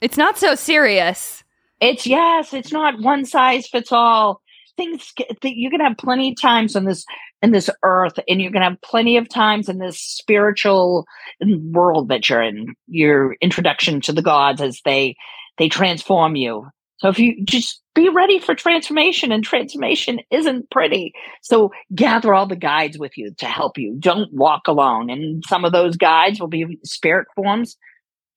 It's 0.00 0.16
not 0.16 0.36
so 0.36 0.54
serious. 0.54 1.43
It's 1.84 2.06
yes, 2.06 2.54
it's 2.54 2.72
not 2.72 3.00
one 3.00 3.26
size 3.26 3.68
fits 3.68 3.92
all. 3.92 4.40
Things 4.78 5.12
you're 5.42 5.70
gonna 5.70 5.84
have 5.84 5.98
plenty 5.98 6.30
of 6.30 6.40
times 6.40 6.74
on 6.74 6.86
this 6.86 7.04
in 7.42 7.52
this 7.52 7.68
earth, 7.82 8.18
and 8.26 8.40
you're 8.40 8.50
gonna 8.50 8.70
have 8.70 8.80
plenty 8.80 9.18
of 9.18 9.28
times 9.28 9.68
in 9.68 9.78
this 9.78 10.00
spiritual 10.00 11.06
mm, 11.42 11.72
world 11.72 12.08
that 12.08 12.26
you're 12.28 12.40
in. 12.40 12.74
Your 12.88 13.36
introduction 13.42 14.00
to 14.00 14.12
the 14.12 14.22
gods 14.22 14.62
as 14.62 14.80
they 14.86 15.14
they 15.58 15.68
transform 15.68 16.36
you. 16.36 16.66
So 16.96 17.10
if 17.10 17.18
you 17.18 17.44
just 17.44 17.82
be 17.94 18.08
ready 18.08 18.38
for 18.38 18.54
transformation 18.54 19.30
and 19.30 19.44
transformation 19.44 20.20
isn't 20.30 20.70
pretty. 20.70 21.12
So 21.42 21.70
gather 21.94 22.32
all 22.32 22.46
the 22.46 22.56
guides 22.56 22.98
with 22.98 23.12
you 23.18 23.34
to 23.38 23.46
help 23.46 23.76
you. 23.76 23.94
Don't 23.98 24.32
walk 24.32 24.68
alone. 24.68 25.10
And 25.10 25.44
some 25.46 25.66
of 25.66 25.72
those 25.72 25.98
guides 25.98 26.40
will 26.40 26.48
be 26.48 26.78
spirit 26.82 27.28
forms. 27.36 27.76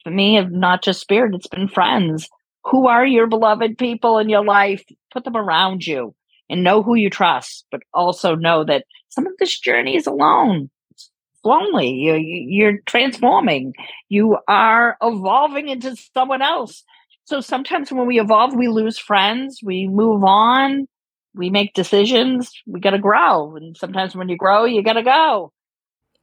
For 0.03 0.11
me, 0.11 0.39
not 0.43 0.83
just 0.83 0.99
spirit, 0.99 1.33
it's 1.33 1.47
been 1.47 1.69
friends. 1.69 2.27
Who 2.70 2.88
are 2.88 3.05
your 3.05 3.28
beloved 3.28 3.78
people 3.78 4.18
in 4.20 4.30
your 4.30 4.43
life? 4.43 4.84
Put 5.11 5.24
them 5.24 5.38
around 5.38 5.86
you 5.86 6.13
and 6.49 6.63
know 6.63 6.84
who 6.84 6.95
you 6.95 7.09
trust, 7.09 7.65
but 7.72 7.82
also 7.93 8.36
know 8.36 8.63
that 8.63 8.86
some 9.09 9.28
of 9.28 9.34
this 9.39 9.59
journey 9.59 9.95
is 9.95 10.07
alone. 10.07 10.70
It's 10.91 11.09
lonely. 11.43 11.91
You're, 11.91 12.18
you're 12.18 12.78
transforming. 12.86 13.74
You 14.09 14.38
are 14.47 14.97
evolving 15.01 15.70
into 15.70 15.95
someone 16.13 16.41
else 16.41 16.84
so 17.28 17.41
sometimes 17.41 17.91
when 17.91 18.07
we 18.07 18.22
evolve, 18.22 18.55
we 18.55 18.70
lose 18.70 18.97
friends, 18.97 19.59
we 19.61 19.86
move 19.86 20.24
on, 20.24 20.88
we 21.36 21.49
make 21.49 21.74
decisions, 21.74 22.53
we 22.65 22.80
got 22.80 22.91
to 22.91 22.99
grow. 22.99 23.57
And 23.57 23.76
sometimes 23.76 24.15
when 24.15 24.30
you 24.30 24.38
grow, 24.38 24.63
you 24.63 24.82
got 24.82 24.93
to 24.93 25.03
go. 25.03 25.51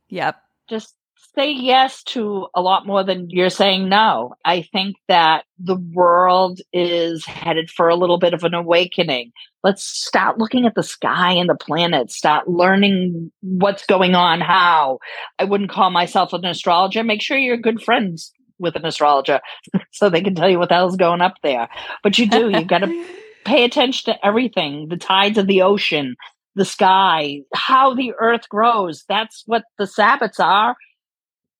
Yep. 0.08 0.36
Just 0.70 0.94
say 1.34 1.50
yes 1.50 2.02
to 2.02 2.46
a 2.54 2.60
lot 2.60 2.86
more 2.86 3.02
than 3.02 3.28
you're 3.30 3.50
saying 3.50 3.88
no. 3.88 4.34
I 4.44 4.62
think 4.62 4.96
that 5.08 5.44
the 5.58 5.76
world 5.92 6.60
is 6.72 7.24
headed 7.24 7.70
for 7.70 7.88
a 7.88 7.96
little 7.96 8.18
bit 8.18 8.34
of 8.34 8.44
an 8.44 8.54
awakening. 8.54 9.32
Let's 9.62 9.82
start 9.82 10.38
looking 10.38 10.66
at 10.66 10.74
the 10.74 10.82
sky 10.82 11.32
and 11.32 11.48
the 11.48 11.54
planets, 11.54 12.16
start 12.16 12.48
learning 12.48 13.32
what's 13.40 13.86
going 13.86 14.14
on, 14.14 14.40
how. 14.40 14.98
I 15.38 15.44
wouldn't 15.44 15.70
call 15.70 15.90
myself 15.90 16.32
an 16.32 16.44
astrologer. 16.44 17.02
Make 17.02 17.22
sure 17.22 17.36
you're 17.36 17.56
good 17.56 17.82
friends 17.82 18.32
with 18.58 18.76
an 18.76 18.86
astrologer 18.86 19.40
so 19.92 20.08
they 20.08 20.22
can 20.22 20.34
tell 20.34 20.48
you 20.48 20.58
what 20.58 20.68
the 20.68 20.76
hell's 20.76 20.96
going 20.96 21.20
up 21.20 21.34
there. 21.42 21.68
But 22.02 22.18
you 22.18 22.28
do, 22.28 22.50
you've 22.50 22.68
got 22.68 22.78
to 22.78 23.06
pay 23.44 23.64
attention 23.64 24.12
to 24.12 24.26
everything 24.26 24.88
the 24.88 24.96
tides 24.96 25.38
of 25.38 25.46
the 25.46 25.62
ocean, 25.62 26.14
the 26.54 26.64
sky, 26.64 27.40
how 27.54 27.94
the 27.94 28.12
earth 28.20 28.48
grows. 28.48 29.04
That's 29.08 29.42
what 29.46 29.64
the 29.78 29.84
Sabbats 29.84 30.38
are. 30.38 30.76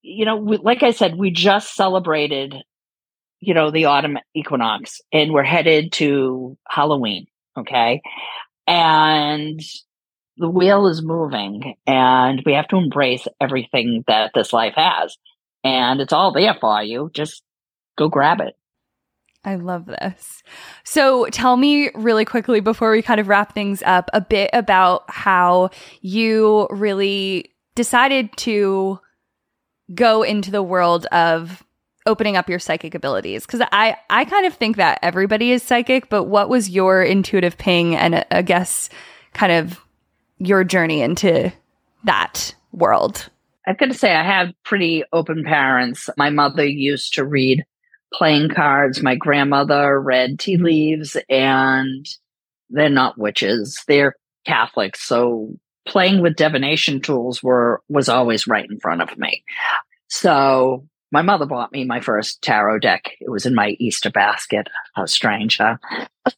You 0.07 0.27
know, 0.27 0.37
we, 0.37 0.59
like 0.59 0.83
I 0.83 0.91
said, 0.91 1.17
we 1.17 1.31
just 1.31 1.75
celebrated, 1.75 2.55
you 3.41 3.55
know, 3.55 3.71
the 3.71 3.87
autumn 3.87 4.19
equinox 4.35 5.01
and 5.13 5.33
we're 5.33 5.43
headed 5.43 5.93
to 5.93 6.59
Halloween. 6.69 7.27
Okay. 7.57 8.03
And 8.67 9.61
the 10.37 10.49
wheel 10.51 10.89
is 10.89 11.03
moving 11.03 11.77
and 11.87 12.43
we 12.45 12.53
have 12.53 12.69
to 12.69 12.77
embrace 12.77 13.27
everything 13.41 14.05
that 14.07 14.33
this 14.35 14.53
life 14.53 14.75
has. 14.77 15.17
And 15.63 16.03
it's 16.03 16.13
all 16.13 16.33
there 16.33 16.55
for 16.61 16.83
you. 16.83 17.11
Just 17.15 17.43
go 17.97 18.09
grab 18.09 18.41
it. 18.41 18.55
I 19.43 19.55
love 19.57 19.87
this. 19.87 20.43
So 20.85 21.27
tell 21.31 21.57
me 21.57 21.91
really 21.95 22.27
quickly 22.27 22.61
before 22.61 22.91
we 22.91 23.01
kind 23.01 23.21
of 23.21 23.29
wrap 23.29 23.55
things 23.55 23.83
up 23.87 24.11
a 24.13 24.21
bit 24.21 24.51
about 24.53 25.05
how 25.09 25.71
you 26.03 26.67
really 26.71 27.55
decided 27.75 28.37
to 28.39 29.01
go 29.93 30.23
into 30.23 30.51
the 30.51 30.63
world 30.63 31.07
of 31.07 31.63
opening 32.07 32.37
up 32.37 32.49
your 32.49 32.59
psychic 32.59 32.95
abilities. 32.95 33.47
Because 33.47 33.67
i 33.73 33.97
i 34.11 34.25
kind 34.25 34.47
of 34.47 34.55
think 34.55 34.77
that 34.77 34.99
everybody 35.03 35.51
is 35.51 35.63
psychic 35.63 36.09
but 36.09 36.25
what 36.25 36.49
was 36.49 36.69
your 36.69 37.03
intuitive 37.03 37.57
ping 37.59 37.97
and 37.97 38.17
uh, 38.17 38.25
i 38.31 38.43
guess 38.43 38.89
kind 39.33 39.53
of 39.53 39.81
your 40.39 40.65
journey 40.65 41.01
into 41.01 41.53
that 42.05 42.55
world? 42.73 43.31
I've 43.67 43.79
got 43.79 43.87
to 43.87 43.95
say 43.95 44.15
i 44.15 44.23
have 44.23 44.53
pretty 44.65 45.05
open 45.13 45.45
parents. 45.45 46.09
My 46.17 46.31
mother 46.31 46.67
used 46.67 47.15
to 47.15 47.25
read 47.25 47.65
playing 48.13 48.51
cards. 48.51 49.03
My 49.03 49.17
grandmother 49.17 50.01
read 50.01 50.39
tea 50.39 50.57
leaves 50.57 51.17
and 51.29 52.07
they're 52.71 52.89
not 52.89 53.19
witches. 53.19 53.83
They're 53.89 54.15
catholics 54.47 55.03
so 55.03 55.57
playing 55.87 56.23
with 56.23 56.37
divination 56.37 57.01
tools 57.01 57.43
were 57.43 57.83
was 57.89 58.09
always 58.09 58.47
right 58.47 58.69
in 58.71 58.79
front 58.81 59.03
of 59.03 59.17
me 59.19 59.45
so 60.09 60.85
my 61.15 61.23
mother 61.23 61.47
bought 61.47 61.71
me 61.71 61.85
my 61.85 62.01
first 62.01 62.43
tarot 62.43 62.81
deck. 62.81 63.13
It 63.21 63.31
was 63.31 63.47
in 63.47 63.55
my 63.55 63.77
Easter 63.79 64.11
basket. 64.11 64.67
How 64.95 65.07
strange, 65.07 65.59
huh? 65.59 65.77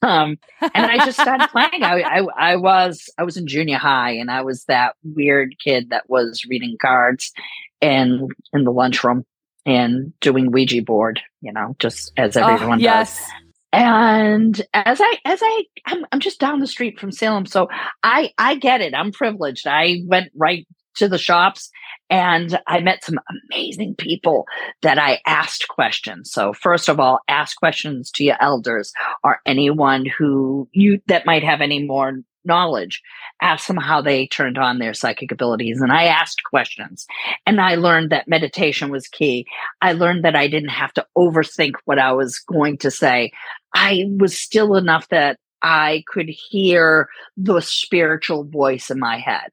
Um, 0.03 0.37
and 0.61 0.85
I 0.85 0.99
just 0.99 1.19
started 1.19 1.49
playing. 1.51 1.83
I, 1.83 2.03
I, 2.03 2.53
I 2.53 2.57
was 2.57 3.09
I 3.17 3.23
was 3.23 3.39
in 3.39 3.47
junior 3.47 3.79
high, 3.79 4.11
and 4.11 4.31
I 4.31 4.43
was 4.43 4.65
that 4.65 4.95
weird 5.03 5.55
kid 5.65 5.89
that 5.91 6.11
was 6.11 6.45
reading 6.47 6.77
cards 6.79 7.33
and 7.81 8.31
in 8.53 8.65
the 8.65 8.71
lunchroom 8.71 9.25
and 9.65 10.13
doing 10.21 10.53
Ouija 10.53 10.83
board. 10.83 11.23
You 11.41 11.55
know, 11.55 11.75
just 11.79 12.13
as 12.19 12.37
ah, 12.37 12.47
everyone 12.47 12.81
oh, 12.81 12.83
yes. 12.83 13.19
does. 13.19 13.31
And 13.77 14.63
as 14.73 15.01
I 15.03 15.19
as 15.27 15.41
I 15.43 15.65
I'm, 15.85 16.07
I'm 16.11 16.21
just 16.21 16.41
down 16.41 16.61
the 16.61 16.67
street 16.67 16.99
from 16.99 17.13
Salem, 17.13 17.45
so 17.45 17.69
I 18.03 18.33
I 18.39 18.55
get 18.55 18.81
it. 18.81 18.95
I'm 18.95 19.13
privileged. 19.13 19.67
I 19.67 19.99
went 20.07 20.33
right 20.35 20.67
to 20.97 21.09
the 21.11 21.19
shops 21.19 21.71
and 22.09 22.59
I 22.67 22.81
met 22.81 23.05
some 23.05 23.19
amazing 23.51 23.95
people 23.97 24.47
that 24.81 24.99
I 24.99 25.21
asked 25.27 25.69
questions. 25.69 26.31
So 26.33 26.55
first 26.55 26.89
of 26.89 26.99
all, 26.99 27.21
ask 27.29 27.59
questions 27.59 28.11
to 28.13 28.25
your 28.25 28.37
elders 28.41 28.93
or 29.23 29.41
anyone 29.45 30.07
who 30.07 30.71
you 30.73 31.01
that 31.09 31.27
might 31.27 31.45
have 31.45 31.61
any 31.61 31.85
more 31.85 32.21
knowledge. 32.47 33.03
asked 33.43 33.69
them 33.69 33.77
how 33.77 34.01
they 34.01 34.27
turned 34.29 34.59
on 34.59 34.79
their 34.79 34.95
psychic 34.95 35.31
abilities. 35.31 35.81
And 35.81 35.93
I 35.93 36.05
asked 36.05 36.45
questions 36.45 37.07
and 37.47 37.61
I 37.61 37.75
learned 37.75 38.11
that 38.11 38.29
meditation 38.29 38.91
was 38.91 39.09
key. 39.09 39.47
I 39.83 39.93
learned 39.93 40.25
that 40.25 40.37
I 40.37 40.49
didn't 40.49 40.71
have 40.71 40.93
to 40.95 41.07
overthink 41.17 41.75
what 41.85 41.99
I 41.99 42.13
was 42.13 42.39
going 42.39 42.79
to 42.79 42.91
say. 42.91 43.33
I 43.75 44.05
was 44.19 44.39
still 44.39 44.77
enough 44.77 45.09
that 45.09 45.39
I 45.63 46.05
could 46.09 46.29
hear 46.29 47.09
the 47.37 47.61
spiritual 47.61 48.45
voice 48.45 48.91
in 48.91 48.99
my 48.99 49.19
head. 49.19 49.51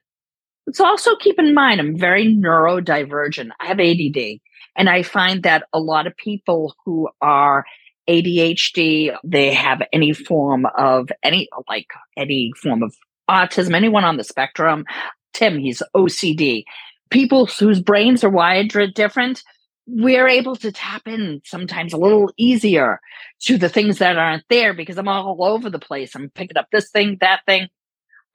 Let's 0.67 0.79
also 0.79 1.15
keep 1.15 1.39
in 1.39 1.53
mind 1.53 1.81
I'm 1.81 1.97
very 1.97 2.25
neurodivergent. 2.25 3.49
I 3.59 3.67
have 3.67 3.79
ADD. 3.79 4.39
And 4.75 4.89
I 4.89 5.03
find 5.03 5.43
that 5.43 5.67
a 5.73 5.79
lot 5.79 6.07
of 6.07 6.17
people 6.17 6.75
who 6.83 7.09
are 7.21 7.65
ADHD, 8.09 9.15
they 9.23 9.53
have 9.53 9.81
any 9.91 10.13
form 10.13 10.65
of 10.77 11.09
any, 11.23 11.47
like 11.69 11.87
any 12.17 12.51
form 12.61 12.83
of 12.83 12.95
autism, 13.29 13.73
anyone 13.73 14.03
on 14.03 14.17
the 14.17 14.23
spectrum. 14.23 14.85
Tim, 15.33 15.59
he's 15.59 15.81
OCD. 15.95 16.63
People 17.09 17.45
whose 17.45 17.81
brains 17.81 18.23
are 18.23 18.29
wired 18.29 18.73
different, 18.93 19.43
we're 19.85 20.27
able 20.27 20.55
to 20.57 20.71
tap 20.71 21.07
in 21.07 21.41
sometimes 21.43 21.93
a 21.93 21.97
little 21.97 22.31
easier 22.37 22.99
to 23.41 23.57
the 23.57 23.69
things 23.69 23.97
that 23.97 24.17
aren't 24.17 24.45
there 24.49 24.73
because 24.73 24.97
I'm 24.97 25.07
all 25.07 25.43
over 25.43 25.69
the 25.69 25.79
place. 25.79 26.15
I'm 26.15 26.29
picking 26.29 26.57
up 26.57 26.67
this 26.71 26.89
thing, 26.89 27.17
that 27.21 27.41
thing. 27.45 27.67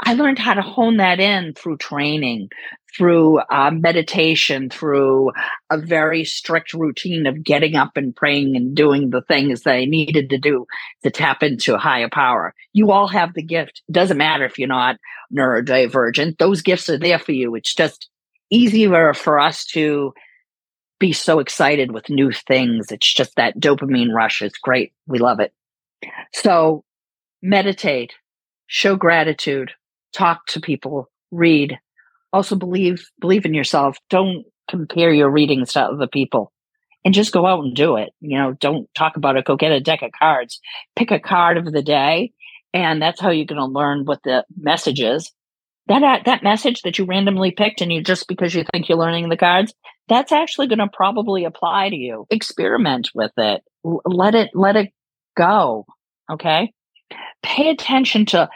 I 0.01 0.15
learned 0.15 0.39
how 0.39 0.55
to 0.55 0.63
hone 0.63 0.99
that 0.99 1.19
in 1.21 1.55
through 1.55 1.79
training, 1.79 2.49
through 2.97 3.39
uh, 3.51 3.71
meditation, 3.73 4.71
through 4.71 5.33
a 5.71 5.79
very 5.79 6.25
strict 6.25 6.73
routine 6.73 7.27
of 7.27 7.43
getting 7.43 7.75
up 7.75 7.97
and 7.97 8.15
praying 8.15 8.57
and 8.57 8.75
doing 8.75 9.11
the 9.11 9.23
things 9.23 9.63
that 9.63 9.75
I 9.75 9.85
needed 9.85 10.31
to 10.31 10.39
do 10.39 10.67
to 11.03 11.11
tap 11.11 11.43
into 11.43 11.75
a 11.75 11.79
higher 11.79 12.09
power. 12.09 12.55
You 12.73 12.93
all 12.93 13.09
have 13.09 13.35
the 13.35 13.43
gift. 13.43 13.83
It 13.89 13.93
doesn't 13.93 14.17
matter 14.17 14.45
if 14.45 14.59
you're 14.59 14.69
not 14.69 14.97
neurodivergent. 15.37 16.39
Those 16.39 16.63
gifts 16.63 16.89
are 16.89 16.99
there 16.99 17.19
for 17.19 17.33
you. 17.33 17.55
It's 17.55 17.75
just 17.75 18.09
easier 18.51 19.13
for 19.15 19.39
us 19.39 19.65
to 19.67 20.13
be 20.99 21.13
so 21.13 21.39
excited 21.39 21.93
with 21.93 22.09
new 22.09 22.33
things. 22.33 22.91
It's 22.91 23.13
just 23.13 23.37
that 23.37 23.59
dopamine 23.59 24.13
rush. 24.13 24.43
It's 24.43 24.59
great. 24.59 24.93
We 25.07 25.19
love 25.19 25.41
it. 25.41 25.53
So 26.33 26.85
meditate, 27.43 28.13
show 28.67 28.97
gratitude, 28.97 29.73
talk 30.13 30.47
to 30.49 30.61
people, 30.61 31.09
read. 31.31 31.79
Also 32.33 32.57
believe 32.57 33.09
believe 33.21 33.45
in 33.45 33.55
yourself. 33.55 33.99
Don't 34.11 34.45
compare 34.69 35.13
your 35.13 35.31
readings 35.31 35.73
to 35.73 35.81
other 35.81 36.07
people. 36.07 36.53
And 37.05 37.15
just 37.15 37.33
go 37.33 37.47
out 37.47 37.65
and 37.65 37.75
do 37.75 37.97
it. 37.97 38.11
You 38.21 38.37
know, 38.39 38.53
don't 38.53 38.93
talk 38.95 39.17
about 39.17 39.37
it. 39.37 39.45
Go 39.45 39.57
get 39.57 39.73
a 39.73 39.81
deck 39.81 40.03
of 40.03 40.11
cards. 40.19 40.61
Pick 40.97 41.11
a 41.11 41.21
card 41.21 41.57
of 41.57 41.73
the 41.73 41.83
day. 41.83 42.33
And 42.75 43.01
that's 43.01 43.21
how 43.21 43.31
you're 43.31 43.47
going 43.47 43.61
to 43.61 43.65
learn 43.67 44.05
what 44.05 44.23
the 44.25 44.45
message 44.57 45.01
is. 45.01 45.33
That, 45.87 46.03
uh, 46.03 46.19
that 46.27 46.43
message 46.43 46.83
that 46.83 46.99
you 46.99 47.07
randomly 47.07 47.51
picked 47.51 47.81
and 47.81 47.91
you 47.91 48.03
just 48.03 48.29
because 48.29 48.55
you 48.55 48.65
think 48.71 48.89
you're 48.89 48.99
learning 48.99 49.29
the 49.31 49.39
cards, 49.39 49.73
that's 50.09 50.33
actually 50.33 50.67
going 50.67 50.81
to 50.81 50.89
probably 50.93 51.45
apply 51.45 51.89
to 51.89 51.97
you. 51.97 52.27
Experiment 52.31 53.09
with 53.15 53.33
it. 53.39 53.63
Let 53.85 54.35
it, 54.35 54.51
let 54.53 54.77
it 54.77 54.93
go. 55.35 55.87
Okay. 56.31 56.73
Pay 57.43 57.71
attention 57.71 58.27
to 58.27 58.51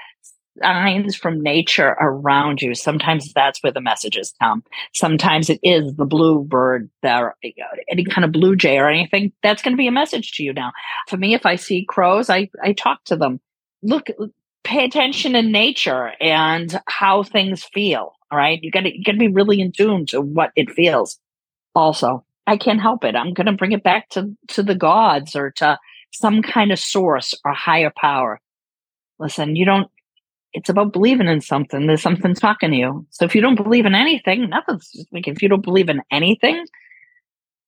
signs 0.61 1.17
from 1.17 1.41
nature 1.41 1.97
around 2.01 2.63
you. 2.63 2.75
Sometimes 2.75 3.33
that's 3.33 3.63
where 3.63 3.73
the 3.73 3.81
messages 3.81 4.35
come. 4.41 4.63
Sometimes 4.93 5.49
it 5.49 5.61
is 5.63 5.95
the 5.95 6.05
blue 6.05 6.43
bird, 6.43 6.91
there, 7.03 7.37
any 7.89 8.05
kind 8.05 8.25
of 8.25 8.33
blue 8.33 8.57
jay 8.57 8.79
or 8.79 8.89
anything. 8.89 9.33
That's 9.43 9.63
going 9.63 9.73
to 9.73 9.79
be 9.79 9.87
a 9.87 9.93
message 9.93 10.33
to 10.33 10.43
you 10.43 10.53
now. 10.53 10.73
For 11.09 11.17
me, 11.17 11.35
if 11.35 11.47
I 11.47 11.57
see 11.57 11.85
crows, 11.89 12.29
I, 12.29 12.51
I 12.63 12.73
talk 12.73 13.05
to 13.05 13.17
them. 13.17 13.41
Look, 13.83 14.09
pay 14.65 14.85
attention 14.85 15.35
in 15.35 15.53
nature 15.53 16.13
and 16.21 16.81
how 16.87 17.23
things 17.23 17.65
feel. 17.65 18.15
All 18.31 18.39
right. 18.39 18.63
You 18.63 18.71
gotta, 18.71 18.97
you 18.97 19.05
gotta 19.05 19.19
be 19.19 19.29
really 19.29 19.61
in 19.61 19.73
tune 19.73 20.07
to 20.07 20.21
what 20.21 20.53
it 20.57 20.71
feels. 20.71 21.19
Also, 21.75 22.25
I 22.47 22.57
can't 22.57 22.81
help 22.81 23.05
it. 23.05 23.15
I'm 23.15 23.35
going 23.35 23.47
to 23.47 23.53
bring 23.53 23.73
it 23.73 23.83
back 23.83 24.09
to, 24.11 24.37
to 24.49 24.63
the 24.63 24.75
gods 24.75 25.37
or 25.37 25.51
to 25.53 25.79
some 26.13 26.43
kind 26.43 26.73
of 26.73 26.79
source 26.79 27.35
or 27.45 27.53
higher 27.53 27.93
power. 27.97 28.41
Listen, 29.19 29.57
you 29.57 29.65
don't, 29.65 29.89
it's 30.53 30.69
about 30.69 30.93
believing 30.93 31.29
in 31.29 31.41
something. 31.41 31.87
There's 31.87 32.03
something 32.03 32.35
talking 32.35 32.71
to 32.71 32.77
you. 32.77 33.07
So 33.11 33.25
if 33.25 33.35
you 33.35 33.41
don't 33.41 33.55
believe 33.55 33.87
in 33.87 33.95
anything, 33.95 34.51
nothing's 34.51 34.91
like 35.11 35.27
if 35.27 35.43
you 35.43 35.49
don't 35.49 35.65
believe 35.65 35.89
in 35.89 36.03
anything, 36.11 36.67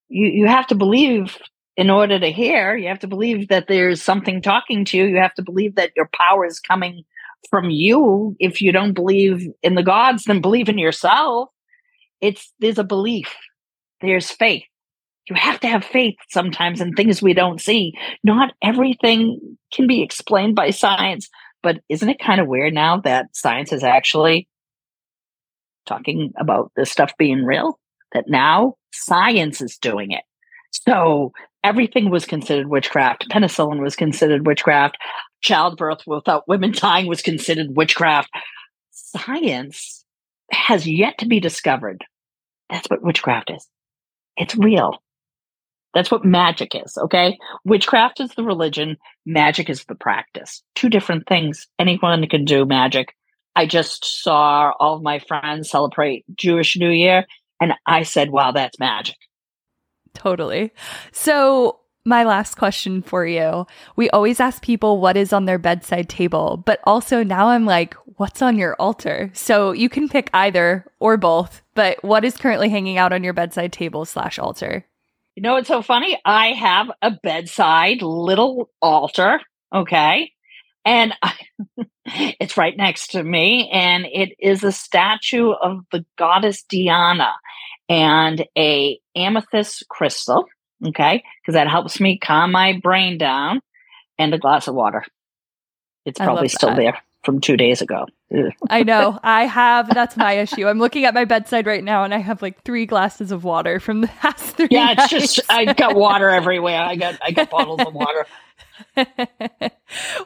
you, 0.09 0.28
you 0.28 0.47
have 0.47 0.66
to 0.68 0.74
believe 0.74 1.39
in 1.76 1.91
order 1.91 2.18
to 2.18 2.30
hear. 2.30 2.76
You 2.76 2.89
have 2.89 3.01
to 3.01 3.07
believe 3.07 3.49
that 3.49 3.68
there's 3.68 4.03
something 4.03 4.43
talking 4.43 4.85
to 4.87 4.97
you. 4.97 5.05
You 5.05 5.16
have 5.16 5.35
to 5.35 5.43
believe 5.43 5.76
that 5.76 5.93
your 5.97 6.09
power 6.14 6.45
is 6.45 6.61
coming 6.61 7.05
from 7.51 7.70
you. 7.70 8.37
If 8.39 8.61
you 8.61 8.70
don't 8.70 8.93
believe 8.93 9.49
in 9.62 9.74
the 9.74 9.82
gods, 9.82 10.24
then 10.24 10.41
believe 10.41 10.68
in 10.68 10.78
yourself. 10.78 11.49
It's 12.20 12.53
there's 12.61 12.78
a 12.78 12.85
belief. 12.85 13.35
There's 14.01 14.30
faith. 14.30 14.64
You 15.28 15.37
have 15.37 15.59
to 15.61 15.68
have 15.68 15.85
faith 15.85 16.16
sometimes 16.28 16.82
in 16.82 16.93
things 16.93 17.22
we 17.22 17.32
don't 17.32 17.61
see. 17.61 17.95
Not 18.22 18.53
everything 18.62 19.57
can 19.72 19.87
be 19.87 20.03
explained 20.03 20.55
by 20.55 20.68
science 20.68 21.30
but 21.64 21.80
isn't 21.88 22.10
it 22.10 22.20
kind 22.20 22.40
of 22.40 22.46
weird 22.46 22.74
now 22.74 22.98
that 23.00 23.34
science 23.34 23.72
is 23.72 23.82
actually 23.82 24.46
talking 25.86 26.32
about 26.36 26.70
this 26.76 26.92
stuff 26.92 27.12
being 27.18 27.44
real? 27.44 27.80
That 28.12 28.28
now 28.28 28.74
science 28.92 29.60
is 29.62 29.78
doing 29.78 30.12
it. 30.12 30.22
So 30.70 31.32
everything 31.64 32.10
was 32.10 32.26
considered 32.26 32.68
witchcraft. 32.68 33.28
Penicillin 33.30 33.80
was 33.80 33.96
considered 33.96 34.46
witchcraft. 34.46 34.98
Childbirth 35.40 36.02
without 36.06 36.46
women 36.46 36.72
dying 36.72 37.06
was 37.06 37.22
considered 37.22 37.74
witchcraft. 37.74 38.30
Science 38.90 40.04
has 40.52 40.86
yet 40.86 41.16
to 41.18 41.26
be 41.26 41.40
discovered. 41.40 42.04
That's 42.68 42.88
what 42.88 43.02
witchcraft 43.02 43.50
is. 43.50 43.66
It's 44.36 44.54
real. 44.54 45.02
That's 45.95 46.11
what 46.11 46.24
magic 46.24 46.74
is, 46.74 46.99
okay? 46.99 47.38
Witchcraft 47.64 48.20
is 48.20 48.30
the 48.30 48.42
religion, 48.42 48.97
magic 49.24 49.70
is 49.70 49.84
the 49.84 49.95
practice. 49.95 50.62
Two 50.74 50.88
different 50.88 51.26
things. 51.28 51.68
Anyone 51.78 52.26
can 52.28 52.45
do 52.45 52.66
magic. 52.66 53.14
I 53.57 53.66
just 53.66 54.05
saw 54.22 54.72
all 54.80 54.97
of 54.97 55.03
my 55.03 55.20
friends 55.20 55.70
celebrate 55.70 56.24
Jewish 56.34 56.76
New 56.76 56.90
Year, 56.90 57.24
and 57.61 57.74
I 57.86 58.03
said, 58.03 58.30
wow, 58.30 58.51
that's 58.51 58.80
magic. 58.80 59.16
Totally. 60.12 60.72
So, 61.12 61.80
my 62.05 62.24
last 62.24 62.57
question 62.57 63.01
for 63.01 63.24
you. 63.24 63.66
We 63.97 64.11
always 64.11 64.38
ask 64.38 64.62
people 64.62 65.01
what 65.01 65.16
is 65.16 65.32
on 65.32 65.47
their 65.47 65.59
bedside 65.59 66.09
table, 66.09 66.62
but 66.66 66.80
also 66.84 67.22
now 67.22 67.49
I'm 67.49 67.64
like, 67.64 67.95
what's 68.16 68.42
on 68.42 68.59
your 68.59 68.74
altar? 68.78 69.30
So 69.32 69.72
you 69.72 69.88
can 69.88 70.09
pick 70.09 70.28
either 70.34 70.84
or 71.01 71.16
both, 71.16 71.62
but 71.74 72.03
what 72.05 72.24
is 72.24 72.36
currently 72.36 72.68
hanging 72.68 72.99
out 72.99 73.12
on 73.12 73.24
your 73.24 73.32
bedside 73.32 73.72
table 73.72 74.05
slash 74.05 74.38
altar? 74.38 74.84
You 75.37 75.43
know, 75.43 75.57
it's 75.57 75.68
so 75.68 75.82
funny. 75.82 76.18
I 76.24 76.49
have 76.49 76.91
a 77.03 77.11
bedside 77.11 78.03
little 78.03 78.70
altar. 78.80 79.41
Okay. 79.74 80.32
And 80.85 81.12
I, 81.22 81.35
it's 82.39 82.57
right 82.57 82.76
next 82.76 83.12
to 83.12 83.22
me. 83.22 83.68
And 83.70 84.07
it 84.07 84.35
is 84.39 84.62
a 84.62 84.72
statue 84.72 85.51
of 85.51 85.80
the 85.91 86.05
goddess 86.16 86.62
Diana 86.62 87.32
and 87.89 88.45
a 88.57 89.01
amethyst 89.16 89.89
crystal 89.89 90.47
Okay. 90.87 91.22
Because 91.43 91.55
that 91.55 91.68
helps 91.68 92.01
me 92.01 92.18
calm 92.18 92.53
my 92.53 92.78
brain 92.82 93.18
down 93.18 93.61
and 94.18 94.35
a 94.35 94.39
glass 94.39 94.68
of 94.68 94.74
water. 94.74 95.05
It's 96.05 96.18
probably 96.18 96.49
still 96.49 96.74
there 96.74 96.99
from 97.24 97.41
two 97.41 97.57
days 97.57 97.80
ago. 97.80 98.07
I 98.70 98.82
know. 98.82 99.18
I 99.22 99.47
have. 99.47 99.93
That's 99.93 100.16
my 100.16 100.32
issue. 100.32 100.66
I'm 100.66 100.78
looking 100.78 101.05
at 101.05 101.14
my 101.14 101.24
bedside 101.24 101.66
right 101.66 101.85
now, 101.85 102.05
and 102.05 102.14
I 102.14 102.18
have 102.18 102.43
like 102.43 102.62
three 102.62 102.87
glasses 102.87 103.32
of 103.32 103.45
water 103.45 103.80
from 103.80 104.01
the 104.01 104.09
past 104.09 104.57
three. 104.57 104.68
Yeah, 104.70 104.93
it's 104.93 105.12
nights. 105.12 105.35
just 105.35 105.41
I 105.51 105.72
got 105.72 105.95
water 105.95 106.30
everywhere. 106.30 106.80
I 106.80 106.97
got 106.97 107.18
I 107.22 107.30
got 107.30 107.51
bottles 107.51 107.80
of 107.80 107.95
water. 107.95 108.26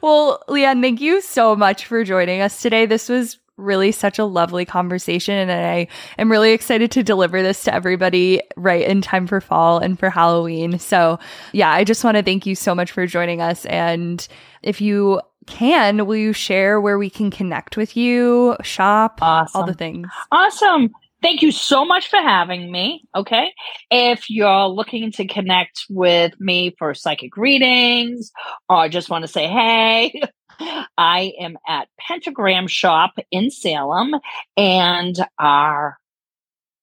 well, 0.03 0.43
Leanne, 0.49 0.81
thank 0.81 1.01
you 1.01 1.21
so 1.21 1.55
much 1.55 1.87
for 1.87 2.05
joining 2.05 2.41
us 2.41 2.63
today. 2.63 2.87
This 2.87 3.09
was 3.09 3.39
really 3.59 3.93
such 3.93 4.19
a 4.19 4.25
lovely 4.25 4.65
conversation. 4.65 5.35
And 5.35 5.51
I 5.51 5.89
am 6.17 6.31
really 6.31 6.53
excited 6.53 6.91
to 6.93 7.03
deliver 7.03 7.43
this 7.43 7.65
to 7.65 7.75
everybody 7.75 8.41
right 8.57 8.87
in 8.87 9.03
time 9.03 9.27
for 9.27 9.41
fall 9.41 9.79
and 9.79 9.99
for 9.99 10.09
Halloween. 10.09 10.79
So, 10.79 11.19
yeah, 11.53 11.71
I 11.71 11.85
just 11.85 12.05
want 12.05 12.17
to 12.17 12.23
thank 12.23 12.47
you 12.47 12.55
so 12.55 12.75
much 12.75 12.93
for 12.93 13.07
joining 13.07 13.41
us. 13.41 13.67
And 13.67 14.27
if 14.63 14.81
you 14.81 15.21
can, 15.49 16.07
will 16.07 16.17
you 16.17 16.33
share 16.33 16.81
where 16.81 16.99
we 16.99 17.11
can 17.11 17.31
connect 17.31 17.77
with 17.77 17.97
you, 17.97 18.57
shop, 18.63 19.19
awesome. 19.21 19.61
all 19.61 19.67
the 19.67 19.75
things? 19.75 20.09
Awesome. 20.31 20.91
Thank 21.21 21.43
you 21.43 21.51
so 21.51 21.85
much 21.85 22.09
for 22.09 22.19
having 22.19 22.71
me. 22.71 23.03
Okay. 23.15 23.53
If 23.91 24.31
you're 24.31 24.69
looking 24.69 25.11
to 25.13 25.27
connect 25.27 25.85
with 25.91 26.39
me 26.39 26.77
for 26.79 26.95
psychic 26.95 27.37
readings 27.37 28.31
or 28.69 28.89
just 28.89 29.11
want 29.11 29.23
to 29.23 29.29
say, 29.29 29.49
hey, 29.49 30.23
I 30.99 31.33
am 31.41 31.59
at 31.67 31.89
Pentagram 31.99 32.67
Shop 32.69 33.19
in 33.31 33.51
Salem, 33.51 34.15
and 34.57 35.17
our 35.39 35.99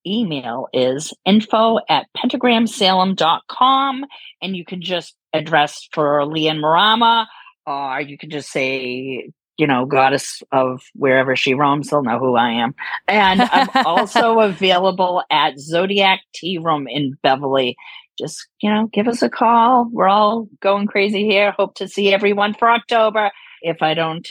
email 0.08 0.68
is 0.74 1.14
info 1.26 1.80
at 1.90 2.08
pentagramsalem.com. 2.18 4.06
And 4.42 4.56
you 4.56 4.66
can 4.66 4.82
just 4.82 5.16
address 5.34 5.88
for 5.92 6.22
Leanne 6.22 6.60
Marama, 6.60 7.28
or 7.66 8.02
you 8.02 8.18
can 8.18 8.30
just 8.30 8.52
say, 8.52 9.30
you 9.58 9.68
know, 9.68 9.86
goddess 9.86 10.44
of 10.52 10.82
wherever 10.94 11.36
she 11.36 11.54
roams, 11.54 11.90
they'll 11.90 12.04
know 12.04 12.20
who 12.20 12.36
I 12.36 12.52
am. 12.52 12.76
And 13.08 13.42
I'm 13.42 13.70
also 13.86 14.40
available 14.40 15.24
at 15.32 15.60
Zodiac 15.60 16.22
Tea 16.34 16.58
Room 16.58 16.88
in 16.88 17.18
Beverly 17.24 17.76
just 18.18 18.48
you 18.62 18.74
know 18.74 18.88
give 18.94 19.10
us 19.10 19.22
a 19.22 19.30
call 19.30 19.90
we're 19.92 20.08
all 20.08 20.48
going 20.62 20.88
crazy 20.88 21.26
here 21.26 21.52
hope 21.52 21.76
to 21.76 21.86
see 21.86 22.14
everyone 22.14 22.54
for 22.54 22.70
october 22.70 23.30
if 23.62 23.82
I 23.82 23.94
don't 23.94 24.26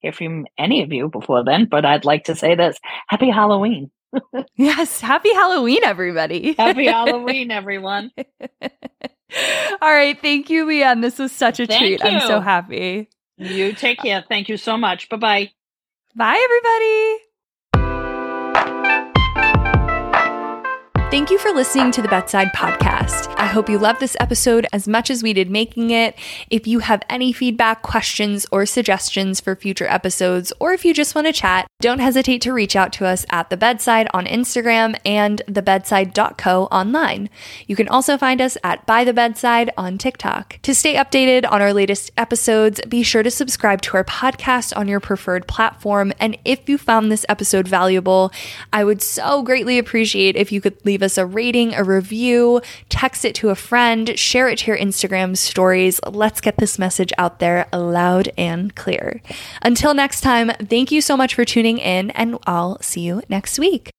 hear 0.00 0.12
from 0.12 0.46
any 0.58 0.82
of 0.82 0.92
you 0.92 1.08
before 1.08 1.44
then, 1.44 1.66
but 1.66 1.84
I'd 1.84 2.04
like 2.04 2.24
to 2.24 2.34
say 2.34 2.54
this 2.54 2.78
Happy 3.08 3.30
Halloween. 3.30 3.90
yes, 4.56 5.00
happy 5.00 5.32
Halloween, 5.34 5.82
everybody. 5.84 6.54
happy 6.54 6.86
Halloween, 6.86 7.50
everyone. 7.50 8.10
All 9.82 9.92
right. 9.92 10.20
Thank 10.20 10.50
you, 10.50 10.66
Leanne. 10.66 11.02
This 11.02 11.18
was 11.18 11.32
such 11.32 11.60
a 11.60 11.66
Thank 11.66 11.80
treat. 11.80 12.00
You. 12.02 12.18
I'm 12.18 12.26
so 12.26 12.40
happy. 12.40 13.08
You 13.36 13.72
take 13.72 13.98
care. 13.98 14.24
Thank 14.28 14.48
you 14.48 14.56
so 14.56 14.76
much. 14.76 15.08
Bye 15.08 15.16
bye. 15.16 15.50
Bye, 16.14 16.40
everybody. 16.42 17.25
Thank 21.08 21.30
you 21.30 21.38
for 21.38 21.52
listening 21.52 21.92
to 21.92 22.02
the 22.02 22.08
Bedside 22.08 22.48
Podcast. 22.48 23.32
I 23.38 23.46
hope 23.46 23.68
you 23.68 23.78
loved 23.78 24.00
this 24.00 24.16
episode 24.18 24.66
as 24.72 24.88
much 24.88 25.08
as 25.08 25.22
we 25.22 25.32
did 25.32 25.48
making 25.48 25.90
it. 25.90 26.18
If 26.50 26.66
you 26.66 26.80
have 26.80 27.00
any 27.08 27.32
feedback, 27.32 27.82
questions, 27.82 28.44
or 28.50 28.66
suggestions 28.66 29.40
for 29.40 29.54
future 29.54 29.86
episodes, 29.86 30.52
or 30.58 30.72
if 30.72 30.84
you 30.84 30.92
just 30.92 31.14
want 31.14 31.28
to 31.28 31.32
chat, 31.32 31.68
don't 31.80 32.00
hesitate 32.00 32.42
to 32.42 32.52
reach 32.52 32.74
out 32.74 32.92
to 32.94 33.06
us 33.06 33.24
at 33.30 33.50
The 33.50 33.56
Bedside 33.56 34.08
on 34.12 34.26
Instagram 34.26 34.98
and 35.06 35.42
thebedside.co 35.46 36.64
online. 36.64 37.30
You 37.68 37.76
can 37.76 37.86
also 37.86 38.18
find 38.18 38.40
us 38.40 38.58
at 38.64 38.84
By 38.84 39.04
the 39.04 39.14
Bedside 39.14 39.70
on 39.78 39.98
TikTok. 39.98 40.58
To 40.62 40.74
stay 40.74 40.96
updated 40.96 41.48
on 41.48 41.62
our 41.62 41.72
latest 41.72 42.10
episodes, 42.16 42.80
be 42.88 43.04
sure 43.04 43.22
to 43.22 43.30
subscribe 43.30 43.80
to 43.82 43.96
our 43.96 44.04
podcast 44.04 44.76
on 44.76 44.88
your 44.88 45.00
preferred 45.00 45.46
platform. 45.46 46.12
And 46.18 46.36
if 46.44 46.68
you 46.68 46.78
found 46.78 47.12
this 47.12 47.24
episode 47.28 47.68
valuable, 47.68 48.32
I 48.72 48.82
would 48.82 49.00
so 49.00 49.44
greatly 49.44 49.78
appreciate 49.78 50.34
if 50.34 50.50
you 50.50 50.60
could 50.60 50.84
leave 50.84 50.95
leave 50.96 51.02
us 51.02 51.18
a 51.18 51.26
rating, 51.26 51.74
a 51.74 51.84
review, 51.84 52.62
text 52.88 53.26
it 53.26 53.34
to 53.34 53.50
a 53.50 53.54
friend, 53.54 54.18
share 54.18 54.48
it 54.48 54.60
to 54.60 54.68
your 54.68 54.78
Instagram 54.78 55.36
stories. 55.36 56.00
Let's 56.10 56.40
get 56.40 56.56
this 56.56 56.78
message 56.78 57.12
out 57.18 57.38
there 57.38 57.68
loud 57.70 58.30
and 58.38 58.74
clear. 58.74 59.20
Until 59.60 59.92
next 59.92 60.22
time, 60.22 60.52
thank 60.58 60.90
you 60.90 61.02
so 61.02 61.14
much 61.14 61.34
for 61.34 61.44
tuning 61.44 61.76
in, 61.76 62.10
and 62.12 62.38
I'll 62.46 62.80
see 62.80 63.02
you 63.02 63.20
next 63.28 63.58
week. 63.58 63.95